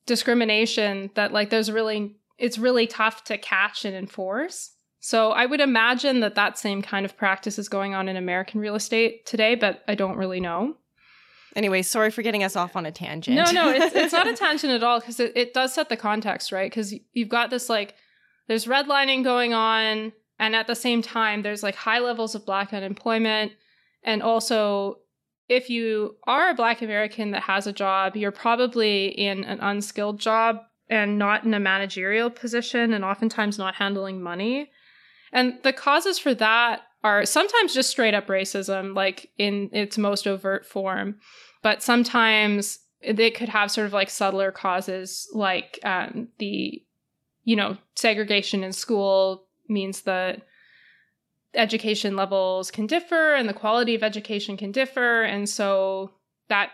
discrimination 0.06 1.12
that 1.16 1.32
like 1.32 1.50
there's 1.50 1.72
really 1.72 2.16
it's 2.38 2.58
really 2.58 2.88
tough 2.88 3.24
to 3.26 3.38
catch 3.38 3.86
and 3.86 3.96
enforce. 3.96 4.72
So 5.02 5.32
I 5.32 5.46
would 5.46 5.62
imagine 5.62 6.22
that 6.22 6.36
that 6.36 6.58
same 6.58 6.82
kind 6.82 7.06
of 7.06 7.16
practice 7.16 7.60
is 7.60 7.70
going 7.70 7.94
on 7.94 8.10
in 8.10 8.18
American 8.18 8.60
real 8.60 8.76
estate 8.76 9.26
today, 9.26 9.56
but 9.56 9.84
I 9.88 9.96
don't 9.96 10.18
really 10.18 10.40
know. 10.40 10.76
Anyway, 11.56 11.82
sorry 11.82 12.12
for 12.12 12.22
getting 12.22 12.44
us 12.44 12.56
off 12.56 12.76
on 12.76 12.86
a 12.86 12.92
tangent. 12.92 13.36
No, 13.36 13.52
no, 13.52 13.70
it's, 13.70 13.96
it's 13.96 14.14
not 14.14 14.28
a 14.28 14.34
tangent 14.36 14.72
at 14.72 14.84
all 14.84 15.00
because 15.00 15.20
it, 15.20 15.34
it 15.36 15.54
does 15.54 15.74
set 15.74 15.90
the 15.90 15.98
context, 15.98 16.52
right? 16.52 16.70
Because 16.70 16.94
you've 17.14 17.30
got 17.30 17.50
this 17.50 17.70
like, 17.70 17.96
there's 18.48 18.66
redlining 18.66 19.24
going 19.24 19.54
on. 19.54 20.12
And 20.40 20.56
at 20.56 20.68
the 20.68 20.76
same 20.76 21.02
time, 21.02 21.42
there's 21.42 21.64
like 21.64 21.76
high 21.76 22.00
levels 22.00 22.34
of 22.34 22.46
black 22.46 22.74
unemployment. 22.74 23.52
And 24.04 24.24
also, 24.24 25.00
if 25.50 25.70
you 25.70 26.16
are 26.26 26.50
a 26.50 26.56
black 26.56 26.82
American 26.82 27.32
that 27.32 27.44
has 27.44 27.68
a 27.68 27.74
job, 27.74 28.16
you're 28.16 28.32
probably 28.32 29.08
in 29.08 29.44
an 29.44 29.60
unskilled 29.60 30.20
job 30.20 30.62
and 30.90 31.20
not 31.20 31.44
in 31.44 31.54
a 31.54 31.60
managerial 31.60 32.30
position 32.30 32.94
and 32.94 33.04
oftentimes 33.04 33.58
not 33.58 33.76
handling 33.76 34.22
money. 34.22 34.72
And 35.32 35.60
the 35.64 35.74
causes 35.74 36.18
for 36.18 36.34
that 36.36 36.82
are 37.04 37.26
sometimes 37.26 37.74
just 37.74 37.90
straight 37.90 38.14
up 38.14 38.28
racism, 38.28 38.96
like 38.96 39.30
in 39.38 39.70
its 39.74 39.98
most 39.98 40.28
overt 40.28 40.66
form, 40.66 41.18
but 41.62 41.84
sometimes 41.84 42.80
they 43.08 43.32
could 43.32 43.50
have 43.50 43.72
sort 43.72 43.88
of 43.88 43.94
like 43.94 44.10
subtler 44.10 44.52
causes, 44.52 45.28
like 45.34 45.80
um, 45.84 46.30
the, 46.40 46.84
you 47.44 47.56
know, 47.56 47.78
segregation 47.96 48.64
in 48.64 48.74
school, 48.74 49.48
means 49.70 50.02
that 50.02 50.42
education 51.54 52.16
levels 52.16 52.72
can 52.72 52.86
differ 52.86 53.34
and 53.34 53.50
the 53.50 53.54
quality 53.54 53.96
of 53.96 54.04
education 54.04 54.58
can 54.58 54.72
differ. 54.72 55.24
And 55.24 55.50
so 55.50 56.12
that 56.48 56.72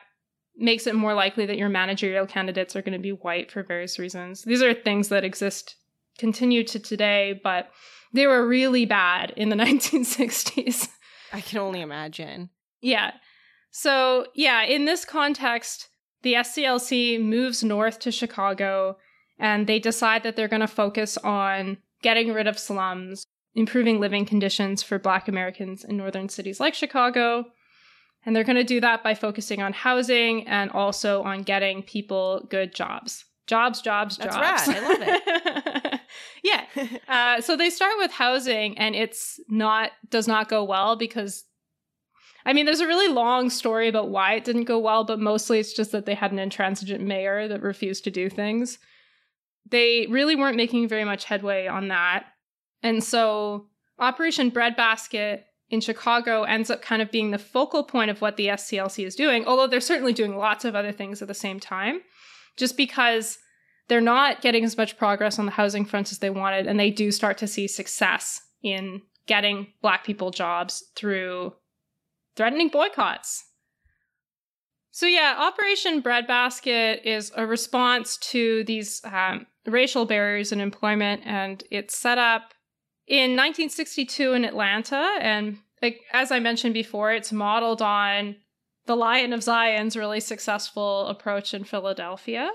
makes 0.58 0.88
it 0.88 0.95
more 0.95 1.13
likely 1.13 1.45
that 1.45 1.58
your 1.58 1.69
managerial 1.69 2.25
candidates 2.25 2.75
are 2.75 2.81
going 2.81 2.93
to 2.93 2.99
be 2.99 3.12
white 3.12 3.51
for 3.51 3.63
various 3.63 3.99
reasons. 3.99 4.43
These 4.43 4.62
are 4.62 4.73
things 4.73 5.10
that 5.10 5.23
exist, 5.23 5.75
continue 6.17 6.63
to 6.65 6.79
today, 6.79 7.39
but 7.43 7.69
they 8.13 8.27
were 8.27 8.47
really 8.47 8.86
bad 8.86 9.31
in 9.36 9.49
the 9.49 9.55
1960s. 9.58 10.89
I 11.34 11.41
can 11.41 11.60
only 11.60 11.81
imagine. 11.81 12.49
Yeah. 12.81 13.12
So, 13.71 14.27
yeah, 14.36 14.63
in 14.63 14.86
this 14.86 15.03
context, 15.03 15.89
the 16.21 16.34
SCLC 16.36 17.21
moves 17.21 17.63
north 17.63 17.99
to 17.99 18.12
Chicago 18.12 18.97
and 19.38 19.67
they 19.67 19.79
decide 19.79 20.23
that 20.23 20.36
they're 20.36 20.47
going 20.47 20.62
to 20.62 20.67
focus 20.67 21.17
on 21.17 21.77
getting 22.05 22.31
rid 22.31 22.45
of 22.45 22.59
slums, 22.59 23.25
improving 23.55 23.99
living 23.99 24.27
conditions 24.27 24.83
for 24.83 24.99
Black 24.99 25.27
Americans 25.27 25.83
in 25.83 25.97
northern 25.97 26.29
cities 26.29 26.59
like 26.59 26.75
Chicago. 26.75 27.45
And 28.23 28.35
they're 28.35 28.43
going 28.43 28.57
to 28.57 28.63
do 28.63 28.79
that 28.79 29.03
by 29.03 29.15
focusing 29.15 29.59
on 29.63 29.73
housing 29.73 30.47
and 30.47 30.69
also 30.69 31.23
on 31.23 31.41
getting 31.41 31.81
people 31.81 32.45
good 32.47 32.75
jobs. 32.75 33.25
Jobs, 33.47 33.81
jobs, 33.81 34.17
That's 34.17 34.35
jobs. 34.35 34.67
Rad. 34.67 34.77
I 34.77 34.87
love 34.87 34.97
it. 35.01 36.01
yeah. 36.43 36.65
Uh, 37.07 37.41
so 37.41 37.57
they 37.57 37.71
start 37.71 37.93
with 37.97 38.11
housing, 38.11 38.77
and 38.77 38.95
it's 38.95 39.39
not 39.49 39.89
does 40.07 40.27
not 40.27 40.47
go 40.47 40.63
well 40.63 40.95
because, 40.95 41.43
I 42.45 42.53
mean, 42.53 42.65
there's 42.65 42.81
a 42.81 42.87
really 42.87 43.11
long 43.11 43.49
story 43.49 43.87
about 43.87 44.09
why 44.09 44.33
it 44.33 44.43
didn't 44.43 44.65
go 44.65 44.77
well, 44.77 45.05
but 45.05 45.19
mostly 45.19 45.57
it's 45.57 45.73
just 45.73 45.91
that 45.91 46.05
they 46.05 46.15
had 46.15 46.31
an 46.31 46.37
intransigent 46.37 47.03
mayor 47.03 47.47
that 47.47 47.63
refused 47.63 48.03
to 48.03 48.11
do 48.11 48.29
things 48.29 48.77
they 49.69 50.08
really 50.10 50.36
weren't 50.36 50.58
making 50.58 50.88
very 50.88 51.06
much 51.06 51.25
headway 51.25 51.67
on 51.67 51.88
that. 51.89 52.25
And 52.84 53.04
so 53.04 53.67
Operation 53.99 54.49
Breadbasket 54.49 55.45
in 55.69 55.82
Chicago 55.82 56.43
ends 56.43 56.69
up 56.69 56.82
kind 56.82 57.01
of 57.01 57.12
being 57.12 57.32
the 57.32 57.39
focal 57.39 57.84
point 57.84 58.12
of 58.12 58.21
what 58.21 58.38
the 58.38 58.47
SCLC 58.47 59.06
is 59.06 59.15
doing, 59.15 59.45
although 59.45 59.67
they're 59.67 59.80
certainly 59.80 60.13
doing 60.13 60.38
lots 60.38 60.65
of 60.65 60.75
other 60.75 60.91
things 60.91 61.21
at 61.21 61.28
the 61.28 61.34
same 61.34 61.60
time, 61.60 62.01
just 62.56 62.78
because 62.78 63.39
they're 63.88 64.01
not 64.01 64.41
getting 64.41 64.63
as 64.63 64.78
much 64.78 64.97
progress 64.97 65.39
on 65.39 65.45
the 65.45 65.51
housing 65.51 65.86
front 65.86 66.12
as 66.12 66.19
they 66.19 66.30
wanted, 66.30 66.67
and 66.67 66.80
they 66.80 66.91
do 66.91 67.12
start 67.12 67.38
to 67.39 67.47
see 67.47 67.67
success 67.67 68.41
in 68.62 69.01
getting 69.28 69.67
Black 69.82 70.04
people 70.04 70.32
jobs 70.32 70.84
through 70.95 71.54
threatening 72.36 72.69
boycotts. 72.69 73.43
So, 74.91 75.08
yeah, 75.08 75.36
Operation 75.38 75.99
Breadbasket 75.99 77.02
is 77.06 77.31
a 77.35 77.46
response 77.46 78.17
to 78.17 78.63
these 78.63 79.02
um, 79.04 79.46
racial 79.65 80.05
barriers 80.05 80.51
in 80.51 80.59
employment, 80.59 81.21
and 81.25 81.63
it's 81.71 81.97
set 81.97 82.17
up 82.17 82.53
in 83.07 83.31
1962 83.31 84.33
in 84.33 84.45
Atlanta. 84.45 85.17
And 85.19 85.59
like, 85.81 86.01
as 86.13 86.31
I 86.31 86.39
mentioned 86.39 86.73
before, 86.73 87.11
it's 87.11 87.31
modeled 87.31 87.81
on 87.81 88.37
the 88.85 88.95
Lion 88.95 89.33
of 89.33 89.43
Zion's 89.43 89.97
really 89.97 90.19
successful 90.19 91.07
approach 91.07 91.53
in 91.53 91.63
Philadelphia. 91.63 92.49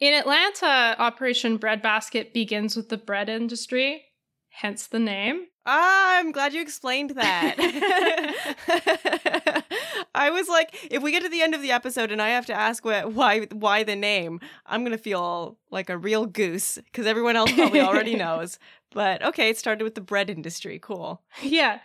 In 0.00 0.14
Atlanta, 0.14 0.96
Operation 0.98 1.58
Breadbasket 1.58 2.32
begins 2.32 2.74
with 2.74 2.88
the 2.88 2.96
bread 2.96 3.28
industry, 3.28 4.04
hence 4.50 4.86
the 4.86 4.98
name. 4.98 5.46
Ah, 5.66 6.18
I'm 6.18 6.32
glad 6.32 6.52
you 6.52 6.62
explained 6.62 7.10
that. 7.10 7.56
I 10.14 10.30
was 10.30 10.48
like, 10.48 10.88
if 10.90 11.02
we 11.02 11.12
get 11.12 11.22
to 11.22 11.28
the 11.28 11.42
end 11.42 11.54
of 11.54 11.62
the 11.62 11.70
episode 11.70 12.10
and 12.10 12.20
I 12.20 12.30
have 12.30 12.46
to 12.46 12.54
ask 12.54 12.84
what, 12.84 13.12
why 13.12 13.46
why 13.52 13.84
the 13.84 13.96
name, 13.96 14.40
I'm 14.66 14.84
gonna 14.84 14.98
feel 14.98 15.58
like 15.70 15.90
a 15.90 15.98
real 15.98 16.26
goose 16.26 16.78
because 16.84 17.06
everyone 17.06 17.36
else 17.36 17.52
probably 17.52 17.80
already 17.80 18.16
knows. 18.24 18.58
but 18.92 19.22
okay, 19.22 19.50
it 19.50 19.58
started 19.58 19.84
with 19.84 19.94
the 19.94 20.00
bread 20.00 20.30
industry. 20.30 20.78
Cool. 20.80 21.22
Yeah. 21.42 21.80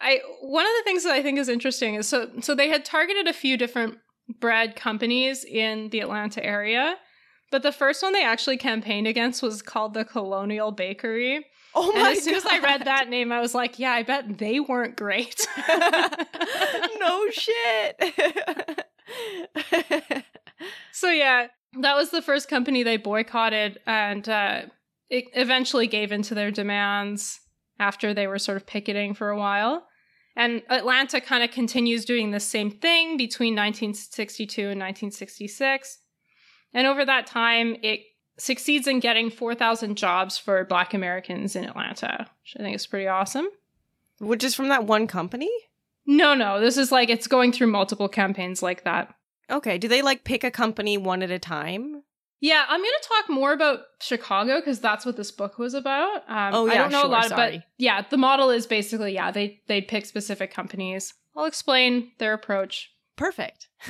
I 0.00 0.20
one 0.40 0.64
of 0.64 0.72
the 0.78 0.84
things 0.84 1.04
that 1.04 1.12
I 1.12 1.22
think 1.22 1.38
is 1.38 1.48
interesting 1.48 1.96
is 1.96 2.08
so 2.08 2.30
so 2.40 2.54
they 2.54 2.68
had 2.68 2.84
targeted 2.84 3.26
a 3.26 3.32
few 3.32 3.56
different 3.56 3.98
bread 4.40 4.76
companies 4.76 5.44
in 5.44 5.90
the 5.90 6.00
Atlanta 6.00 6.44
area, 6.44 6.96
but 7.50 7.62
the 7.62 7.72
first 7.72 8.02
one 8.02 8.12
they 8.12 8.24
actually 8.24 8.56
campaigned 8.56 9.06
against 9.06 9.42
was 9.42 9.62
called 9.62 9.94
the 9.94 10.04
Colonial 10.04 10.72
Bakery. 10.72 11.46
Oh 11.78 11.92
And 11.92 12.02
my 12.02 12.12
as 12.12 12.22
soon 12.22 12.34
as 12.34 12.46
I 12.46 12.58
read 12.58 12.86
that 12.86 13.08
name, 13.08 13.30
I 13.30 13.40
was 13.40 13.54
like, 13.54 13.78
yeah, 13.78 13.92
I 13.92 14.02
bet 14.02 14.38
they 14.38 14.60
weren't 14.60 14.96
great. 14.96 15.46
no 16.98 17.30
shit. 17.30 18.02
So 20.96 21.10
yeah, 21.10 21.48
that 21.80 21.94
was 21.94 22.08
the 22.08 22.22
first 22.22 22.48
company 22.48 22.82
they 22.82 22.96
boycotted, 22.96 23.78
and 23.86 24.26
uh, 24.26 24.62
it 25.10 25.26
eventually 25.34 25.86
gave 25.86 26.10
into 26.10 26.34
their 26.34 26.50
demands 26.50 27.40
after 27.78 28.14
they 28.14 28.26
were 28.26 28.38
sort 28.38 28.56
of 28.56 28.66
picketing 28.66 29.12
for 29.12 29.28
a 29.28 29.36
while. 29.38 29.86
And 30.36 30.62
Atlanta 30.70 31.20
kind 31.20 31.44
of 31.44 31.50
continues 31.50 32.06
doing 32.06 32.30
the 32.30 32.40
same 32.40 32.70
thing 32.70 33.18
between 33.18 33.52
1962 33.54 34.62
and 34.62 34.80
1966. 34.80 35.98
And 36.72 36.86
over 36.86 37.04
that 37.04 37.26
time, 37.26 37.76
it 37.82 38.00
succeeds 38.38 38.86
in 38.86 39.00
getting 39.00 39.30
4,000 39.30 39.96
jobs 39.96 40.36
for 40.38 40.64
Black 40.64 40.94
Americans 40.94 41.56
in 41.56 41.64
Atlanta, 41.64 42.26
which 42.42 42.54
I 42.58 42.62
think 42.62 42.76
is 42.76 42.86
pretty 42.86 43.06
awesome. 43.08 43.48
Which 44.18 44.44
is 44.44 44.54
from 44.54 44.68
that 44.68 44.84
one 44.84 45.06
company? 45.06 45.50
No, 46.06 46.34
no, 46.34 46.60
this 46.60 46.76
is 46.76 46.92
like 46.92 47.08
it's 47.10 47.26
going 47.26 47.52
through 47.52 47.66
multiple 47.68 48.08
campaigns 48.08 48.62
like 48.62 48.84
that. 48.84 49.14
Okay. 49.50 49.78
Do 49.78 49.88
they 49.88 50.02
like 50.02 50.24
pick 50.24 50.44
a 50.44 50.50
company 50.50 50.96
one 50.98 51.22
at 51.22 51.30
a 51.30 51.38
time? 51.38 52.02
Yeah, 52.40 52.64
I'm 52.68 52.80
going 52.80 52.92
to 53.02 53.08
talk 53.08 53.30
more 53.30 53.52
about 53.52 53.80
Chicago 54.00 54.60
because 54.60 54.78
that's 54.78 55.06
what 55.06 55.16
this 55.16 55.30
book 55.30 55.58
was 55.58 55.72
about. 55.74 56.16
Um, 56.28 56.54
Oh, 56.54 56.68
I 56.68 56.74
yeah, 56.74 56.82
don't 56.82 56.92
know 56.92 57.00
sure, 57.00 57.08
a 57.08 57.12
lot, 57.12 57.24
sorry. 57.30 57.58
but 57.58 57.64
yeah, 57.78 58.02
the 58.08 58.16
model 58.18 58.50
is 58.50 58.66
basically 58.66 59.14
yeah 59.14 59.30
they 59.30 59.60
they 59.68 59.80
pick 59.80 60.04
specific 60.06 60.52
companies. 60.52 61.14
I'll 61.34 61.46
explain 61.46 62.12
their 62.18 62.34
approach. 62.34 62.92
Perfect. 63.16 63.68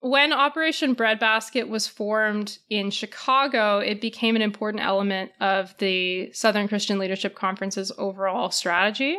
When 0.00 0.32
Operation 0.32 0.94
Breadbasket 0.94 1.68
was 1.68 1.86
formed 1.86 2.58
in 2.70 2.90
Chicago, 2.90 3.78
it 3.78 4.00
became 4.00 4.36
an 4.36 4.42
important 4.42 4.82
element 4.82 5.32
of 5.40 5.76
the 5.78 6.32
Southern 6.32 6.68
Christian 6.68 6.98
Leadership 6.98 7.34
Conference's 7.34 7.92
overall 7.98 8.50
strategy. 8.50 9.18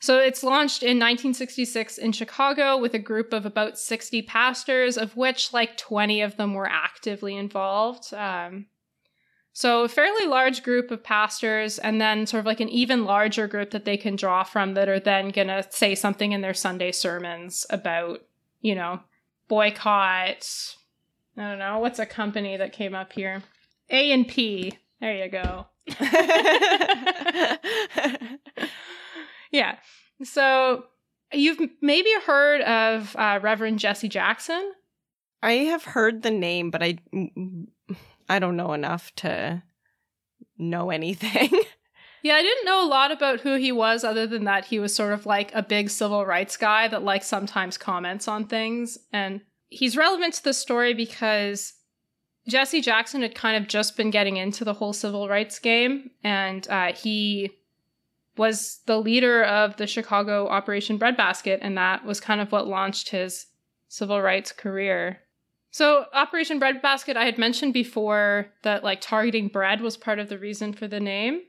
So 0.00 0.18
it's 0.18 0.44
launched 0.44 0.82
in 0.82 0.98
1966 0.98 1.96
in 1.96 2.12
Chicago 2.12 2.76
with 2.76 2.94
a 2.94 2.98
group 2.98 3.32
of 3.32 3.46
about 3.46 3.78
60 3.78 4.20
pastors, 4.22 4.98
of 4.98 5.16
which 5.16 5.52
like 5.52 5.78
20 5.78 6.20
of 6.20 6.36
them 6.36 6.52
were 6.52 6.68
actively 6.68 7.36
involved. 7.36 8.12
Um, 8.12 8.66
so 9.54 9.84
a 9.84 9.88
fairly 9.88 10.26
large 10.26 10.64
group 10.64 10.90
of 10.90 11.04
pastors, 11.04 11.78
and 11.78 12.00
then 12.00 12.26
sort 12.26 12.40
of 12.40 12.44
like 12.44 12.58
an 12.58 12.68
even 12.68 13.04
larger 13.04 13.46
group 13.46 13.70
that 13.70 13.84
they 13.84 13.96
can 13.96 14.16
draw 14.16 14.42
from 14.42 14.74
that 14.74 14.88
are 14.88 14.98
then 14.98 15.30
going 15.30 15.46
to 15.46 15.64
say 15.70 15.94
something 15.94 16.32
in 16.32 16.40
their 16.40 16.52
Sunday 16.52 16.90
sermons 16.90 17.64
about, 17.70 18.20
you 18.60 18.74
know, 18.74 19.00
boycott. 19.48 20.76
I 21.36 21.50
don't 21.50 21.58
know 21.58 21.78
what's 21.78 21.98
a 21.98 22.06
company 22.06 22.56
that 22.56 22.72
came 22.72 22.94
up 22.94 23.12
here. 23.12 23.42
A 23.90 24.12
and 24.12 24.26
P. 24.26 24.78
There 25.00 25.16
you 25.16 25.28
go. 25.28 25.66
Yeah. 29.54 29.76
So 30.24 30.86
you've 31.32 31.60
maybe 31.80 32.10
heard 32.26 32.60
of 32.62 33.14
uh, 33.14 33.38
Reverend 33.40 33.78
Jesse 33.78 34.08
Jackson. 34.08 34.72
I 35.44 35.52
have 35.52 35.84
heard 35.84 36.22
the 36.22 36.32
name, 36.32 36.72
but 36.72 36.82
I 36.82 36.98
I 38.28 38.40
don't 38.40 38.56
know 38.56 38.72
enough 38.72 39.14
to 39.16 39.62
know 40.58 40.90
anything. 40.90 41.50
Yeah, 42.24 42.36
I 42.36 42.42
didn't 42.42 42.64
know 42.64 42.82
a 42.82 42.88
lot 42.88 43.12
about 43.12 43.40
who 43.40 43.56
he 43.56 43.70
was 43.70 44.02
other 44.02 44.26
than 44.26 44.44
that 44.44 44.64
he 44.64 44.78
was 44.78 44.94
sort 44.94 45.12
of 45.12 45.26
like 45.26 45.54
a 45.54 45.62
big 45.62 45.90
civil 45.90 46.24
rights 46.24 46.56
guy 46.56 46.88
that 46.88 47.02
like 47.02 47.22
sometimes 47.22 47.76
comments 47.76 48.26
on 48.26 48.46
things 48.46 48.96
and 49.12 49.42
he's 49.68 49.94
relevant 49.94 50.32
to 50.34 50.44
the 50.44 50.54
story 50.54 50.94
because 50.94 51.74
Jesse 52.48 52.80
Jackson 52.80 53.20
had 53.20 53.34
kind 53.34 53.62
of 53.62 53.68
just 53.68 53.94
been 53.94 54.08
getting 54.08 54.38
into 54.38 54.64
the 54.64 54.72
whole 54.72 54.94
civil 54.94 55.28
rights 55.28 55.58
game 55.58 56.12
and 56.22 56.66
uh, 56.70 56.94
he 56.94 57.50
was 58.38 58.80
the 58.86 58.98
leader 58.98 59.44
of 59.44 59.76
the 59.76 59.86
Chicago 59.86 60.48
Operation 60.48 60.96
Breadbasket 60.96 61.58
and 61.60 61.76
that 61.76 62.06
was 62.06 62.20
kind 62.20 62.40
of 62.40 62.50
what 62.50 62.66
launched 62.66 63.10
his 63.10 63.48
civil 63.88 64.22
rights 64.22 64.50
career. 64.50 65.20
So 65.72 66.06
Operation 66.14 66.58
Breadbasket 66.58 67.18
I 67.18 67.26
had 67.26 67.36
mentioned 67.36 67.74
before 67.74 68.46
that 68.62 68.82
like 68.82 69.02
targeting 69.02 69.48
bread 69.48 69.82
was 69.82 69.98
part 69.98 70.18
of 70.18 70.30
the 70.30 70.38
reason 70.38 70.72
for 70.72 70.88
the 70.88 71.00
name. 71.00 71.42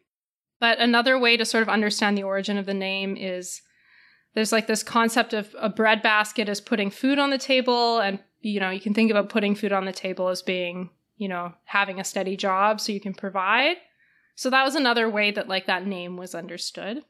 But 0.60 0.80
another 0.80 1.20
way 1.20 1.38
to 1.38 1.46
sort 1.46 1.64
of 1.64 1.70
understand 1.70 2.18
the 2.18 2.24
origin 2.24 2.58
of 2.58 2.66
the 2.66 2.74
name 2.74 3.18
is 3.18 3.62
there's 4.34 4.52
like 4.52 4.68
this 4.68 4.84
concept 4.84 5.34
of 5.34 5.56
a 5.60 5.70
bread 5.70 6.02
basket 6.02 6.50
as 6.50 6.62
putting 6.62 6.92
food 6.92 7.20
on 7.20 7.30
the 7.30 7.38
table. 7.38 8.00
And, 8.00 8.20
you 8.42 8.60
know, 8.60 8.70
you 8.70 8.80
can 8.80 8.94
think 8.94 9.12
about 9.12 9.30
putting 9.30 9.56
food 9.56 9.72
on 9.72 9.86
the 9.86 9.94
table 9.94 10.28
as 10.30 10.42
being, 10.42 10.90
you 11.18 11.28
know, 11.28 11.54
having 11.66 12.00
a 12.00 12.04
steady 12.04 12.38
job 12.38 12.80
so 12.80 12.92
you 12.92 13.00
can 13.00 13.14
provide. 13.14 13.78
So 14.36 14.50
that 14.50 14.64
was 14.64 14.76
another 14.76 15.10
way 15.10 15.32
that 15.32 15.48
like 15.48 15.68
that 15.68 15.88
name 15.88 16.18
was 16.18 16.36
understood. 16.36 17.04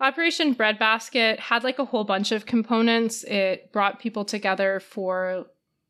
Operation 0.00 0.52
Breadbasket 0.52 1.38
had 1.38 1.64
like 1.64 1.78
a 1.78 1.84
whole 1.84 2.04
bunch 2.04 2.32
of 2.32 2.44
components. 2.44 3.24
It 3.24 3.72
brought 3.72 4.00
people 4.00 4.24
together 4.24 4.80
for 4.80 5.46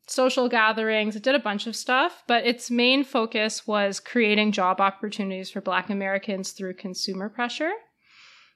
social 0.07 0.49
gatherings. 0.49 1.15
It 1.15 1.23
did 1.23 1.35
a 1.35 1.39
bunch 1.39 1.67
of 1.67 1.75
stuff, 1.75 2.23
but 2.27 2.45
its 2.45 2.69
main 2.69 3.03
focus 3.03 3.65
was 3.65 3.99
creating 3.99 4.51
job 4.51 4.81
opportunities 4.81 5.49
for 5.49 5.61
Black 5.61 5.89
Americans 5.89 6.51
through 6.51 6.75
consumer 6.75 7.29
pressure. 7.29 7.71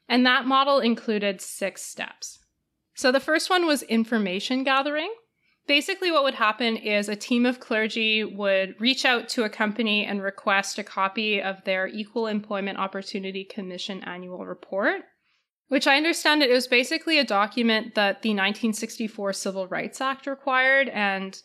And 0.09 0.25
that 0.25 0.45
model 0.45 0.79
included 0.79 1.41
six 1.41 1.83
steps. 1.83 2.39
So 2.95 3.11
the 3.11 3.19
first 3.19 3.49
one 3.49 3.65
was 3.65 3.83
information 3.83 4.63
gathering. 4.63 5.13
Basically, 5.67 6.11
what 6.11 6.23
would 6.23 6.35
happen 6.35 6.77
is 6.77 7.09
a 7.09 7.15
team 7.15 7.45
of 7.45 7.59
clergy 7.59 8.23
would 8.23 8.79
reach 8.79 9.03
out 9.03 9.27
to 9.29 9.43
a 9.43 9.49
company 9.49 10.05
and 10.05 10.23
request 10.23 10.79
a 10.79 10.83
copy 10.83 11.41
of 11.41 11.63
their 11.65 11.87
Equal 11.87 12.27
Employment 12.27 12.79
Opportunity 12.79 13.43
Commission 13.43 14.01
annual 14.05 14.45
report, 14.45 15.01
which 15.69 15.87
I 15.87 15.97
understand 15.97 16.41
it 16.41 16.51
was 16.51 16.67
basically 16.67 17.19
a 17.19 17.25
document 17.25 17.95
that 17.95 18.21
the 18.21 18.29
1964 18.29 19.33
Civil 19.33 19.67
Rights 19.67 19.99
Act 19.99 20.27
required, 20.27 20.89
and 20.89 21.39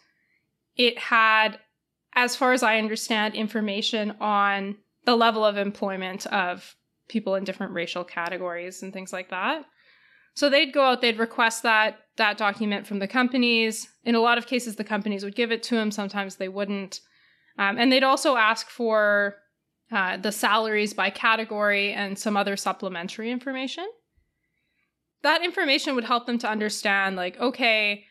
it 0.77 0.99
had, 0.99 1.59
as 2.15 2.37
far 2.37 2.53
as 2.53 2.63
I 2.63 2.79
understand, 2.79 3.35
information 3.35 4.15
on 4.21 4.77
the 5.05 5.17
level 5.17 5.45
of 5.45 5.57
employment 5.57 6.27
of 6.27 6.77
people 7.09 7.35
in 7.35 7.45
different 7.45 7.73
racial 7.73 8.05
categories 8.05 8.83
and 8.83 8.93
things 8.93 9.13
like 9.13 9.31
that. 9.31 9.65
So 10.35 10.49
they'd 10.49 10.73
go 10.73 10.85
out, 10.85 11.01
they'd 11.01 11.19
request 11.19 11.63
that 11.65 11.99
that 12.17 12.39
document 12.39 12.87
from 12.87 12.99
the 12.99 13.09
companies. 13.09 13.89
In 14.05 14.15
a 14.15 14.21
lot 14.21 14.39
of 14.39 14.47
cases, 14.47 14.77
the 14.77 14.85
companies 14.85 15.25
would 15.25 15.35
give 15.35 15.51
it 15.51 15.63
to 15.65 15.75
them. 15.75 15.91
Sometimes 15.91 16.37
they 16.37 16.49
wouldn't, 16.49 17.01
um, 17.59 17.77
and 17.79 17.91
they'd 17.91 18.03
also 18.03 18.37
ask 18.37 18.69
for 18.69 19.37
uh, 19.91 20.17
the 20.17 20.33
salaries 20.33 20.95
by 20.95 21.11
category 21.11 21.93
and 21.93 22.19
some 22.19 22.37
other 22.37 22.57
supplementary 22.57 23.31
information. 23.31 23.87
That 25.23 25.45
information 25.45 25.95
would 25.95 26.05
help 26.05 26.27
them 26.27 26.39
to 26.39 26.49
understand, 26.49 27.17
like, 27.17 27.39
okay, 27.39 28.05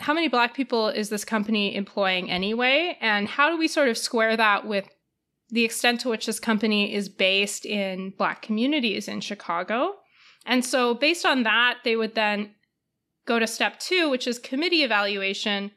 how 0.00 0.14
many 0.14 0.28
Black 0.28 0.54
people 0.54 0.88
is 0.88 1.10
this 1.10 1.24
company 1.24 1.74
employing 1.74 2.30
anyway, 2.30 2.96
and 3.00 3.28
how 3.28 3.50
do 3.50 3.58
we 3.58 3.68
sort 3.68 3.88
of 3.88 3.98
square 3.98 4.36
that 4.36 4.66
with 4.66 4.88
the 5.50 5.64
extent 5.64 6.00
to 6.00 6.08
which 6.08 6.26
this 6.26 6.40
company 6.40 6.94
is 6.94 7.08
based 7.08 7.66
in 7.66 8.14
Black 8.16 8.40
communities 8.40 9.08
in 9.08 9.20
Chicago? 9.20 9.96
And 10.46 10.64
so, 10.64 10.94
based 10.94 11.26
on 11.26 11.42
that, 11.42 11.78
they 11.84 11.96
would 11.96 12.14
then 12.14 12.54
go 13.26 13.38
to 13.38 13.46
step 13.46 13.78
two, 13.78 14.08
which 14.08 14.26
is 14.26 14.38
committee 14.38 14.82
evaluation, 14.82 15.70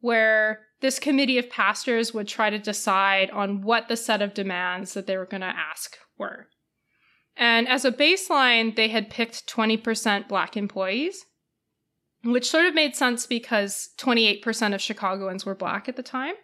where 0.00 0.60
this 0.80 0.98
committee 0.98 1.38
of 1.38 1.50
pastors 1.50 2.14
would 2.14 2.28
try 2.28 2.48
to 2.48 2.58
decide 2.58 3.30
on 3.30 3.62
what 3.62 3.88
the 3.88 3.96
set 3.96 4.22
of 4.22 4.34
demands 4.34 4.94
that 4.94 5.06
they 5.06 5.16
were 5.16 5.26
going 5.26 5.42
to 5.42 5.46
ask 5.46 5.96
were. 6.18 6.48
And 7.36 7.68
as 7.68 7.84
a 7.84 7.92
baseline, 7.92 8.76
they 8.76 8.88
had 8.88 9.10
picked 9.10 9.46
20% 9.46 10.28
Black 10.28 10.56
employees, 10.56 11.24
which 12.24 12.48
sort 12.48 12.64
of 12.64 12.74
made 12.74 12.96
sense 12.96 13.26
because 13.26 13.90
28% 13.98 14.74
of 14.74 14.80
Chicagoans 14.80 15.44
were 15.44 15.54
Black 15.54 15.88
at 15.88 15.96
the 15.96 16.02
time. 16.02 16.34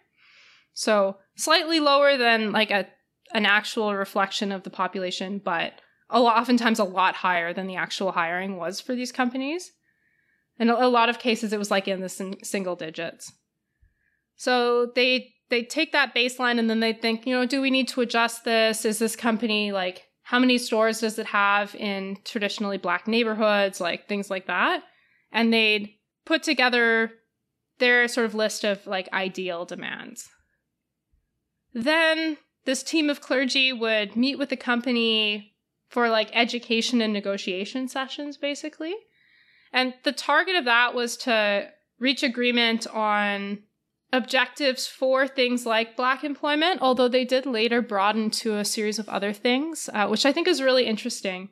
So, 0.73 1.17
slightly 1.35 1.79
lower 1.79 2.17
than 2.17 2.51
like 2.51 2.71
a, 2.71 2.87
an 3.33 3.45
actual 3.45 3.93
reflection 3.95 4.51
of 4.51 4.63
the 4.63 4.69
population, 4.69 5.41
but 5.43 5.73
a 6.09 6.19
lot, 6.19 6.39
oftentimes 6.39 6.79
a 6.79 6.83
lot 6.83 7.15
higher 7.15 7.53
than 7.53 7.67
the 7.67 7.75
actual 7.75 8.11
hiring 8.11 8.57
was 8.57 8.79
for 8.79 8.95
these 8.95 9.11
companies. 9.11 9.71
In 10.59 10.69
a, 10.69 10.75
a 10.75 10.87
lot 10.87 11.09
of 11.09 11.19
cases, 11.19 11.53
it 11.53 11.59
was 11.59 11.71
like 11.71 11.87
in 11.87 12.01
the 12.01 12.09
sin- 12.09 12.43
single 12.43 12.75
digits. 12.75 13.33
So 14.35 14.91
they 14.95 15.33
they 15.49 15.63
take 15.63 15.91
that 15.91 16.15
baseline 16.15 16.57
and 16.57 16.69
then 16.69 16.79
they 16.79 16.93
think, 16.93 17.27
you 17.27 17.35
know, 17.35 17.45
do 17.45 17.61
we 17.61 17.69
need 17.69 17.87
to 17.89 18.01
adjust 18.01 18.43
this? 18.43 18.85
Is 18.85 18.99
this 18.99 19.15
company 19.15 19.71
like 19.71 20.03
how 20.33 20.39
many 20.39 20.57
stores 20.57 21.01
does 21.01 21.19
it 21.19 21.27
have 21.27 21.75
in 21.75 22.17
traditionally 22.25 22.79
black 22.79 23.07
neighborhoods, 23.07 23.79
like 23.79 24.07
things 24.07 24.31
like 24.31 24.47
that? 24.47 24.81
And 25.31 25.53
they'd 25.53 25.93
put 26.25 26.41
together 26.41 27.11
their 27.77 28.07
sort 28.07 28.25
of 28.25 28.33
list 28.33 28.63
of 28.63 28.87
like 28.87 29.07
ideal 29.13 29.63
demands. 29.63 30.27
Then 31.71 32.37
this 32.65 32.81
team 32.81 33.11
of 33.11 33.21
clergy 33.21 33.71
would 33.73 34.15
meet 34.15 34.39
with 34.39 34.49
the 34.49 34.57
company 34.57 35.53
for 35.89 36.09
like 36.09 36.31
education 36.33 36.99
and 36.99 37.13
negotiation 37.13 37.87
sessions, 37.87 38.35
basically. 38.35 38.95
And 39.71 39.93
the 40.03 40.13
target 40.13 40.55
of 40.55 40.65
that 40.65 40.95
was 40.95 41.15
to 41.17 41.69
reach 41.99 42.23
agreement 42.23 42.87
on 42.87 43.59
objectives 44.13 44.85
for 44.85 45.27
things 45.27 45.65
like 45.65 45.97
black 45.97 46.23
employment, 46.23 46.79
although 46.81 47.07
they 47.07 47.25
did 47.25 47.47
later 47.47 47.81
broaden 47.81 48.29
to 48.29 48.57
a 48.57 48.63
series 48.63 48.99
of 48.99 49.09
other 49.09 49.33
things, 49.33 49.89
uh, 49.91 50.07
which 50.07 50.25
I 50.25 50.31
think 50.31 50.47
is 50.47 50.61
really 50.61 50.85
interesting. 50.85 51.49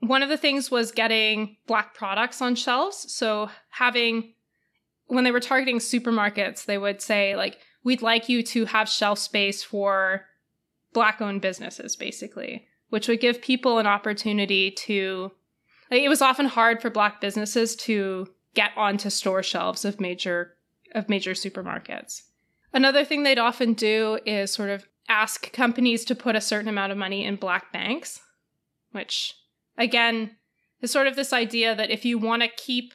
One 0.00 0.22
of 0.22 0.30
the 0.30 0.38
things 0.38 0.70
was 0.70 0.90
getting 0.90 1.58
black 1.66 1.94
products 1.94 2.40
on 2.40 2.54
shelves. 2.54 3.12
So 3.12 3.50
having, 3.68 4.32
when 5.06 5.24
they 5.24 5.30
were 5.30 5.40
targeting 5.40 5.78
supermarkets, 5.78 6.64
they 6.64 6.78
would 6.78 7.02
say, 7.02 7.36
like, 7.36 7.58
we'd 7.84 8.02
like 8.02 8.30
you 8.30 8.42
to 8.42 8.64
have 8.64 8.88
shelf 8.88 9.18
space 9.18 9.62
for 9.62 10.24
black 10.94 11.20
owned 11.20 11.42
businesses, 11.42 11.96
basically, 11.96 12.66
which 12.88 13.08
would 13.08 13.20
give 13.20 13.42
people 13.42 13.78
an 13.78 13.86
opportunity 13.86 14.70
to. 14.70 15.32
Like, 15.90 16.00
it 16.00 16.08
was 16.08 16.22
often 16.22 16.46
hard 16.46 16.80
for 16.80 16.88
black 16.88 17.20
businesses 17.20 17.76
to 17.76 18.26
get 18.54 18.70
onto 18.74 19.10
store 19.10 19.42
shelves 19.42 19.84
of 19.84 20.00
major 20.00 20.56
of 20.94 21.08
major 21.08 21.32
supermarkets. 21.32 22.22
Another 22.72 23.04
thing 23.04 23.22
they'd 23.22 23.38
often 23.38 23.74
do 23.74 24.18
is 24.26 24.52
sort 24.52 24.70
of 24.70 24.86
ask 25.08 25.52
companies 25.52 26.04
to 26.04 26.14
put 26.14 26.36
a 26.36 26.40
certain 26.40 26.68
amount 26.68 26.92
of 26.92 26.98
money 26.98 27.24
in 27.24 27.36
black 27.36 27.72
banks, 27.72 28.20
which 28.92 29.34
again 29.76 30.36
is 30.80 30.90
sort 30.90 31.06
of 31.06 31.16
this 31.16 31.32
idea 31.32 31.74
that 31.74 31.90
if 31.90 32.04
you 32.04 32.18
want 32.18 32.42
to 32.42 32.48
keep 32.48 32.94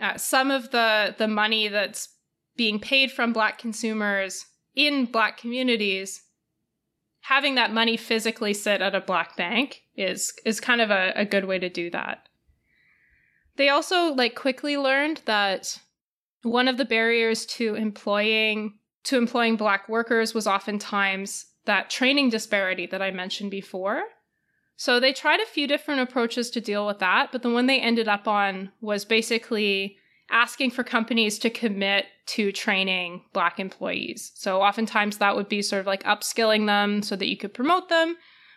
uh, 0.00 0.16
some 0.16 0.50
of 0.50 0.70
the 0.70 1.14
the 1.18 1.28
money 1.28 1.68
that's 1.68 2.08
being 2.56 2.78
paid 2.78 3.10
from 3.12 3.32
black 3.32 3.58
consumers 3.58 4.46
in 4.74 5.04
black 5.04 5.36
communities 5.36 6.22
having 7.22 7.54
that 7.54 7.72
money 7.72 7.96
physically 7.96 8.54
sit 8.54 8.80
at 8.80 8.94
a 8.94 9.00
black 9.00 9.36
bank 9.36 9.82
is 9.94 10.32
is 10.44 10.60
kind 10.60 10.80
of 10.80 10.90
a, 10.90 11.12
a 11.14 11.24
good 11.24 11.44
way 11.44 11.58
to 11.58 11.68
do 11.68 11.90
that 11.90 12.28
they 13.56 13.68
also 13.68 14.14
like 14.14 14.34
quickly 14.34 14.76
learned 14.76 15.20
that 15.26 15.78
one 16.42 16.68
of 16.68 16.76
the 16.76 16.84
barriers 16.84 17.46
to 17.46 17.74
employing 17.74 18.74
to 19.04 19.16
employing 19.16 19.56
black 19.56 19.88
workers 19.88 20.34
was 20.34 20.46
oftentimes 20.46 21.46
that 21.64 21.88
training 21.88 22.28
disparity 22.28 22.86
that 22.86 23.00
I 23.00 23.10
mentioned 23.10 23.50
before. 23.50 24.02
So 24.76 25.00
they 25.00 25.12
tried 25.12 25.40
a 25.40 25.46
few 25.46 25.66
different 25.66 26.00
approaches 26.00 26.50
to 26.50 26.60
deal 26.60 26.86
with 26.86 26.98
that, 26.98 27.32
but 27.32 27.42
the 27.42 27.50
one 27.50 27.66
they 27.66 27.80
ended 27.80 28.08
up 28.08 28.28
on 28.28 28.72
was 28.80 29.04
basically 29.04 29.96
asking 30.30 30.70
for 30.70 30.84
companies 30.84 31.38
to 31.40 31.50
commit 31.50 32.06
to 32.26 32.52
training 32.52 33.22
black 33.32 33.58
employees. 33.58 34.32
So 34.34 34.62
oftentimes 34.62 35.18
that 35.18 35.34
would 35.34 35.48
be 35.48 35.62
sort 35.62 35.80
of 35.80 35.86
like 35.86 36.04
upskilling 36.04 36.66
them 36.66 37.02
so 37.02 37.16
that 37.16 37.28
you 37.28 37.36
could 37.36 37.52
promote 37.52 37.88
them, 37.88 38.16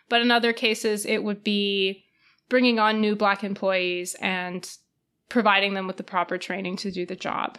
but 0.09 0.21
in 0.21 0.29
other 0.29 0.53
cases 0.53 1.05
it 1.05 1.23
would 1.23 1.43
be 1.43 2.05
bringing 2.49 2.79
on 2.79 3.01
new 3.01 3.15
black 3.15 3.43
employees 3.43 4.15
and 4.21 4.69
providing 5.29 5.73
them 5.73 5.87
with 5.87 5.97
the 5.97 6.03
proper 6.03 6.37
training 6.37 6.77
to 6.77 6.91
do 6.91 7.05
the 7.05 7.15
job. 7.15 7.57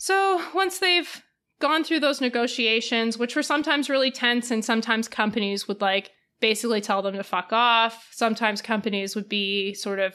So 0.00 0.42
once 0.54 0.78
they've 0.78 1.22
gone 1.58 1.84
through 1.84 2.00
those 2.00 2.22
negotiations, 2.22 3.18
which 3.18 3.36
were 3.36 3.42
sometimes 3.42 3.90
really 3.90 4.10
tense, 4.10 4.50
and 4.50 4.64
sometimes 4.64 5.08
companies 5.08 5.68
would 5.68 5.82
like 5.82 6.12
basically 6.40 6.80
tell 6.80 7.02
them 7.02 7.16
to 7.16 7.22
fuck 7.22 7.52
off. 7.52 8.08
Sometimes 8.10 8.62
companies 8.62 9.14
would 9.14 9.28
be 9.28 9.74
sort 9.74 9.98
of 9.98 10.14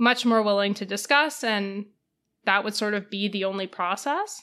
much 0.00 0.26
more 0.26 0.42
willing 0.42 0.74
to 0.74 0.84
discuss, 0.84 1.44
and 1.44 1.86
that 2.44 2.64
would 2.64 2.74
sort 2.74 2.92
of 2.92 3.08
be 3.08 3.28
the 3.28 3.44
only 3.44 3.68
process. 3.68 4.42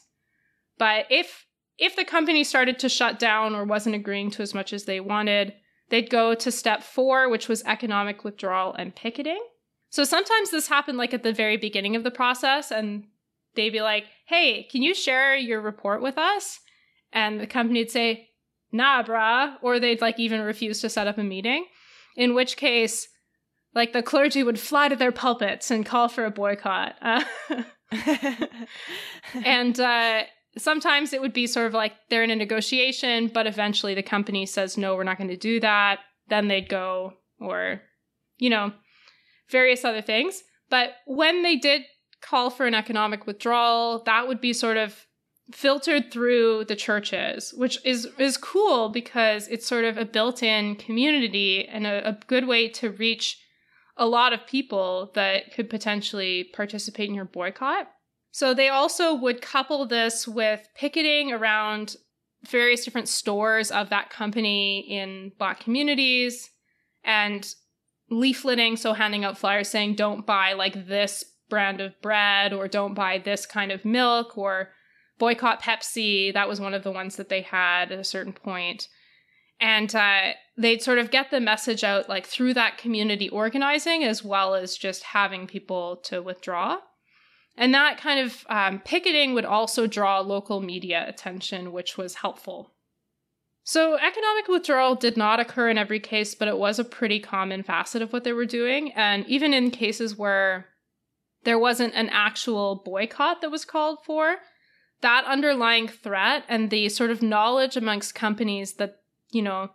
But 0.77 1.05
if 1.09 1.45
if 1.77 1.97
the 1.97 2.05
company 2.05 2.45
started 2.45 2.79
to 2.79 2.87
shut 2.87 3.19
down 3.19 3.53
or 3.53 3.65
wasn't 3.65 3.95
agreeing 3.95 4.31
to 4.31 4.41
as 4.41 4.53
much 4.53 4.71
as 4.71 4.85
they 4.85 5.01
wanted, 5.01 5.53
they'd 5.89 6.09
go 6.09 6.33
to 6.33 6.49
step 6.49 6.81
four, 6.81 7.27
which 7.27 7.49
was 7.49 7.61
economic 7.63 8.23
withdrawal 8.23 8.73
and 8.75 8.95
picketing. 8.95 9.43
So 9.89 10.05
sometimes 10.05 10.49
this 10.49 10.69
happened 10.69 10.97
like 10.97 11.13
at 11.13 11.23
the 11.23 11.33
very 11.33 11.57
beginning 11.57 11.97
of 11.97 12.05
the 12.05 12.11
process, 12.11 12.71
and 12.71 13.07
they'd 13.55 13.69
be 13.69 13.81
like, 13.81 14.05
hey, 14.27 14.67
can 14.71 14.81
you 14.81 14.93
share 14.93 15.35
your 15.35 15.61
report 15.61 16.01
with 16.01 16.17
us? 16.17 16.59
And 17.11 17.39
the 17.39 17.47
company 17.47 17.79
would 17.79 17.91
say, 17.91 18.29
nah, 18.71 19.03
brah. 19.03 19.55
Or 19.61 19.79
they'd 19.79 20.01
like 20.01 20.19
even 20.19 20.41
refuse 20.41 20.81
to 20.81 20.89
set 20.89 21.07
up 21.07 21.17
a 21.17 21.23
meeting, 21.23 21.65
in 22.15 22.33
which 22.33 22.57
case, 22.57 23.07
like 23.73 23.93
the 23.93 24.03
clergy 24.03 24.43
would 24.43 24.59
fly 24.59 24.89
to 24.89 24.95
their 24.95 25.11
pulpits 25.11 25.71
and 25.71 25.85
call 25.85 26.07
for 26.07 26.25
a 26.25 26.31
boycott. 26.31 26.95
Uh, 27.01 27.23
and 29.45 29.79
uh, 29.79 30.23
sometimes 30.57 31.13
it 31.13 31.21
would 31.21 31.33
be 31.33 31.47
sort 31.47 31.67
of 31.67 31.73
like 31.73 31.93
they're 32.09 32.23
in 32.23 32.31
a 32.31 32.35
negotiation, 32.35 33.29
but 33.33 33.47
eventually 33.47 33.93
the 33.93 34.03
company 34.03 34.45
says, 34.45 34.77
no, 34.77 34.95
we're 34.95 35.03
not 35.03 35.17
going 35.17 35.29
to 35.29 35.37
do 35.37 35.59
that. 35.59 35.99
Then 36.27 36.47
they'd 36.47 36.69
go, 36.69 37.13
or, 37.39 37.81
you 38.37 38.49
know, 38.49 38.71
various 39.49 39.83
other 39.83 40.01
things. 40.01 40.43
But 40.69 40.91
when 41.05 41.43
they 41.43 41.57
did 41.57 41.83
call 42.21 42.49
for 42.49 42.65
an 42.65 42.75
economic 42.75 43.25
withdrawal, 43.25 44.03
that 44.05 44.27
would 44.27 44.41
be 44.41 44.53
sort 44.53 44.77
of 44.77 45.07
filtered 45.51 46.11
through 46.11 46.65
the 46.65 46.75
churches, 46.75 47.53
which 47.57 47.77
is 47.85 48.07
is 48.17 48.37
cool 48.37 48.89
because 48.89 49.47
it's 49.47 49.67
sort 49.67 49.85
of 49.85 49.97
a 49.97 50.05
built-in 50.05 50.75
community 50.75 51.67
and 51.67 51.85
a, 51.85 52.07
a 52.09 52.17
good 52.27 52.47
way 52.47 52.67
to 52.69 52.91
reach 52.91 53.37
a 53.97 54.05
lot 54.05 54.33
of 54.33 54.47
people 54.47 55.11
that 55.15 55.53
could 55.53 55.69
potentially 55.69 56.49
participate 56.53 57.09
in 57.09 57.15
your 57.15 57.25
boycott. 57.25 57.87
So 58.31 58.53
they 58.53 58.69
also 58.69 59.13
would 59.13 59.41
couple 59.41 59.85
this 59.85 60.27
with 60.27 60.67
picketing 60.75 61.33
around 61.33 61.97
various 62.49 62.85
different 62.85 63.09
stores 63.09 63.69
of 63.71 63.89
that 63.89 64.09
company 64.09 64.79
in 64.89 65.33
black 65.37 65.59
communities 65.59 66.49
and 67.03 67.53
leafleting, 68.09 68.77
so 68.77 68.93
handing 68.93 69.25
out 69.25 69.37
flyers 69.37 69.69
saying 69.69 69.95
don't 69.95 70.25
buy 70.25 70.53
like 70.53 70.87
this 70.87 71.23
brand 71.51 71.79
of 71.81 72.01
bread 72.01 72.53
or 72.53 72.67
don't 72.67 72.95
buy 72.95 73.19
this 73.19 73.45
kind 73.45 73.71
of 73.71 73.85
milk 73.85 74.35
or 74.35 74.71
boycott 75.19 75.61
Pepsi. 75.61 76.33
That 76.33 76.49
was 76.49 76.59
one 76.59 76.73
of 76.73 76.83
the 76.83 76.91
ones 76.91 77.17
that 77.17 77.29
they 77.29 77.41
had 77.41 77.91
at 77.91 77.99
a 77.99 78.03
certain 78.03 78.33
point. 78.33 78.87
And 79.59 79.93
uh, 79.93 80.31
they'd 80.57 80.81
sort 80.81 80.97
of 80.97 81.11
get 81.11 81.29
the 81.29 81.39
message 81.39 81.83
out 81.83 82.09
like 82.09 82.25
through 82.25 82.55
that 82.55 82.79
community 82.79 83.29
organizing 83.29 84.03
as 84.03 84.23
well 84.23 84.55
as 84.55 84.75
just 84.75 85.03
having 85.03 85.45
people 85.45 85.97
to 86.05 86.23
withdraw. 86.23 86.79
And 87.55 87.73
that 87.75 87.99
kind 87.99 88.19
of 88.19 88.45
um, 88.49 88.79
picketing 88.79 89.35
would 89.35 89.45
also 89.45 89.85
draw 89.85 90.19
local 90.21 90.61
media 90.61 91.05
attention, 91.07 91.71
which 91.71 91.97
was 91.97 92.15
helpful. 92.15 92.71
So, 93.63 93.95
economic 93.95 94.47
withdrawal 94.47 94.95
did 94.95 95.17
not 95.17 95.39
occur 95.39 95.69
in 95.69 95.77
every 95.77 95.99
case, 95.99 96.33
but 96.33 96.47
it 96.47 96.57
was 96.57 96.79
a 96.79 96.83
pretty 96.83 97.19
common 97.19 97.61
facet 97.61 98.01
of 98.01 98.11
what 98.11 98.23
they 98.23 98.33
were 98.33 98.45
doing. 98.45 98.91
And 98.93 99.27
even 99.27 99.53
in 99.53 99.69
cases 99.69 100.17
where 100.17 100.70
there 101.43 101.59
wasn't 101.59 101.93
an 101.95 102.09
actual 102.09 102.81
boycott 102.85 103.41
that 103.41 103.51
was 103.51 103.65
called 103.65 103.99
for, 104.05 104.37
that 105.01 105.25
underlying 105.25 105.87
threat 105.87 106.43
and 106.47 106.69
the 106.69 106.89
sort 106.89 107.09
of 107.09 107.21
knowledge 107.21 107.75
amongst 107.75 108.15
companies 108.15 108.73
that, 108.73 108.97
you 109.31 109.41
know, 109.41 109.71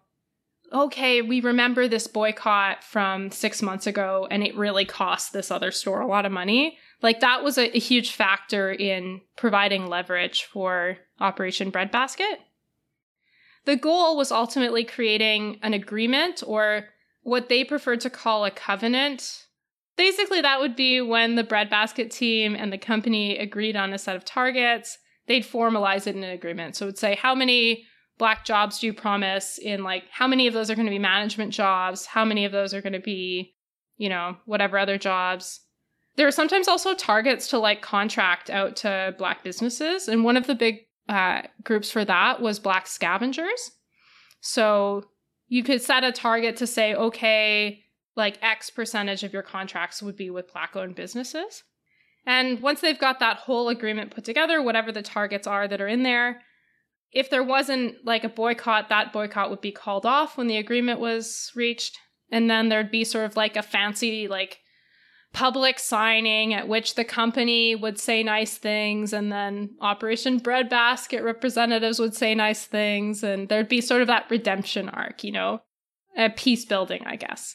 okay, 0.73 1.23
we 1.23 1.41
remember 1.41 1.87
this 1.87 2.07
boycott 2.07 2.83
from 2.83 3.31
six 3.31 3.63
months 3.63 3.87
ago 3.87 4.27
and 4.31 4.43
it 4.43 4.57
really 4.57 4.85
cost 4.85 5.33
this 5.33 5.51
other 5.51 5.71
store 5.71 6.01
a 6.01 6.07
lot 6.07 6.27
of 6.27 6.33
money. 6.33 6.79
Like 7.03 7.21
that 7.21 7.45
was 7.45 7.59
a, 7.59 7.77
a 7.77 7.81
huge 7.81 8.13
factor 8.13 8.73
in 8.73 9.21
providing 9.37 9.87
leverage 9.87 10.45
for 10.45 10.99
Operation 11.21 11.71
Breadbasket. 11.71 12.41
The 13.65 13.77
goal 13.77 14.17
was 14.17 14.31
ultimately 14.31 14.85
creating 14.85 15.59
an 15.63 15.75
agreement 15.75 16.43
or 16.47 16.87
what 17.23 17.49
they 17.49 17.65
preferred 17.65 18.01
to 18.03 18.11
call 18.11 18.45
a 18.45 18.51
covenant 18.51 19.46
basically 19.97 20.41
that 20.41 20.61
would 20.61 20.77
be 20.77 21.01
when 21.01 21.35
the 21.35 21.45
breadbasket 21.45 22.11
team 22.11 22.55
and 22.55 22.73
the 22.73 22.79
company 22.79 23.39
agreed 23.39 23.77
on 23.77 23.93
a 23.93 23.99
set 23.99 24.17
of 24.17 24.25
targets 24.25 24.99
they'd 25.27 25.45
formalize 25.45 26.07
it 26.07 26.17
in 26.17 26.25
an 26.25 26.31
agreement. 26.31 26.77
So 26.77 26.85
it 26.85 26.89
would 26.89 26.99
say 26.99 27.17
how 27.17 27.35
many 27.35 27.85
black 28.19 28.45
jobs 28.45 28.79
do 28.79 28.87
you 28.87 28.95
promise 28.95 29.59
in 29.59 29.85
like 29.85 30.05
how 30.11 30.27
many 30.27 30.47
of 30.47 30.55
those 30.55 30.71
are 30.71 30.75
going 30.75 30.87
to 30.87 30.91
be 30.91 30.99
management 30.99 31.53
jobs? 31.53 32.07
How 32.07 32.25
many 32.25 32.45
of 32.45 32.53
those 32.53 32.73
are 32.73 32.81
going 32.81 32.93
to 32.93 33.01
be 33.01 33.55
you 33.97 34.09
know 34.09 34.37
whatever 34.47 34.79
other 34.79 34.99
jobs? 34.99 35.61
There 36.17 36.27
are 36.27 36.33
sometimes 36.33 36.69
also 36.69 36.95
targets 36.95 37.49
to 37.49 37.59
like 37.59 37.83
contract 37.83 38.49
out 38.49 38.77
to 38.77 39.15
black 39.19 39.45
businesses 39.45 40.09
and 40.09 40.25
one 40.25 40.37
of 40.37 40.47
the 40.47 40.55
big 40.55 40.81
uh, 41.09 41.43
groups 41.63 41.91
for 41.91 42.05
that 42.05 42.41
was 42.41 42.59
black 42.59 42.87
scavengers. 42.87 43.73
So 44.41 45.05
you 45.49 45.63
could 45.63 45.83
set 45.83 46.05
a 46.05 46.13
target 46.13 46.57
to 46.57 46.67
say 46.67 46.95
okay 46.95 47.83
like 48.17 48.39
X 48.43 48.71
percentage 48.71 49.23
of 49.23 49.33
your 49.33 49.43
contracts 49.43 50.03
would 50.03 50.17
be 50.17 50.31
with 50.31 50.53
black 50.53 50.75
owned 50.75 50.95
businesses. 50.95 51.63
And 52.27 52.61
once 52.61 52.81
they've 52.81 52.99
got 52.99 53.21
that 53.21 53.37
whole 53.37 53.69
agreement 53.69 54.11
put 54.11 54.25
together, 54.25 54.61
whatever 54.61 54.91
the 54.91 55.03
targets 55.03 55.47
are 55.47 55.69
that 55.69 55.81
are 55.81 55.87
in 55.87 56.03
there, 56.03 56.43
if 57.13 57.31
there 57.31 57.45
wasn't 57.45 58.05
like 58.05 58.25
a 58.25 58.29
boycott, 58.29 58.89
that 58.89 59.13
boycott 59.13 59.51
would 59.51 59.61
be 59.61 59.71
called 59.71 60.05
off 60.05 60.37
when 60.37 60.49
the 60.49 60.57
agreement 60.57 60.99
was 60.99 61.53
reached. 61.55 61.99
And 62.33 62.51
then 62.51 62.69
there'd 62.69 62.91
be 62.91 63.05
sort 63.05 63.27
of 63.27 63.37
like 63.37 63.57
a 63.57 63.63
fancy, 63.63 64.27
like, 64.27 64.59
public 65.33 65.79
signing 65.79 66.55
at 66.55 66.67
which 66.67 66.95
the 66.95 67.05
company 67.05 67.75
would 67.75 67.99
say 67.99 68.23
nice 68.23 68.57
things 68.57 69.13
and 69.13 69.31
then 69.31 69.69
Operation 69.83 70.39
Breadbasket 70.39 71.23
representatives 71.23 71.99
would 71.99 72.15
say 72.15 72.35
nice 72.35 72.65
things 72.65 73.23
and 73.23 73.51
there'd 73.51 73.69
be 73.69 73.83
sort 73.83 74.01
of 74.01 74.07
that 74.07 74.31
redemption 74.31 74.89
arc, 74.89 75.23
you 75.23 75.31
know, 75.31 75.61
a 76.17 76.31
peace 76.31 76.65
building, 76.65 77.03
I 77.05 77.17
guess. 77.17 77.55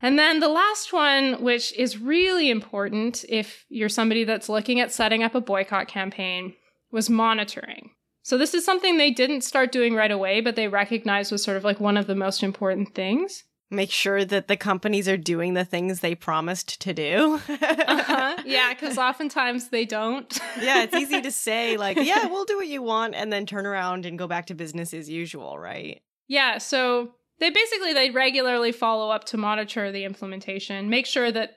And 0.00 0.18
then 0.18 0.40
the 0.40 0.48
last 0.48 0.92
one, 0.92 1.42
which 1.42 1.72
is 1.74 1.98
really 1.98 2.50
important 2.50 3.24
if 3.28 3.64
you're 3.68 3.88
somebody 3.88 4.24
that's 4.24 4.48
looking 4.48 4.78
at 4.80 4.92
setting 4.92 5.22
up 5.22 5.34
a 5.34 5.40
boycott 5.40 5.88
campaign, 5.88 6.54
was 6.90 7.08
monitoring. 7.08 7.90
So 8.22 8.36
this 8.36 8.54
is 8.54 8.64
something 8.64 8.96
they 8.98 9.10
didn't 9.12 9.42
start 9.42 9.72
doing 9.72 9.94
right 9.94 10.10
away, 10.10 10.40
but 10.40 10.56
they 10.56 10.68
recognized 10.68 11.30
was 11.32 11.42
sort 11.42 11.56
of 11.56 11.64
like 11.64 11.80
one 11.80 11.96
of 11.96 12.06
the 12.06 12.14
most 12.14 12.42
important 12.42 12.94
things. 12.94 13.44
Make 13.70 13.90
sure 13.90 14.24
that 14.24 14.46
the 14.46 14.56
companies 14.56 15.08
are 15.08 15.16
doing 15.16 15.54
the 15.54 15.64
things 15.64 15.98
they 16.00 16.14
promised 16.14 16.80
to 16.82 16.92
do. 16.92 17.40
uh-huh. 17.48 18.36
Yeah, 18.44 18.72
because 18.74 18.96
oftentimes 18.96 19.68
they 19.70 19.84
don't. 19.84 20.38
yeah, 20.60 20.82
it's 20.84 20.94
easy 20.94 21.20
to 21.20 21.30
say, 21.32 21.76
like, 21.76 21.96
yeah, 21.96 22.26
we'll 22.26 22.44
do 22.44 22.56
what 22.56 22.68
you 22.68 22.80
want, 22.82 23.16
and 23.16 23.32
then 23.32 23.44
turn 23.44 23.66
around 23.66 24.06
and 24.06 24.18
go 24.18 24.28
back 24.28 24.46
to 24.46 24.54
business 24.54 24.94
as 24.94 25.08
usual, 25.08 25.58
right? 25.58 26.00
Yeah, 26.28 26.58
so 26.58 27.14
they 27.38 27.50
basically 27.50 27.92
they 27.92 28.10
regularly 28.10 28.72
follow 28.72 29.10
up 29.10 29.24
to 29.24 29.36
monitor 29.36 29.92
the 29.92 30.04
implementation, 30.04 30.90
make 30.90 31.06
sure 31.06 31.30
that 31.32 31.56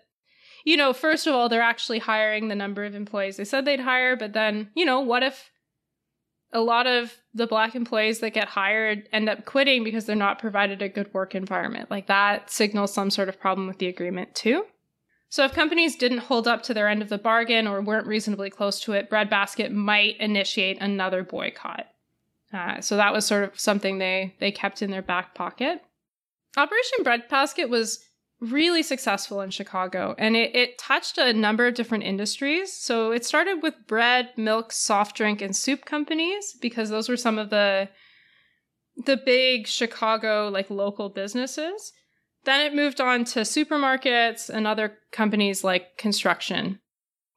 you 0.65 0.75
know, 0.75 0.91
first 0.91 1.25
of 1.25 1.33
all, 1.33 1.47
they're 1.47 1.61
actually 1.61 1.99
hiring 1.99 2.49
the 2.49 2.55
number 2.55 2.83
of 2.83 2.93
employees 2.93 3.37
they 3.37 3.45
said 3.45 3.65
they'd 3.65 3.79
hire, 3.79 4.15
but 4.15 4.33
then, 4.33 4.69
you 4.75 4.85
know, 4.85 4.99
what 4.99 5.23
if 5.23 5.49
a 6.51 6.61
lot 6.61 6.87
of 6.87 7.15
the 7.33 7.47
black 7.47 7.75
employees 7.75 8.19
that 8.19 8.33
get 8.33 8.49
hired 8.49 9.07
end 9.13 9.29
up 9.29 9.45
quitting 9.45 9.83
because 9.83 10.05
they're 10.05 10.15
not 10.15 10.39
provided 10.39 10.81
a 10.81 10.89
good 10.89 11.13
work 11.13 11.35
environment. 11.35 11.91
Like 11.91 12.07
that 12.07 12.49
signals 12.49 12.93
some 12.93 13.11
sort 13.11 13.29
of 13.29 13.39
problem 13.39 13.67
with 13.67 13.77
the 13.77 13.87
agreement 13.87 14.33
too. 14.33 14.65
So 15.29 15.45
if 15.45 15.53
companies 15.53 15.95
didn't 15.95 16.19
hold 16.19 16.47
up 16.47 16.63
to 16.63 16.73
their 16.73 16.87
end 16.87 17.03
of 17.03 17.09
the 17.09 17.19
bargain 17.19 17.67
or 17.67 17.81
weren't 17.81 18.07
reasonably 18.07 18.49
close 18.49 18.79
to 18.81 18.93
it, 18.93 19.11
Breadbasket 19.11 19.71
might 19.71 20.17
initiate 20.17 20.81
another 20.81 21.23
boycott. 21.23 21.85
Uh, 22.53 22.81
so 22.81 22.97
that 22.97 23.13
was 23.13 23.25
sort 23.25 23.43
of 23.43 23.59
something 23.59 23.99
they 23.99 24.35
they 24.39 24.51
kept 24.51 24.81
in 24.81 24.91
their 24.91 25.01
back 25.01 25.35
pocket. 25.35 25.81
Operation 26.57 27.03
Breadbasket 27.03 27.69
was 27.69 28.03
really 28.41 28.81
successful 28.81 29.41
in 29.41 29.49
Chicago 29.49 30.15
and 30.17 30.35
it, 30.35 30.55
it 30.55 30.77
touched 30.77 31.17
a 31.17 31.33
number 31.33 31.67
of 31.67 31.73
different 31.73 32.05
industries. 32.05 32.73
So 32.73 33.11
it 33.11 33.25
started 33.25 33.61
with 33.61 33.85
bread, 33.85 34.29
milk, 34.37 34.71
soft 34.71 35.15
drink, 35.15 35.41
and 35.41 35.55
soup 35.55 35.85
companies 35.85 36.55
because 36.61 36.89
those 36.89 37.09
were 37.09 37.17
some 37.17 37.37
of 37.37 37.49
the 37.49 37.89
the 39.05 39.17
big 39.17 39.67
Chicago 39.67 40.49
like 40.51 40.69
local 40.69 41.09
businesses. 41.09 41.93
Then 42.45 42.65
it 42.65 42.75
moved 42.75 43.01
on 43.01 43.25
to 43.25 43.41
supermarkets 43.41 44.49
and 44.49 44.65
other 44.65 44.97
companies 45.11 45.63
like 45.63 45.97
construction. 45.97 46.79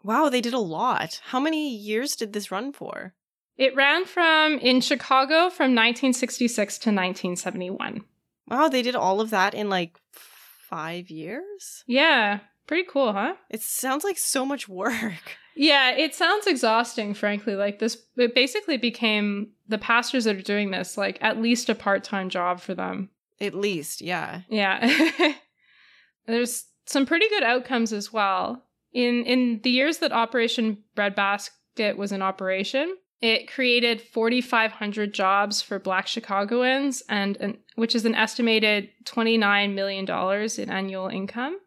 Wow, 0.04 0.28
they 0.28 0.40
did 0.40 0.54
a 0.54 0.58
lot. 0.58 1.20
How 1.26 1.38
many 1.38 1.74
years 1.74 2.16
did 2.16 2.32
this 2.32 2.50
run 2.50 2.72
for? 2.72 3.14
It 3.56 3.74
ran 3.76 4.04
from 4.04 4.58
in 4.58 4.80
Chicago 4.80 5.50
from 5.50 5.74
1966 5.74 6.78
to 6.78 6.88
1971. 6.90 8.02
Wow, 8.48 8.68
they 8.68 8.82
did 8.82 8.96
all 8.96 9.20
of 9.20 9.30
that 9.30 9.54
in 9.54 9.68
like 9.68 9.98
five 10.12 11.10
years? 11.10 11.84
Yeah. 11.86 12.40
Pretty 12.66 12.86
cool, 12.88 13.12
huh? 13.12 13.34
It 13.50 13.60
sounds 13.60 14.04
like 14.04 14.18
so 14.18 14.46
much 14.46 14.68
work. 14.68 15.36
Yeah, 15.54 15.90
it 15.90 16.14
sounds 16.14 16.46
exhausting, 16.46 17.12
frankly. 17.12 17.56
Like 17.56 17.78
this, 17.78 17.98
it 18.16 18.34
basically 18.34 18.78
became 18.78 19.50
the 19.68 19.76
pastors 19.76 20.24
that 20.24 20.36
are 20.36 20.40
doing 20.40 20.70
this, 20.70 20.96
like 20.96 21.18
at 21.20 21.42
least 21.42 21.68
a 21.68 21.74
part 21.74 22.04
time 22.04 22.30
job 22.30 22.58
for 22.58 22.74
them. 22.74 23.10
At 23.38 23.54
least, 23.54 24.00
yeah. 24.00 24.42
Yeah. 24.48 25.34
There's 26.26 26.64
some 26.86 27.04
pretty 27.04 27.28
good 27.28 27.42
outcomes 27.42 27.92
as 27.92 28.10
well. 28.10 28.64
In 28.94 29.24
in 29.24 29.60
the 29.62 29.68
years 29.70 29.98
that 29.98 30.12
Operation 30.12 30.78
Breadbasket 30.94 31.98
was 31.98 32.12
in 32.12 32.22
operation, 32.22 32.96
it 33.22 33.50
created 33.50 34.02
4,500 34.02 35.14
jobs 35.14 35.62
for 35.62 35.78
Black 35.78 36.08
Chicagoans, 36.08 37.04
and 37.08 37.36
an, 37.36 37.58
which 37.76 37.94
is 37.94 38.04
an 38.04 38.16
estimated 38.16 38.90
$29 39.04 39.74
million 39.74 40.04
in 40.58 40.70
annual 40.70 41.06
income. 41.06 41.58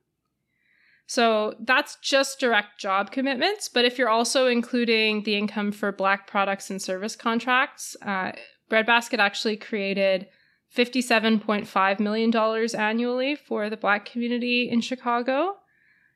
So 1.07 1.55
that's 1.59 1.97
just 2.01 2.39
direct 2.41 2.79
job 2.79 3.11
commitments. 3.11 3.69
But 3.69 3.85
if 3.85 3.97
you're 3.97 4.09
also 4.09 4.47
including 4.47 5.23
the 5.23 5.37
income 5.37 5.71
for 5.71 5.93
Black 5.93 6.27
products 6.27 6.69
and 6.69 6.81
service 6.81 7.15
contracts, 7.15 7.95
uh, 8.01 8.33
Breadbasket 8.67 9.21
actually 9.21 9.55
created 9.55 10.27
$57.5 10.75 11.99
million 12.01 12.35
annually 12.75 13.35
for 13.35 13.69
the 13.69 13.77
Black 13.77 14.05
community 14.05 14.69
in 14.69 14.81
Chicago. 14.81 15.55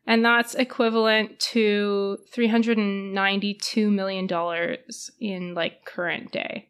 And 0.05 0.25
that's 0.25 0.55
equivalent 0.55 1.39
to 1.51 2.17
$392 2.35 3.91
million 3.91 4.77
in 5.19 5.53
like 5.53 5.85
current 5.85 6.31
day. 6.31 6.69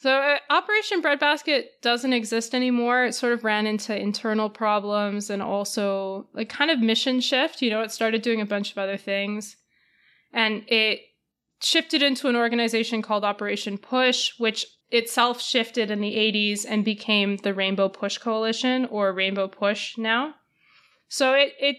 So 0.00 0.12
uh, 0.12 0.38
Operation 0.48 1.00
Breadbasket 1.00 1.82
doesn't 1.82 2.12
exist 2.12 2.54
anymore. 2.54 3.04
It 3.04 3.14
sort 3.14 3.32
of 3.32 3.42
ran 3.42 3.66
into 3.66 3.98
internal 3.98 4.48
problems 4.48 5.28
and 5.28 5.42
also 5.42 6.28
like 6.34 6.48
kind 6.48 6.70
of 6.70 6.78
mission 6.78 7.20
shift. 7.20 7.62
You 7.62 7.70
know, 7.70 7.80
it 7.82 7.90
started 7.90 8.22
doing 8.22 8.40
a 8.40 8.46
bunch 8.46 8.70
of 8.70 8.78
other 8.78 8.96
things. 8.96 9.56
And 10.32 10.62
it 10.68 11.00
shifted 11.60 12.00
into 12.00 12.28
an 12.28 12.36
organization 12.36 13.02
called 13.02 13.24
Operation 13.24 13.76
Push, 13.76 14.38
which 14.38 14.66
itself 14.90 15.42
shifted 15.42 15.90
in 15.90 16.00
the 16.00 16.14
80s 16.14 16.64
and 16.66 16.84
became 16.84 17.36
the 17.38 17.52
Rainbow 17.52 17.88
Push 17.88 18.18
Coalition 18.18 18.84
or 18.86 19.12
Rainbow 19.12 19.48
Push 19.48 19.98
now. 19.98 20.34
So 21.08 21.32
it, 21.34 21.54
it 21.58 21.76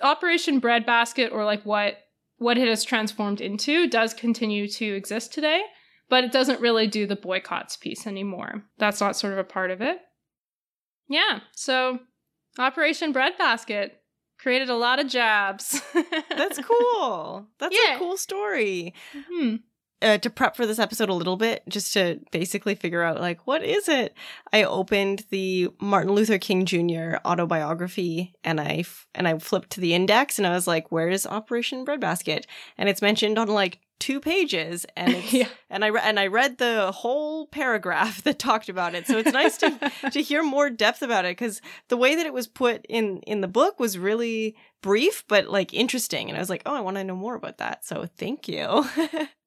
Operation 0.00 0.58
Breadbasket 0.58 1.32
or 1.32 1.44
like 1.44 1.64
what 1.64 1.98
what 2.38 2.58
it 2.58 2.66
has 2.66 2.82
transformed 2.82 3.40
into 3.40 3.88
does 3.88 4.14
continue 4.14 4.66
to 4.66 4.84
exist 4.84 5.32
today 5.32 5.62
but 6.12 6.24
it 6.24 6.30
doesn't 6.30 6.60
really 6.60 6.86
do 6.86 7.06
the 7.06 7.16
boycotts 7.16 7.78
piece 7.78 8.06
anymore. 8.06 8.62
That's 8.76 9.00
not 9.00 9.16
sort 9.16 9.32
of 9.32 9.38
a 9.38 9.44
part 9.44 9.70
of 9.70 9.80
it. 9.80 9.98
Yeah, 11.08 11.40
so 11.52 12.00
Operation 12.58 13.12
Breadbasket 13.12 13.98
created 14.38 14.68
a 14.68 14.76
lot 14.76 14.98
of 14.98 15.08
jobs. 15.08 15.80
That's 16.28 16.58
cool. 16.58 17.46
That's 17.58 17.74
yeah. 17.74 17.96
a 17.96 17.98
cool 17.98 18.18
story. 18.18 18.92
Mm-hmm. 19.16 19.56
Uh, 20.02 20.18
to 20.18 20.30
prep 20.30 20.56
for 20.56 20.66
this 20.66 20.78
episode 20.80 21.08
a 21.08 21.14
little 21.14 21.36
bit, 21.36 21.62
just 21.68 21.92
to 21.92 22.18
basically 22.32 22.74
figure 22.74 23.02
out 23.02 23.20
like 23.20 23.46
what 23.46 23.62
is 23.62 23.88
it, 23.88 24.14
I 24.52 24.64
opened 24.64 25.24
the 25.30 25.68
Martin 25.80 26.12
Luther 26.12 26.38
King 26.38 26.66
Jr. 26.66 27.16
autobiography 27.24 28.34
and 28.42 28.60
I 28.60 28.78
f- 28.80 29.06
and 29.14 29.28
I 29.28 29.38
flipped 29.38 29.70
to 29.70 29.80
the 29.80 29.94
index 29.94 30.38
and 30.38 30.46
I 30.46 30.52
was 30.52 30.66
like, 30.66 30.90
"Where 30.90 31.08
is 31.08 31.26
Operation 31.26 31.84
Breadbasket?" 31.84 32.46
And 32.76 32.88
it's 32.88 33.02
mentioned 33.02 33.38
on 33.38 33.48
like 33.48 33.78
two 34.02 34.18
pages 34.18 34.84
and 34.96 35.14
yeah. 35.32 35.46
and 35.70 35.84
I 35.84 35.88
re- 35.88 36.00
and 36.02 36.18
I 36.18 36.26
read 36.26 36.58
the 36.58 36.90
whole 36.90 37.46
paragraph 37.46 38.22
that 38.24 38.40
talked 38.40 38.68
about 38.68 38.96
it. 38.96 39.06
So 39.06 39.16
it's 39.18 39.32
nice 39.32 39.56
to 39.58 39.92
to 40.10 40.20
hear 40.30 40.42
more 40.42 40.68
depth 40.70 41.02
about 41.02 41.24
it 41.24 41.36
cuz 41.36 41.60
the 41.88 41.96
way 41.96 42.16
that 42.16 42.26
it 42.26 42.32
was 42.32 42.48
put 42.48 42.84
in 42.88 43.18
in 43.18 43.42
the 43.42 43.48
book 43.48 43.78
was 43.78 43.96
really 43.96 44.56
brief 44.82 45.24
but 45.28 45.46
like 45.46 45.72
interesting 45.72 46.28
and 46.28 46.36
I 46.36 46.40
was 46.40 46.50
like, 46.50 46.62
"Oh, 46.66 46.74
I 46.74 46.80
want 46.80 46.96
to 46.96 47.04
know 47.04 47.14
more 47.14 47.36
about 47.36 47.58
that." 47.58 47.84
So 47.84 48.06
thank 48.18 48.48
you. 48.48 48.84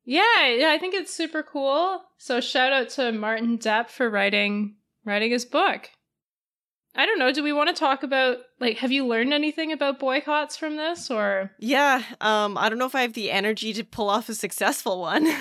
yeah, 0.05 0.47
yeah, 0.47 0.71
I 0.71 0.77
think 0.79 0.95
it's 0.95 1.13
super 1.13 1.43
cool. 1.43 2.01
So 2.17 2.39
shout 2.39 2.71
out 2.71 2.89
to 2.91 3.11
Martin 3.11 3.57
Deppe 3.57 3.89
for 3.89 4.09
writing 4.09 4.77
writing 5.03 5.31
his 5.31 5.43
book. 5.45 5.89
I 6.95 7.05
don't 7.05 7.19
know. 7.19 7.31
Do 7.31 7.43
we 7.43 7.53
want 7.53 7.69
to 7.69 7.75
talk 7.75 8.03
about 8.03 8.37
like 8.59 8.77
have 8.77 8.91
you 8.91 9.05
learned 9.05 9.33
anything 9.33 9.71
about 9.71 9.99
boycotts 9.99 10.57
from 10.57 10.77
this 10.77 11.11
or 11.11 11.51
Yeah, 11.59 12.03
um 12.21 12.57
I 12.57 12.69
don't 12.69 12.77
know 12.79 12.85
if 12.85 12.95
I 12.95 13.01
have 13.01 13.13
the 13.13 13.31
energy 13.31 13.73
to 13.73 13.83
pull 13.83 14.09
off 14.09 14.29
a 14.29 14.33
successful 14.35 15.01
one. 15.01 15.25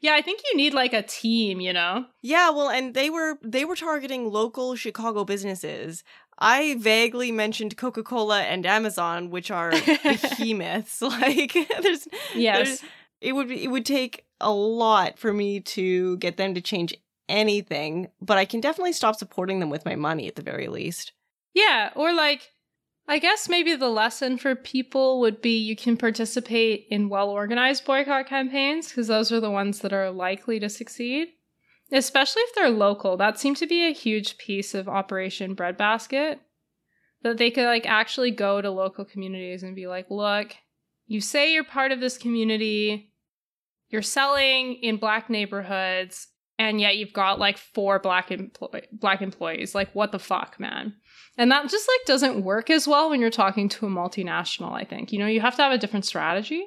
Yeah, 0.00 0.14
I 0.14 0.22
think 0.22 0.40
you 0.48 0.56
need 0.56 0.74
like 0.74 0.92
a 0.92 1.02
team, 1.02 1.60
you 1.60 1.72
know. 1.72 2.06
Yeah, 2.22 2.50
well, 2.50 2.68
and 2.68 2.94
they 2.94 3.10
were 3.10 3.38
they 3.42 3.64
were 3.64 3.76
targeting 3.76 4.30
local 4.30 4.76
Chicago 4.76 5.24
businesses. 5.24 6.04
I 6.38 6.76
vaguely 6.78 7.32
mentioned 7.32 7.76
Coca-Cola 7.76 8.42
and 8.42 8.66
Amazon, 8.66 9.30
which 9.30 9.50
are 9.50 9.70
behemoths. 10.04 11.00
like 11.02 11.56
there's 11.80 12.06
Yes. 12.34 12.80
There's, 12.80 12.82
it 13.20 13.32
would 13.32 13.48
be, 13.48 13.64
it 13.64 13.68
would 13.68 13.86
take 13.86 14.26
a 14.40 14.52
lot 14.52 15.18
for 15.18 15.32
me 15.32 15.60
to 15.60 16.18
get 16.18 16.36
them 16.36 16.54
to 16.54 16.60
change 16.60 16.94
anything, 17.28 18.08
but 18.20 18.38
I 18.38 18.44
can 18.44 18.60
definitely 18.60 18.92
stop 18.92 19.16
supporting 19.16 19.60
them 19.60 19.70
with 19.70 19.84
my 19.84 19.96
money 19.96 20.28
at 20.28 20.36
the 20.36 20.42
very 20.42 20.68
least. 20.68 21.12
Yeah, 21.54 21.90
or 21.94 22.12
like 22.12 22.50
I 23.08 23.18
guess 23.18 23.48
maybe 23.48 23.76
the 23.76 23.88
lesson 23.88 24.36
for 24.36 24.56
people 24.56 25.20
would 25.20 25.40
be 25.40 25.56
you 25.56 25.76
can 25.76 25.96
participate 25.96 26.86
in 26.90 27.08
well 27.08 27.30
organized 27.30 27.84
boycott 27.84 28.26
campaigns 28.26 28.88
because 28.88 29.06
those 29.06 29.30
are 29.30 29.40
the 29.40 29.50
ones 29.50 29.80
that 29.80 29.92
are 29.92 30.10
likely 30.10 30.58
to 30.60 30.68
succeed, 30.68 31.28
especially 31.92 32.42
if 32.42 32.54
they're 32.54 32.70
local. 32.70 33.16
That 33.16 33.38
seemed 33.38 33.58
to 33.58 33.66
be 33.66 33.86
a 33.86 33.92
huge 33.92 34.38
piece 34.38 34.74
of 34.74 34.88
Operation 34.88 35.54
Breadbasket 35.54 36.40
that 37.22 37.38
they 37.38 37.50
could 37.50 37.66
like 37.66 37.86
actually 37.86 38.32
go 38.32 38.60
to 38.60 38.70
local 38.70 39.04
communities 39.04 39.62
and 39.62 39.76
be 39.76 39.86
like, 39.86 40.10
look, 40.10 40.54
you 41.06 41.20
say 41.20 41.52
you're 41.52 41.64
part 41.64 41.92
of 41.92 42.00
this 42.00 42.18
community, 42.18 43.12
you're 43.88 44.02
selling 44.02 44.74
in 44.82 44.96
black 44.96 45.30
neighborhoods, 45.30 46.28
and 46.58 46.80
yet 46.80 46.96
you've 46.96 47.12
got 47.12 47.38
like 47.38 47.58
four 47.58 47.98
black 47.98 48.30
employ- 48.30 48.86
black 48.92 49.22
employees. 49.22 49.74
Like 49.74 49.94
what 49.94 50.12
the 50.12 50.18
fuck, 50.18 50.58
man? 50.58 50.94
And 51.38 51.50
that 51.50 51.68
just 51.68 51.88
like 51.88 52.06
doesn't 52.06 52.44
work 52.44 52.70
as 52.70 52.88
well 52.88 53.10
when 53.10 53.20
you're 53.20 53.30
talking 53.30 53.68
to 53.70 53.86
a 53.86 53.90
multinational, 53.90 54.72
I 54.72 54.84
think. 54.84 55.12
You 55.12 55.18
know, 55.18 55.26
you 55.26 55.40
have 55.40 55.56
to 55.56 55.62
have 55.62 55.72
a 55.72 55.78
different 55.78 56.06
strategy. 56.06 56.66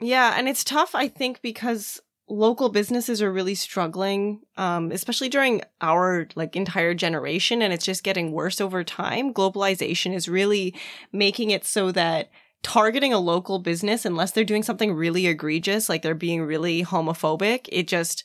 Yeah, 0.00 0.34
and 0.36 0.48
it's 0.48 0.64
tough 0.64 0.94
I 0.94 1.08
think 1.08 1.40
because 1.42 2.00
local 2.28 2.68
businesses 2.68 3.20
are 3.20 3.32
really 3.32 3.54
struggling 3.54 4.40
um, 4.56 4.90
especially 4.92 5.28
during 5.28 5.60
our 5.80 6.26
like 6.34 6.56
entire 6.56 6.94
generation 6.94 7.60
and 7.60 7.72
it's 7.72 7.84
just 7.84 8.04
getting 8.04 8.32
worse 8.32 8.60
over 8.60 8.84
time 8.84 9.34
globalization 9.34 10.14
is 10.14 10.28
really 10.28 10.74
making 11.12 11.50
it 11.50 11.64
so 11.64 11.90
that 11.92 12.30
targeting 12.62 13.12
a 13.12 13.18
local 13.18 13.58
business 13.58 14.04
unless 14.04 14.30
they're 14.30 14.44
doing 14.44 14.62
something 14.62 14.94
really 14.94 15.26
egregious 15.26 15.88
like 15.88 16.02
they're 16.02 16.14
being 16.14 16.42
really 16.42 16.82
homophobic 16.84 17.68
it 17.70 17.88
just 17.88 18.24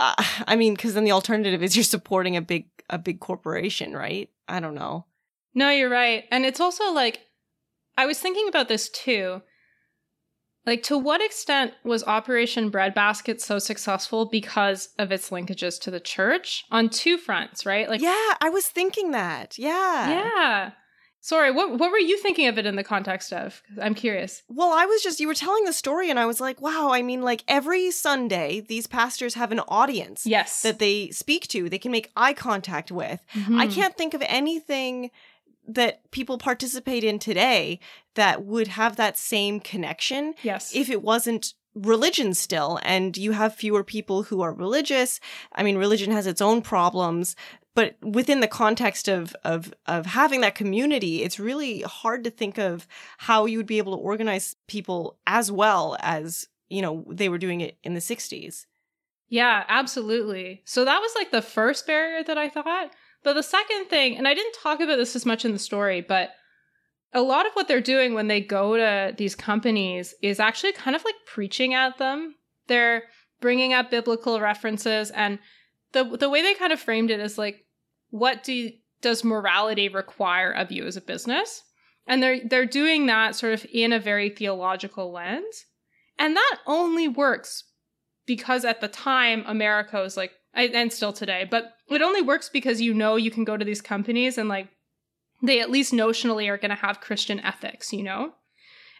uh, 0.00 0.14
i 0.46 0.56
mean 0.56 0.74
because 0.74 0.94
then 0.94 1.04
the 1.04 1.12
alternative 1.12 1.62
is 1.62 1.76
you're 1.76 1.84
supporting 1.84 2.36
a 2.36 2.42
big 2.42 2.66
a 2.88 2.98
big 2.98 3.20
corporation 3.20 3.92
right 3.92 4.30
i 4.48 4.58
don't 4.58 4.74
know 4.74 5.06
no 5.54 5.70
you're 5.70 5.88
right 5.88 6.24
and 6.32 6.44
it's 6.44 6.60
also 6.60 6.92
like 6.92 7.20
i 7.96 8.06
was 8.06 8.18
thinking 8.18 8.48
about 8.48 8.68
this 8.68 8.88
too 8.88 9.40
like, 10.66 10.82
to 10.84 10.98
what 10.98 11.22
extent 11.22 11.72
was 11.84 12.04
Operation 12.04 12.68
Breadbasket 12.68 13.40
so 13.40 13.58
successful 13.58 14.26
because 14.26 14.90
of 14.98 15.10
its 15.10 15.30
linkages 15.30 15.80
to 15.80 15.90
the 15.90 16.00
church 16.00 16.64
on 16.70 16.90
two 16.90 17.16
fronts, 17.16 17.64
right? 17.64 17.88
Like, 17.88 18.02
yeah, 18.02 18.34
I 18.40 18.50
was 18.50 18.66
thinking 18.66 19.12
that. 19.12 19.58
Yeah. 19.58 20.10
Yeah. 20.10 20.70
Sorry, 21.22 21.50
what 21.50 21.78
what 21.78 21.90
were 21.90 21.98
you 21.98 22.16
thinking 22.18 22.48
of 22.48 22.58
it 22.58 22.64
in 22.64 22.76
the 22.76 22.84
context 22.84 23.32
of? 23.32 23.62
I'm 23.80 23.94
curious. 23.94 24.42
Well, 24.48 24.72
I 24.72 24.86
was 24.86 25.02
just 25.02 25.20
you 25.20 25.28
were 25.28 25.34
telling 25.34 25.64
the 25.64 25.72
story 25.72 26.08
and 26.08 26.18
I 26.18 26.26
was 26.26 26.40
like, 26.40 26.62
wow, 26.62 26.90
I 26.92 27.02
mean 27.02 27.22
like 27.22 27.44
every 27.46 27.90
Sunday 27.90 28.60
these 28.60 28.86
pastors 28.86 29.34
have 29.34 29.52
an 29.52 29.60
audience 29.60 30.24
yes. 30.24 30.62
that 30.62 30.78
they 30.78 31.10
speak 31.10 31.46
to, 31.48 31.68
they 31.68 31.78
can 31.78 31.92
make 31.92 32.10
eye 32.16 32.32
contact 32.32 32.90
with. 32.90 33.20
Mm-hmm. 33.34 33.58
I 33.58 33.66
can't 33.66 33.96
think 33.96 34.14
of 34.14 34.22
anything 34.26 35.10
that 35.68 36.10
people 36.10 36.38
participate 36.38 37.04
in 37.04 37.18
today 37.18 37.80
that 38.14 38.44
would 38.44 38.68
have 38.68 38.96
that 38.96 39.18
same 39.18 39.60
connection 39.60 40.34
yes. 40.42 40.74
if 40.74 40.88
it 40.88 41.02
wasn't 41.02 41.54
religion 41.74 42.34
still 42.34 42.80
and 42.82 43.16
you 43.16 43.30
have 43.30 43.54
fewer 43.54 43.84
people 43.84 44.24
who 44.24 44.40
are 44.40 44.52
religious 44.52 45.20
i 45.54 45.62
mean 45.62 45.78
religion 45.78 46.10
has 46.10 46.26
its 46.26 46.42
own 46.42 46.60
problems 46.60 47.36
but 47.74 47.96
within 48.02 48.40
the 48.40 48.48
context 48.48 49.08
of 49.08 49.34
of 49.44 49.72
of 49.86 50.06
having 50.06 50.40
that 50.40 50.54
community 50.54 51.22
it's 51.22 51.40
really 51.40 51.82
hard 51.82 52.24
to 52.24 52.30
think 52.30 52.58
of 52.58 52.86
how 53.18 53.46
you 53.46 53.58
would 53.58 53.66
be 53.66 53.78
able 53.78 53.96
to 53.96 54.02
organize 54.02 54.56
people 54.66 55.18
as 55.26 55.50
well 55.50 55.96
as 56.00 56.46
you 56.68 56.82
know 56.82 57.04
they 57.08 57.28
were 57.28 57.38
doing 57.38 57.60
it 57.60 57.76
in 57.82 57.94
the 57.94 58.00
60s 58.00 58.66
yeah 59.30 59.64
absolutely. 59.68 60.60
So 60.66 60.84
that 60.84 60.98
was 61.00 61.12
like 61.16 61.30
the 61.30 61.40
first 61.40 61.86
barrier 61.86 62.22
that 62.24 62.36
i 62.36 62.48
thought. 62.48 62.90
But 63.22 63.34
the 63.34 63.42
second 63.42 63.86
thing, 63.86 64.16
and 64.16 64.26
I 64.26 64.34
didn't 64.34 64.56
talk 64.62 64.80
about 64.80 64.96
this 64.96 65.14
as 65.14 65.26
much 65.26 65.44
in 65.44 65.52
the 65.52 65.58
story, 65.58 66.00
but 66.00 66.30
a 67.12 67.22
lot 67.22 67.46
of 67.46 67.52
what 67.52 67.68
they're 67.68 67.80
doing 67.80 68.14
when 68.14 68.28
they 68.28 68.40
go 68.40 68.76
to 68.76 69.14
these 69.16 69.34
companies 69.34 70.14
is 70.22 70.40
actually 70.40 70.72
kind 70.72 70.96
of 70.96 71.04
like 71.04 71.14
preaching 71.26 71.74
at 71.74 71.98
them. 71.98 72.34
They're 72.66 73.04
bringing 73.40 73.72
up 73.72 73.90
biblical 73.90 74.40
references 74.40 75.10
and 75.10 75.38
the 75.92 76.04
the 76.04 76.28
way 76.28 76.42
they 76.42 76.54
kind 76.54 76.72
of 76.72 76.80
framed 76.80 77.10
it 77.10 77.20
is 77.20 77.38
like 77.38 77.64
what 78.10 78.42
do 78.42 78.70
does 79.02 79.24
morality 79.24 79.88
require 79.88 80.52
of 80.52 80.70
you 80.70 80.86
as 80.86 80.96
a 80.96 81.00
business? 81.00 81.62
And 82.06 82.22
they're 82.22 82.40
they're 82.44 82.66
doing 82.66 83.06
that 83.06 83.34
sort 83.36 83.54
of 83.54 83.66
in 83.72 83.92
a 83.92 84.00
very 84.00 84.30
theological 84.30 85.12
lens. 85.12 85.66
And 86.18 86.36
that 86.36 86.58
only 86.66 87.08
works 87.08 87.64
because 88.26 88.64
at 88.64 88.80
the 88.80 88.88
time 88.88 89.44
America 89.46 90.00
was 90.00 90.16
like 90.16 90.32
and 90.54 90.92
still 90.92 91.12
today, 91.12 91.46
but 91.48 91.74
it 91.88 92.02
only 92.02 92.22
works 92.22 92.48
because 92.48 92.80
you 92.80 92.92
know 92.92 93.16
you 93.16 93.30
can 93.30 93.44
go 93.44 93.56
to 93.56 93.64
these 93.64 93.80
companies 93.80 94.36
and 94.36 94.48
like 94.48 94.68
they 95.42 95.60
at 95.60 95.70
least 95.70 95.92
notionally 95.92 96.48
are 96.48 96.58
going 96.58 96.70
to 96.70 96.74
have 96.76 97.00
Christian 97.00 97.40
ethics, 97.40 97.92
you 97.92 98.02
know? 98.02 98.32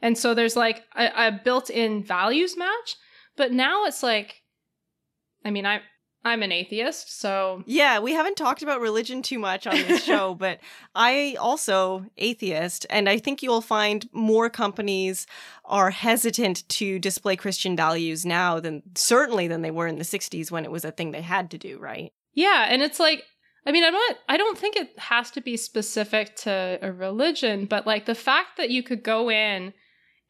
And 0.01 0.17
so 0.17 0.33
there's 0.33 0.57
like 0.57 0.85
a, 0.97 1.27
a 1.27 1.41
built 1.45 1.69
in 1.69 2.03
values 2.03 2.57
match. 2.57 2.97
But 3.37 3.53
now 3.53 3.85
it's 3.85 4.03
like, 4.03 4.43
I 5.45 5.51
mean, 5.51 5.67
I, 5.67 5.81
I'm 6.23 6.43
an 6.43 6.53
atheist, 6.53 7.19
so 7.19 7.65
yeah, 7.67 7.99
we 7.99 8.13
haven't 8.13 8.37
talked 8.37 8.63
about 8.63 8.81
religion 8.81 9.23
too 9.23 9.39
much 9.39 9.67
on 9.67 9.75
this 9.75 10.05
show, 10.05 10.35
but 10.39 10.61
I 10.95 11.37
also 11.41 12.05
atheist, 12.19 12.85
and 12.91 13.09
I 13.09 13.19
think 13.19 13.43
you'll 13.43 13.63
find 13.63 14.07
more 14.13 14.51
companies 14.51 15.27
are 15.65 15.91
hesitant 15.91 16.69
to 16.71 16.99
display 16.99 17.37
Christian 17.37 17.75
values 17.75 18.27
now 18.27 18.61
than 18.61 18.83
certainly 18.95 19.49
than 19.49 19.63
they 19.63 19.71
were 19.71 19.87
in 19.87 19.97
the 19.97 20.05
'60s 20.05 20.51
when 20.51 20.65
it 20.65 20.71
was 20.71 20.85
a 20.85 20.93
thing 20.93 21.11
they 21.11 21.23
had 21.23 21.51
to 21.53 21.59
do, 21.59 21.79
right? 21.79 22.13
Yeah, 22.35 22.67
and 22.69 22.83
it's 22.83 23.01
like, 23.01 23.25
I 23.65 23.73
mean, 23.73 23.85
I'm 23.85 23.95
not. 23.95 24.17
I 24.29 24.37
don't 24.37 24.59
think 24.59 24.77
it 24.77 24.99
has 24.99 25.31
to 25.33 25.41
be 25.41 25.57
specific 25.57 26.37
to 26.37 26.79
a 26.83 26.93
religion, 26.93 27.65
but 27.65 27.87
like 27.87 28.05
the 28.05 28.15
fact 28.15 28.59
that 28.59 28.69
you 28.69 28.83
could 28.83 29.03
go 29.03 29.31
in 29.31 29.73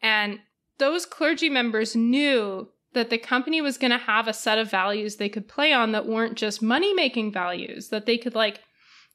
and 0.03 0.39
those 0.79 1.05
clergy 1.05 1.51
members 1.51 1.95
knew 1.95 2.69
that 2.93 3.11
the 3.11 3.19
company 3.19 3.61
was 3.61 3.79
going 3.79 3.93
to 3.93 3.99
have 3.99 4.27
a 4.27 4.33
set 4.33 4.59
of 4.59 4.71
values 4.71 5.17
they 5.17 5.29
could 5.29 5.49
play 5.49 5.73
on 5.73 5.93
that 5.93 6.07
weren't 6.07 6.37
just 6.37 6.61
money 6.63 6.93
making 6.93 7.33
values 7.33 7.89
that 7.89 8.07
they 8.07 8.19
could 8.19 8.35
like 8.35 8.61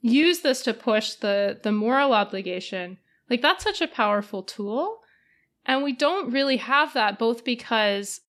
use 0.02 0.42
this 0.42 0.62
to 0.64 0.74
push 0.74 1.16
the 1.16 1.60
the 1.64 1.72
moral 1.72 2.14
obligation. 2.14 2.98
Like 3.30 3.42
that's 3.42 3.64
such 3.64 3.82
a 3.82 3.88
powerful 3.88 4.44
tool. 4.44 5.00
And 5.66 5.84
we 5.84 5.94
don't 5.94 6.32
really 6.32 6.58
have 6.58 6.94
that 6.94 7.18
both 7.18 7.44
because 7.44 8.22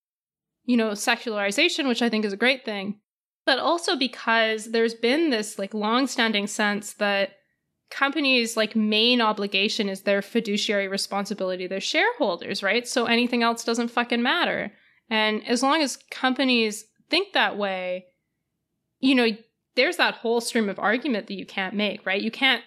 you 0.66 0.76
know 0.76 0.94
secularization 0.94 1.88
which 1.88 2.02
i 2.02 2.08
think 2.08 2.24
is 2.24 2.32
a 2.32 2.36
great 2.36 2.64
thing 2.64 2.98
but 3.46 3.58
also 3.58 3.96
because 3.96 4.72
there's 4.72 4.94
been 4.94 5.30
this 5.30 5.58
like 5.58 5.72
long-standing 5.72 6.48
sense 6.48 6.94
that 6.94 7.30
companies 7.88 8.56
like 8.56 8.74
main 8.74 9.20
obligation 9.20 9.88
is 9.88 10.02
their 10.02 10.20
fiduciary 10.20 10.88
responsibility 10.88 11.66
their 11.66 11.80
shareholders 11.80 12.62
right? 12.62 12.86
So 12.86 13.06
anything 13.06 13.42
else 13.42 13.64
doesn't 13.64 13.88
fucking 13.88 14.22
matter 14.22 14.72
and 15.10 15.46
as 15.46 15.62
long 15.62 15.82
as 15.82 15.98
companies 16.10 16.84
think 17.08 17.32
that 17.32 17.56
way, 17.56 18.06
you 19.00 19.14
know, 19.14 19.28
there's 19.76 19.96
that 19.98 20.14
whole 20.14 20.40
stream 20.40 20.68
of 20.68 20.78
argument 20.78 21.26
that 21.28 21.34
you 21.34 21.46
can't 21.46 21.74
make, 21.74 22.04
right? 22.06 22.20
You 22.20 22.30
can't 22.30 22.62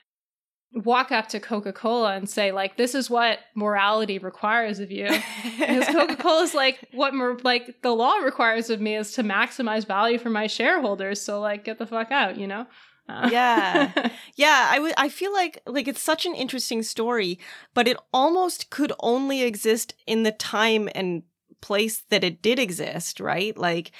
walk 0.73 1.11
up 1.11 1.27
to 1.27 1.39
Coca-Cola 1.39 2.15
and 2.15 2.29
say 2.29 2.51
like 2.51 2.77
this 2.77 2.93
is 2.93 3.09
what 3.09 3.39
morality 3.55 4.19
requires 4.19 4.79
of 4.79 4.91
you. 4.91 5.09
because 5.57 5.87
Coca-Cola 5.91 6.43
is 6.43 6.53
like 6.53 6.87
what 6.93 7.13
mor- 7.15 7.39
like 7.43 7.81
the 7.81 7.91
law 7.91 8.17
requires 8.17 8.69
of 8.69 8.79
me 8.79 8.95
is 8.95 9.13
to 9.13 9.23
maximize 9.23 9.85
value 9.87 10.19
for 10.19 10.29
my 10.29 10.47
shareholders, 10.47 11.21
so 11.21 11.39
like 11.41 11.65
get 11.65 11.79
the 11.79 11.87
fuck 11.87 12.11
out, 12.11 12.37
you 12.37 12.47
know? 12.47 12.67
Uh. 13.07 13.29
yeah. 13.31 14.09
Yeah, 14.35 14.69
I 14.71 14.79
would 14.79 14.93
I 14.95 15.09
feel 15.09 15.33
like 15.33 15.59
like 15.65 15.87
it's 15.87 16.01
such 16.01 16.25
an 16.25 16.35
interesting 16.35 16.83
story, 16.83 17.39
but 17.73 17.87
it 17.87 17.97
almost 18.13 18.69
could 18.69 18.93
only 18.99 19.41
exist 19.41 19.95
in 20.07 20.23
the 20.23 20.31
time 20.31 20.87
and 20.93 21.23
place 21.61 22.03
that 22.09 22.23
it 22.23 22.41
did 22.41 22.59
exist, 22.59 23.19
right? 23.19 23.57
Like, 23.57 23.91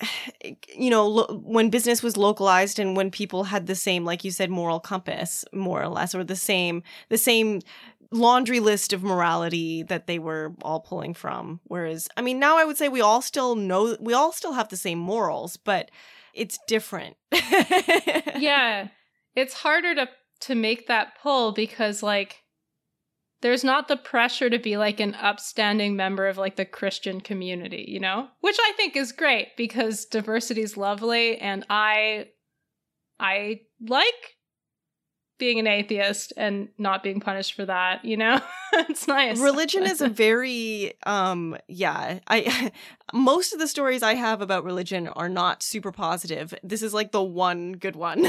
you 0.74 0.90
know, 0.90 1.06
lo- 1.06 1.40
when 1.44 1.70
business 1.70 2.02
was 2.02 2.16
localized 2.16 2.78
and 2.78 2.96
when 2.96 3.10
people 3.10 3.44
had 3.44 3.66
the 3.66 3.74
same, 3.74 4.04
like 4.04 4.24
you 4.24 4.30
said, 4.30 4.50
moral 4.50 4.80
compass, 4.80 5.44
more 5.52 5.82
or 5.82 5.88
less, 5.88 6.14
or 6.14 6.24
the 6.24 6.36
same, 6.36 6.82
the 7.08 7.18
same 7.18 7.60
laundry 8.12 8.60
list 8.60 8.92
of 8.92 9.02
morality 9.02 9.82
that 9.84 10.06
they 10.06 10.18
were 10.18 10.54
all 10.62 10.80
pulling 10.80 11.14
from. 11.14 11.60
Whereas, 11.64 12.08
I 12.16 12.22
mean, 12.22 12.38
now 12.38 12.58
I 12.58 12.64
would 12.64 12.76
say 12.76 12.88
we 12.88 13.00
all 13.00 13.22
still 13.22 13.54
know, 13.54 13.96
we 14.00 14.14
all 14.14 14.32
still 14.32 14.52
have 14.52 14.68
the 14.68 14.76
same 14.76 14.98
morals, 14.98 15.56
but 15.56 15.90
it's 16.34 16.58
different. 16.66 17.16
yeah. 17.32 18.88
It's 19.36 19.54
harder 19.54 19.94
to, 19.94 20.08
to 20.40 20.54
make 20.54 20.88
that 20.88 21.18
pull 21.22 21.52
because, 21.52 22.02
like, 22.02 22.42
there's 23.42 23.64
not 23.64 23.88
the 23.88 23.96
pressure 23.96 24.50
to 24.50 24.58
be 24.58 24.76
like 24.76 25.00
an 25.00 25.14
upstanding 25.14 25.96
member 25.96 26.26
of 26.26 26.36
like 26.36 26.56
the 26.56 26.64
Christian 26.64 27.20
community, 27.20 27.86
you 27.88 28.00
know? 28.00 28.28
Which 28.40 28.58
I 28.60 28.72
think 28.76 28.96
is 28.96 29.12
great 29.12 29.56
because 29.56 30.04
diversity 30.04 30.62
is 30.62 30.76
lovely 30.76 31.38
and 31.38 31.64
I 31.70 32.28
I 33.18 33.62
like 33.86 34.36
being 35.38 35.58
an 35.58 35.66
atheist 35.66 36.34
and 36.36 36.68
not 36.76 37.02
being 37.02 37.18
punished 37.18 37.54
for 37.54 37.64
that, 37.64 38.04
you 38.04 38.16
know? 38.16 38.42
it's 38.74 39.08
nice. 39.08 39.40
Religion 39.40 39.84
is 39.84 40.02
a 40.02 40.08
very 40.10 40.92
um 41.06 41.56
yeah, 41.66 42.18
I 42.26 42.72
most 43.14 43.54
of 43.54 43.58
the 43.58 43.68
stories 43.68 44.02
I 44.02 44.14
have 44.14 44.42
about 44.42 44.64
religion 44.64 45.08
are 45.08 45.30
not 45.30 45.62
super 45.62 45.92
positive. 45.92 46.52
This 46.62 46.82
is 46.82 46.92
like 46.92 47.12
the 47.12 47.22
one 47.22 47.72
good 47.72 47.96
one. 47.96 48.22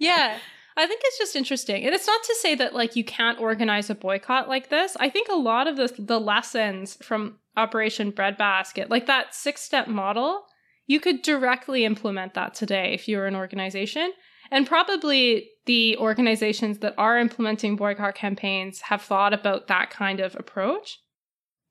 yeah. 0.00 0.38
I 0.76 0.86
think 0.86 1.00
it's 1.04 1.18
just 1.18 1.36
interesting. 1.36 1.84
And 1.84 1.94
it's 1.94 2.06
not 2.06 2.22
to 2.22 2.36
say 2.40 2.54
that 2.54 2.74
like 2.74 2.96
you 2.96 3.04
can't 3.04 3.40
organize 3.40 3.90
a 3.90 3.94
boycott 3.94 4.48
like 4.48 4.70
this. 4.70 4.96
I 4.98 5.10
think 5.10 5.28
a 5.28 5.36
lot 5.36 5.66
of 5.66 5.76
the 5.76 5.92
the 5.98 6.20
lessons 6.20 6.96
from 7.02 7.38
Operation 7.56 8.10
Breadbasket, 8.10 8.90
like 8.90 9.06
that 9.06 9.34
six-step 9.34 9.88
model, 9.88 10.44
you 10.86 11.00
could 11.00 11.22
directly 11.22 11.84
implement 11.84 12.34
that 12.34 12.54
today 12.54 12.94
if 12.94 13.08
you're 13.08 13.26
an 13.26 13.36
organization. 13.36 14.12
And 14.52 14.66
probably 14.66 15.50
the 15.66 15.96
organizations 15.98 16.78
that 16.78 16.94
are 16.98 17.18
implementing 17.18 17.76
boycott 17.76 18.14
campaigns 18.14 18.80
have 18.82 19.02
thought 19.02 19.32
about 19.32 19.68
that 19.68 19.90
kind 19.90 20.18
of 20.20 20.34
approach. 20.34 20.98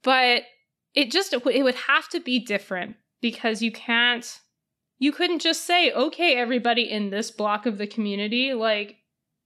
But 0.04 0.44
it 0.94 1.12
just 1.12 1.34
it 1.34 1.64
would 1.64 1.76
have 1.76 2.08
to 2.10 2.20
be 2.20 2.40
different 2.40 2.96
because 3.22 3.62
you 3.62 3.72
can't 3.72 4.40
you 5.00 5.12
couldn't 5.12 5.40
just 5.40 5.66
say, 5.66 5.92
okay, 5.92 6.36
everybody 6.36 6.84
in 6.84 7.10
this 7.10 7.32
block 7.32 7.66
of 7.66 7.78
the 7.78 7.88
community, 7.88 8.54
like, 8.54 8.98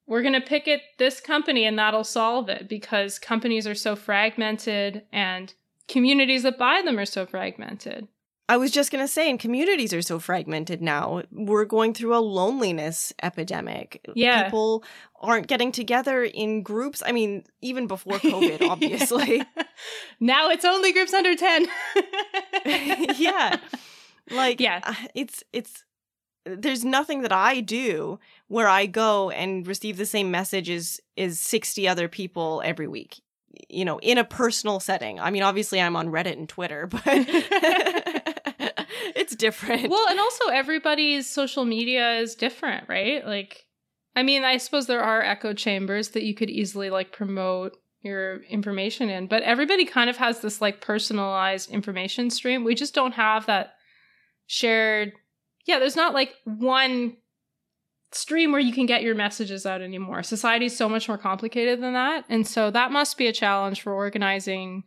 we're 0.05 0.21
going 0.21 0.33
to 0.33 0.41
pick 0.41 0.67
it 0.67 0.81
this 0.97 1.21
company 1.21 1.63
and 1.63 1.79
that'll 1.79 2.03
solve 2.03 2.49
it 2.49 2.67
because 2.67 3.19
companies 3.19 3.65
are 3.65 3.75
so 3.75 3.95
fragmented 3.95 5.03
and 5.13 5.53
communities 5.87 6.43
that 6.43 6.57
buy 6.57 6.81
them 6.83 6.99
are 6.99 7.05
so 7.05 7.25
fragmented. 7.25 8.07
I 8.49 8.57
was 8.57 8.71
just 8.71 8.91
going 8.91 9.03
to 9.03 9.07
say, 9.07 9.29
and 9.29 9.39
communities 9.39 9.93
are 9.93 10.01
so 10.01 10.19
fragmented 10.19 10.81
now. 10.81 11.23
We're 11.31 11.63
going 11.63 11.93
through 11.93 12.15
a 12.15 12.19
loneliness 12.19 13.13
epidemic. 13.23 14.05
Yeah. 14.15 14.43
People 14.43 14.83
aren't 15.21 15.47
getting 15.47 15.71
together 15.71 16.23
in 16.23 16.61
groups. 16.61 17.01
I 17.05 17.13
mean, 17.13 17.45
even 17.61 17.87
before 17.87 18.13
COVID, 18.19 18.67
obviously. 18.67 19.43
now 20.19 20.49
it's 20.49 20.65
only 20.65 20.91
groups 20.91 21.13
under 21.13 21.35
10. 21.35 21.67
yeah. 23.15 23.59
Like, 24.31 24.59
Yeah. 24.59 24.79
uh, 24.83 24.93
it's, 25.15 25.43
it's, 25.53 25.83
there's 26.45 26.83
nothing 26.83 27.21
that 27.21 27.31
I 27.31 27.61
do 27.61 28.19
where 28.47 28.67
I 28.67 28.85
go 28.85 29.29
and 29.29 29.65
receive 29.67 29.97
the 29.97 30.05
same 30.05 30.29
message 30.31 30.69
as, 30.69 30.99
as 31.17 31.39
60 31.39 31.87
other 31.87 32.07
people 32.07 32.61
every 32.65 32.87
week, 32.87 33.21
you 33.69 33.85
know, 33.85 33.97
in 33.99 34.17
a 34.17 34.23
personal 34.25 34.79
setting. 34.79 35.19
I 35.19 35.29
mean, 35.31 35.43
obviously 35.43 35.79
I'm 35.79 35.95
on 35.95 36.09
Reddit 36.09 36.33
and 36.37 36.49
Twitter, 36.49 36.87
but 36.91 37.01
it's 39.15 39.35
different. 39.35 39.89
well, 39.89 40.07
and 40.09 40.19
also 40.19 40.47
everybody's 40.47 41.29
social 41.29 41.65
media 41.65 42.17
is 42.17 42.35
different, 42.35 42.87
right? 42.89 43.25
Like, 43.25 43.65
I 44.15 44.23
mean, 44.23 44.43
I 44.43 44.57
suppose 44.57 44.87
there 44.87 45.01
are 45.03 45.21
echo 45.21 45.53
chambers 45.53 46.09
that 46.09 46.23
you 46.23 46.33
could 46.35 46.49
easily 46.49 46.89
like 46.89 47.11
promote 47.11 47.77
your 48.01 48.43
information 48.43 49.09
in, 49.09 49.27
but 49.27 49.43
everybody 49.43 49.85
kind 49.85 50.09
of 50.09 50.17
has 50.17 50.41
this 50.41 50.61
like 50.61 50.81
personalized 50.81 51.71
information 51.71 52.29
stream. 52.29 52.63
We 52.63 52.75
just 52.75 52.93
don't 52.93 53.13
have 53.13 53.45
that 53.45 53.75
shared. 54.47 55.13
Yeah, 55.65 55.79
there's 55.79 55.95
not 55.95 56.13
like 56.13 56.33
one 56.45 57.17
stream 58.11 58.51
where 58.51 58.61
you 58.61 58.73
can 58.73 58.85
get 58.85 59.03
your 59.03 59.15
messages 59.15 59.65
out 59.65 59.81
anymore. 59.81 60.23
Society's 60.23 60.75
so 60.75 60.87
much 60.87 61.07
more 61.07 61.17
complicated 61.17 61.81
than 61.81 61.93
that. 61.93 62.25
And 62.29 62.45
so 62.47 62.69
that 62.71 62.91
must 62.91 63.17
be 63.17 63.27
a 63.27 63.33
challenge 63.33 63.81
for 63.81 63.93
organizing 63.93 64.83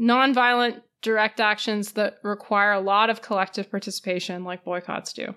nonviolent 0.00 0.82
direct 1.02 1.40
actions 1.40 1.92
that 1.92 2.18
require 2.22 2.72
a 2.72 2.80
lot 2.80 3.10
of 3.10 3.22
collective 3.22 3.70
participation 3.70 4.44
like 4.44 4.64
boycotts 4.64 5.12
do. 5.12 5.34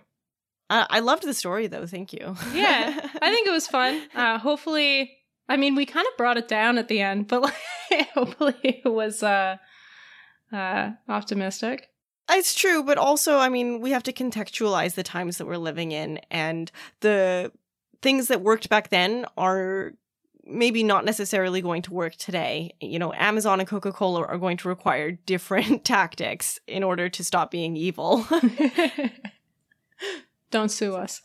Uh, 0.69 0.85
I 0.89 0.99
loved 0.99 1.23
the 1.23 1.33
story 1.33 1.67
though. 1.67 1.85
Thank 1.85 2.13
you. 2.13 2.35
Yeah, 2.53 3.09
I 3.21 3.31
think 3.31 3.47
it 3.47 3.51
was 3.51 3.67
fun. 3.67 4.01
Uh, 4.15 4.37
hopefully, 4.37 5.11
I 5.47 5.57
mean, 5.57 5.75
we 5.75 5.85
kind 5.85 6.07
of 6.07 6.17
brought 6.17 6.37
it 6.37 6.47
down 6.47 6.77
at 6.77 6.87
the 6.87 7.01
end, 7.01 7.27
but 7.27 7.41
like, 7.41 8.07
hopefully 8.13 8.55
it 8.63 8.89
was 8.89 9.23
uh, 9.23 9.57
uh, 10.51 10.91
optimistic. 11.07 11.87
It's 12.29 12.53
true, 12.53 12.83
but 12.83 12.97
also, 12.97 13.37
I 13.37 13.49
mean, 13.49 13.79
we 13.79 13.91
have 13.91 14.03
to 14.03 14.13
contextualize 14.13 14.95
the 14.95 15.03
times 15.03 15.37
that 15.37 15.45
we're 15.45 15.57
living 15.57 15.91
in, 15.91 16.19
and 16.29 16.71
the 16.99 17.51
things 18.01 18.27
that 18.27 18.41
worked 18.41 18.69
back 18.69 18.89
then 18.89 19.25
are 19.37 19.93
maybe 20.45 20.83
not 20.83 21.05
necessarily 21.05 21.61
going 21.61 21.81
to 21.83 21.93
work 21.93 22.15
today. 22.15 22.73
You 22.81 22.99
know, 22.99 23.13
Amazon 23.13 23.59
and 23.59 23.67
Coca 23.67 23.91
Cola 23.91 24.25
are 24.25 24.37
going 24.37 24.57
to 24.57 24.67
require 24.67 25.11
different 25.25 25.85
tactics 25.85 26.59
in 26.67 26.83
order 26.83 27.09
to 27.09 27.23
stop 27.23 27.51
being 27.51 27.77
evil. 27.77 28.25
Don't 30.51 30.69
sue 30.69 30.95
us. 30.95 31.21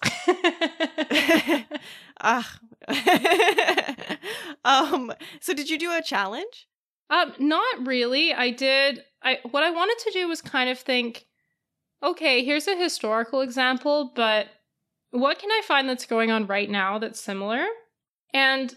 Ah. 2.21 2.59
um. 4.65 5.13
So, 5.41 5.55
did 5.55 5.71
you 5.71 5.79
do 5.79 5.93
a 5.93 6.03
challenge? 6.03 6.69
Um, 7.13 7.35
not 7.39 7.87
really. 7.87 8.33
I 8.33 8.51
did. 8.51 9.03
I 9.23 9.39
what 9.51 9.63
I 9.63 9.71
wanted 9.71 9.99
to 9.99 10.13
do 10.13 10.29
was 10.29 10.41
kind 10.41 10.71
of 10.71 10.79
think, 10.79 11.27
okay, 12.03 12.43
here's 12.43 12.67
a 12.67 12.75
historical 12.75 13.43
example, 13.43 14.13
but 14.17 14.47
what 15.11 15.39
can 15.39 15.51
I 15.51 15.61
find 15.69 15.87
that's 15.87 16.07
going 16.07 16.31
on 16.31 16.47
right 16.47 16.71
now 16.71 16.99
that's 16.99 17.21
similar? 17.21 17.67
And 18.33 18.75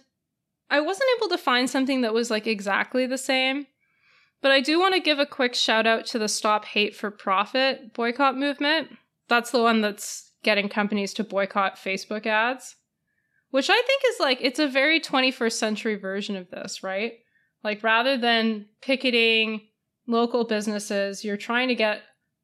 I 0.70 0.82
wasn't 0.82 1.10
able 1.18 1.30
to 1.30 1.38
find 1.38 1.70
something 1.70 2.02
that 2.02 2.14
was 2.14 2.30
like 2.30 2.46
exactly 2.46 3.08
the 3.08 3.18
same. 3.18 3.68
But 4.42 4.52
I 4.52 4.60
do 4.60 4.82
want 4.82 4.96
to 4.96 5.00
give 5.00 5.18
a 5.18 5.26
quick 5.26 5.56
shout 5.56 5.88
out 5.88 6.06
to 6.08 6.20
the 6.20 6.28
Stop 6.28 6.66
Hate 6.66 6.94
for 6.94 7.10
Profit 7.10 7.94
boycott 7.94 8.38
movement. 8.38 8.90
That's 9.30 9.52
the 9.52 9.62
one 9.62 9.80
that's 9.80 10.34
getting 10.44 10.68
companies 10.68 11.14
to 11.14 11.24
boycott 11.24 11.78
Facebook 11.78 12.26
ads, 12.26 12.76
which 13.50 13.70
I 13.70 13.82
think 13.88 14.02
is 14.10 14.20
like, 14.20 14.40
it's 14.42 14.60
a 14.60 14.68
very 14.68 15.00
21st 15.00 15.54
century 15.54 15.96
version 15.96 16.36
of 16.36 16.52
this, 16.52 16.84
right? 16.84 17.14
Like, 17.66 17.84
rather 17.84 18.16
than 18.16 18.68
picketing 18.84 19.62
local 20.06 20.44
businesses, 20.44 21.26
you're 21.26 21.36
trying 21.36 21.68
to 21.70 21.76
get 21.76 22.04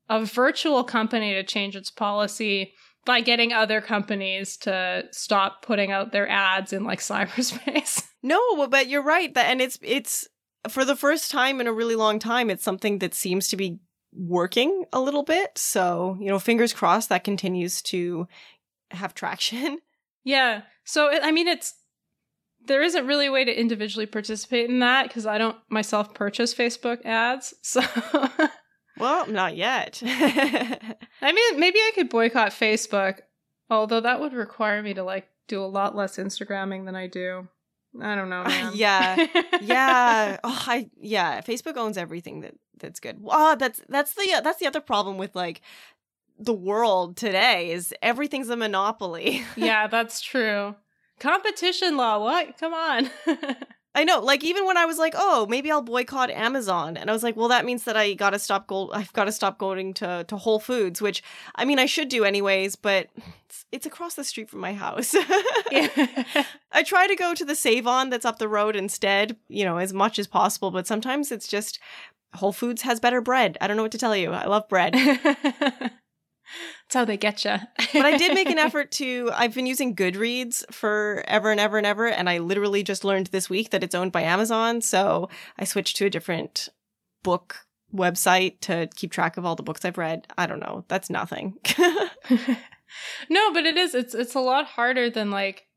a 0.09 0.25
virtual 0.25 0.83
company 0.83 1.35
to 1.35 1.43
change 1.43 1.75
its 1.75 1.91
policy 1.91 2.73
by 3.05 3.21
getting 3.21 3.53
other 3.53 3.81
companies 3.81 4.57
to 4.57 5.03
stop 5.11 5.63
putting 5.63 5.91
out 5.91 6.11
their 6.11 6.27
ads 6.27 6.73
in 6.73 6.83
like 6.83 6.99
cyberspace. 7.01 8.03
No, 8.23 8.67
but 8.67 8.87
you're 8.89 9.03
right. 9.03 9.31
That 9.33 9.45
and 9.45 9.61
it's 9.61 9.77
it's 9.83 10.27
for 10.67 10.83
the 10.83 10.95
first 10.95 11.29
time 11.29 11.61
in 11.61 11.67
a 11.67 11.73
really 11.73 11.95
long 11.95 12.17
time. 12.17 12.49
It's 12.49 12.63
something 12.63 12.97
that 12.99 13.13
seems 13.13 13.47
to 13.49 13.55
be 13.55 13.79
working 14.13 14.85
a 14.91 14.99
little 14.99 15.23
bit. 15.23 15.55
So 15.55 16.17
you 16.19 16.29
know, 16.29 16.39
fingers 16.39 16.73
crossed 16.73 17.09
that 17.09 17.23
continues 17.23 17.83
to 17.83 18.27
have 18.89 19.13
traction. 19.13 19.77
yeah. 20.23 20.63
So, 20.83 21.11
I 21.11 21.31
mean, 21.31 21.47
it's 21.47 21.75
there 22.67 22.81
isn't 22.81 23.07
really 23.07 23.27
a 23.27 23.31
way 23.31 23.43
to 23.43 23.59
individually 23.59 24.05
participate 24.05 24.69
in 24.69 24.79
that 24.79 25.07
because 25.07 25.25
I 25.25 25.37
don't 25.37 25.57
myself 25.69 26.13
purchase 26.13 26.53
Facebook 26.53 27.05
ads. 27.05 27.53
So, 27.63 27.81
Well, 28.97 29.25
not 29.27 29.55
yet. 29.55 30.01
I 30.05 31.31
mean, 31.31 31.59
maybe 31.59 31.79
I 31.79 31.91
could 31.95 32.09
boycott 32.09 32.51
Facebook, 32.51 33.19
although 33.69 34.01
that 34.01 34.19
would 34.19 34.33
require 34.33 34.83
me 34.83 34.93
to 34.93 35.03
like 35.03 35.27
do 35.47 35.63
a 35.63 35.65
lot 35.65 35.95
less 35.95 36.17
Instagramming 36.17 36.85
than 36.85 36.95
I 36.95 37.07
do. 37.07 37.47
I 38.01 38.15
don't 38.15 38.29
know, 38.29 38.43
man. 38.47 38.73
yeah, 38.75 39.25
yeah. 39.61 40.37
Oh, 40.43 40.63
I 40.67 40.89
yeah. 40.99 41.41
Facebook 41.41 41.77
owns 41.77 41.97
everything 41.97 42.41
that 42.41 42.53
that's 42.77 42.99
good. 42.99 43.23
Ah, 43.27 43.55
that's 43.55 43.81
that's 43.89 44.13
the 44.13 44.39
that's 44.43 44.59
the 44.59 44.67
other 44.67 44.81
problem 44.81 45.17
with 45.17 45.35
like 45.35 45.61
the 46.37 46.53
world 46.53 47.17
today 47.17 47.71
is 47.71 47.93
everything's 48.01 48.49
a 48.49 48.55
monopoly. 48.55 49.43
yeah, 49.55 49.87
that's 49.87 50.21
true. 50.21 50.75
Competition 51.21 51.97
law, 51.97 52.17
what? 52.17 52.57
Come 52.57 52.73
on. 52.73 53.09
I 53.93 54.05
know, 54.05 54.21
like 54.21 54.43
even 54.43 54.65
when 54.65 54.77
I 54.77 54.85
was 54.85 54.97
like, 54.97 55.13
"Oh, 55.15 55.45
maybe 55.47 55.69
I'll 55.69 55.81
boycott 55.81 56.31
Amazon," 56.31 56.97
and 56.97 57.09
I 57.09 57.13
was 57.13 57.21
like, 57.23 57.35
"Well, 57.35 57.49
that 57.49 57.63
means 57.63 57.83
that 57.83 57.95
I 57.95 58.13
gotta 58.13 58.39
stop 58.39 58.65
go. 58.65 58.89
I've 58.91 59.11
got 59.13 59.25
to 59.25 59.31
stop 59.31 59.57
going 59.57 59.93
to 59.95 60.23
to 60.29 60.37
Whole 60.37 60.59
Foods," 60.59 61.01
which 61.01 61.21
I 61.55 61.65
mean, 61.65 61.77
I 61.77 61.85
should 61.85 62.07
do 62.07 62.23
anyways, 62.23 62.75
but 62.77 63.09
it's, 63.45 63.65
it's 63.71 63.85
across 63.85 64.15
the 64.15 64.23
street 64.23 64.49
from 64.49 64.61
my 64.61 64.73
house. 64.73 65.13
I 65.15 66.83
try 66.85 67.05
to 67.05 67.15
go 67.15 67.35
to 67.35 67.43
the 67.45 67.55
Save 67.55 67.85
On 67.85 68.09
that's 68.09 68.25
up 68.25 68.39
the 68.39 68.47
road 68.47 68.75
instead, 68.77 69.35
you 69.49 69.65
know, 69.65 69.77
as 69.77 69.91
much 69.93 70.17
as 70.17 70.25
possible, 70.25 70.71
but 70.71 70.87
sometimes 70.87 71.29
it's 71.29 71.47
just 71.47 71.77
Whole 72.33 72.53
Foods 72.53 72.83
has 72.83 73.01
better 73.01 73.21
bread. 73.21 73.57
I 73.59 73.67
don't 73.67 73.75
know 73.75 73.83
what 73.83 73.91
to 73.91 73.97
tell 73.97 74.15
you. 74.15 74.31
I 74.31 74.45
love 74.45 74.69
bread. 74.69 74.95
That's 76.91 76.99
how 76.99 77.05
they 77.05 77.15
get 77.15 77.45
you. 77.45 77.55
but 77.93 78.05
I 78.05 78.17
did 78.17 78.33
make 78.33 78.49
an 78.49 78.57
effort 78.57 78.91
to. 78.93 79.31
I've 79.33 79.55
been 79.55 79.65
using 79.65 79.95
Goodreads 79.95 80.65
for 80.73 81.23
ever 81.25 81.49
and 81.49 81.57
ever 81.57 81.77
and 81.77 81.87
ever, 81.87 82.05
and 82.05 82.29
I 82.29 82.39
literally 82.39 82.83
just 82.83 83.05
learned 83.05 83.27
this 83.27 83.49
week 83.49 83.69
that 83.69 83.81
it's 83.81 83.95
owned 83.95 84.11
by 84.11 84.23
Amazon. 84.23 84.81
So 84.81 85.29
I 85.57 85.63
switched 85.63 85.95
to 85.97 86.07
a 86.07 86.09
different 86.09 86.67
book 87.23 87.59
website 87.95 88.59
to 88.61 88.89
keep 88.93 89.13
track 89.13 89.37
of 89.37 89.45
all 89.45 89.55
the 89.55 89.63
books 89.63 89.85
I've 89.85 89.97
read. 89.97 90.27
I 90.37 90.47
don't 90.47 90.59
know. 90.59 90.83
That's 90.89 91.09
nothing. 91.09 91.59
no, 93.29 93.53
but 93.53 93.65
it 93.65 93.77
is. 93.77 93.95
It's 93.95 94.13
it's 94.13 94.35
a 94.35 94.41
lot 94.41 94.65
harder 94.65 95.09
than 95.09 95.31
like. 95.31 95.67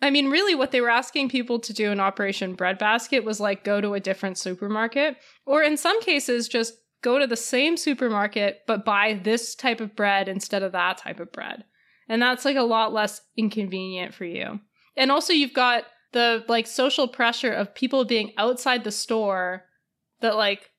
I 0.00 0.10
mean, 0.10 0.30
really, 0.30 0.54
what 0.54 0.70
they 0.70 0.80
were 0.80 0.88
asking 0.88 1.30
people 1.30 1.58
to 1.58 1.72
do 1.72 1.90
in 1.90 1.98
Operation 1.98 2.54
Breadbasket 2.54 3.24
was 3.24 3.40
like 3.40 3.64
go 3.64 3.80
to 3.80 3.94
a 3.94 4.00
different 4.00 4.38
supermarket, 4.38 5.16
or 5.44 5.64
in 5.64 5.76
some 5.76 6.00
cases, 6.00 6.46
just 6.46 6.74
go 7.02 7.18
to 7.18 7.26
the 7.26 7.36
same 7.36 7.76
supermarket 7.76 8.62
but 8.66 8.84
buy 8.84 9.20
this 9.22 9.54
type 9.54 9.80
of 9.80 9.94
bread 9.94 10.28
instead 10.28 10.62
of 10.62 10.72
that 10.72 10.98
type 10.98 11.20
of 11.20 11.32
bread. 11.32 11.64
And 12.08 12.22
that's 12.22 12.44
like 12.44 12.56
a 12.56 12.62
lot 12.62 12.92
less 12.92 13.20
inconvenient 13.36 14.14
for 14.14 14.24
you. 14.24 14.60
And 14.96 15.12
also, 15.12 15.32
you've 15.32 15.54
got 15.54 15.84
the 16.12 16.44
like 16.48 16.66
social 16.66 17.06
pressure 17.06 17.52
of 17.52 17.74
people 17.74 18.04
being 18.04 18.32
outside 18.38 18.82
the 18.82 18.90
store 18.90 19.64
that 20.20 20.36
like 20.36 20.70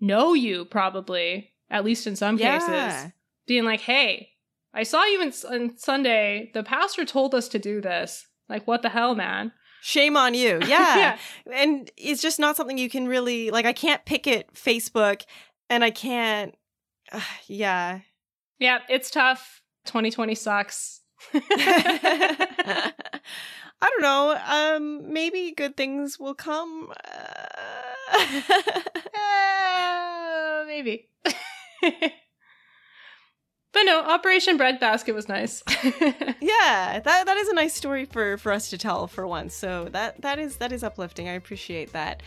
know 0.00 0.34
you 0.34 0.66
probably, 0.66 1.52
at 1.70 1.84
least 1.84 2.06
in 2.06 2.14
some 2.14 2.38
cases 2.38 3.12
being 3.46 3.64
like, 3.64 3.80
"Hey, 3.80 4.30
I 4.74 4.82
saw 4.82 5.04
you 5.04 5.22
in, 5.22 5.32
on 5.50 5.76
Sunday. 5.78 6.50
The 6.54 6.62
pastor 6.62 7.04
told 7.04 7.34
us 7.34 7.48
to 7.48 7.58
do 7.58 7.80
this. 7.80 8.26
Like, 8.48 8.66
what 8.66 8.82
the 8.82 8.90
hell, 8.90 9.14
man?" 9.14 9.52
Shame 9.80 10.16
on 10.16 10.34
you. 10.34 10.60
Yeah. 10.68 11.16
And 11.52 11.90
it's 11.96 12.20
just 12.20 12.40
not 12.40 12.56
something 12.56 12.76
you 12.76 12.90
can 12.90 13.06
really 13.06 13.50
like 13.50 13.66
I 13.66 13.72
can't 13.72 14.04
picket 14.04 14.52
Facebook 14.54 15.22
and 15.70 15.84
I 15.84 15.90
can't 15.90 16.54
uh, 17.12 17.20
yeah. 17.46 18.00
yeah, 18.58 18.80
it's 18.88 19.10
tough. 19.10 19.62
2020 19.86 20.34
sucks. 20.34 21.02
I 21.34 22.92
don't 23.80 24.02
know. 24.02 24.36
Um 24.46 25.12
maybe 25.12 25.52
good 25.56 25.76
things 25.76 26.18
will 26.18 26.34
come. 26.34 26.92
Uh, 27.04 27.46
Uh, 29.14 30.64
maybe. 30.66 31.08
but 33.72 33.82
no, 33.84 34.00
Operation 34.02 34.56
Breadbasket 34.56 35.14
was 35.14 35.28
nice. 35.28 35.62
yeah, 36.40 37.00
that 37.00 37.26
that 37.26 37.36
is 37.36 37.48
a 37.48 37.54
nice 37.54 37.74
story 37.74 38.04
for 38.04 38.38
for 38.38 38.52
us 38.52 38.70
to 38.70 38.78
tell 38.78 39.06
for 39.06 39.26
once. 39.26 39.54
So 39.54 39.88
that 39.92 40.22
that 40.22 40.38
is 40.38 40.56
that 40.58 40.72
is 40.72 40.82
uplifting. 40.82 41.28
I 41.28 41.32
appreciate 41.32 41.92
that. 41.92 42.22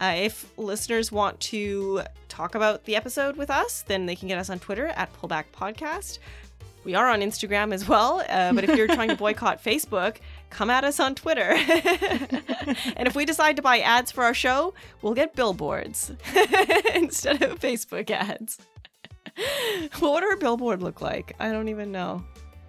Uh, 0.00 0.14
if 0.16 0.52
listeners 0.58 1.10
want 1.10 1.38
to 1.40 2.02
talk 2.28 2.54
about 2.54 2.84
the 2.84 2.96
episode 2.96 3.36
with 3.36 3.50
us, 3.50 3.82
then 3.82 4.06
they 4.06 4.16
can 4.16 4.28
get 4.28 4.38
us 4.38 4.50
on 4.50 4.58
Twitter 4.58 4.88
at 4.88 5.12
Pullback 5.14 5.44
Podcast. 5.54 6.18
We 6.84 6.94
are 6.94 7.08
on 7.08 7.20
Instagram 7.20 7.74
as 7.74 7.88
well, 7.88 8.22
uh, 8.28 8.52
but 8.52 8.62
if 8.62 8.76
you're 8.76 8.86
trying 8.86 9.08
to 9.08 9.16
boycott 9.16 9.62
Facebook, 9.64 10.18
come 10.50 10.70
at 10.70 10.84
us 10.84 11.00
on 11.00 11.14
Twitter. 11.14 11.40
and 12.96 13.08
if 13.08 13.16
we 13.16 13.24
decide 13.24 13.56
to 13.56 13.62
buy 13.62 13.80
ads 13.80 14.12
for 14.12 14.22
our 14.22 14.34
show, 14.34 14.72
we'll 15.02 15.14
get 15.14 15.34
billboards 15.34 16.12
instead 16.94 17.42
of 17.42 17.58
Facebook 17.58 18.10
ads. 18.10 18.58
what 19.98 20.12
would 20.12 20.24
our 20.24 20.36
billboard 20.36 20.80
look 20.80 21.00
like? 21.00 21.34
I 21.40 21.50
don't 21.50 21.68
even 21.68 21.90
know. 21.90 22.24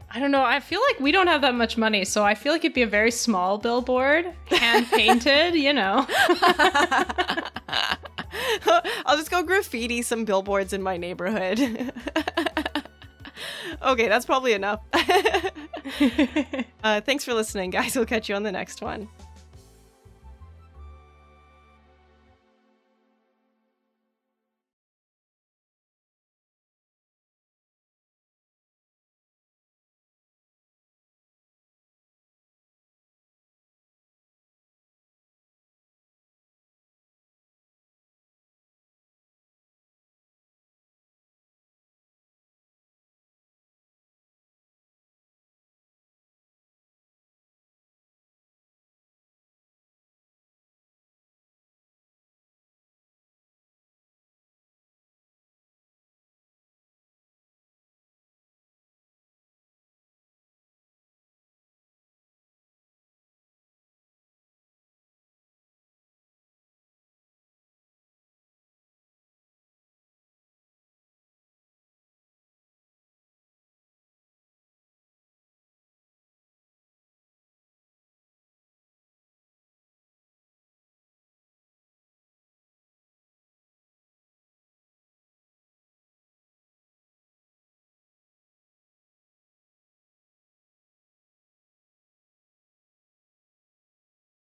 I 0.10 0.20
don't 0.20 0.32
know. 0.32 0.44
I 0.44 0.60
feel 0.60 0.82
like 0.90 1.00
we 1.00 1.12
don't 1.12 1.28
have 1.28 1.42
that 1.42 1.54
much 1.54 1.78
money, 1.78 2.06
so 2.06 2.24
I 2.24 2.34
feel 2.34 2.54
like 2.54 2.64
it'd 2.64 2.74
be 2.74 2.82
a 2.82 2.88
very 2.88 3.12
small 3.12 3.58
billboard, 3.58 4.26
hand 4.46 4.88
painted, 4.88 5.54
you 5.56 5.74
know. 5.74 6.08
I'll 9.06 9.18
just 9.18 9.30
go 9.30 9.44
graffiti 9.44 10.02
some 10.02 10.24
billboards 10.26 10.74
in 10.74 10.82
my 10.82 10.98
neighborhood. 10.98 11.60
okay, 13.82 14.08
that's 14.08 14.26
probably 14.26 14.54
enough. 14.54 14.82
uh, 16.84 17.02
thanks 17.02 17.26
for 17.26 17.34
listening, 17.34 17.70
guys. 17.70 17.96
We'll 17.96 18.06
catch 18.06 18.30
you 18.30 18.36
on 18.36 18.44
the 18.44 18.52
next 18.52 18.82
one. 18.82 19.10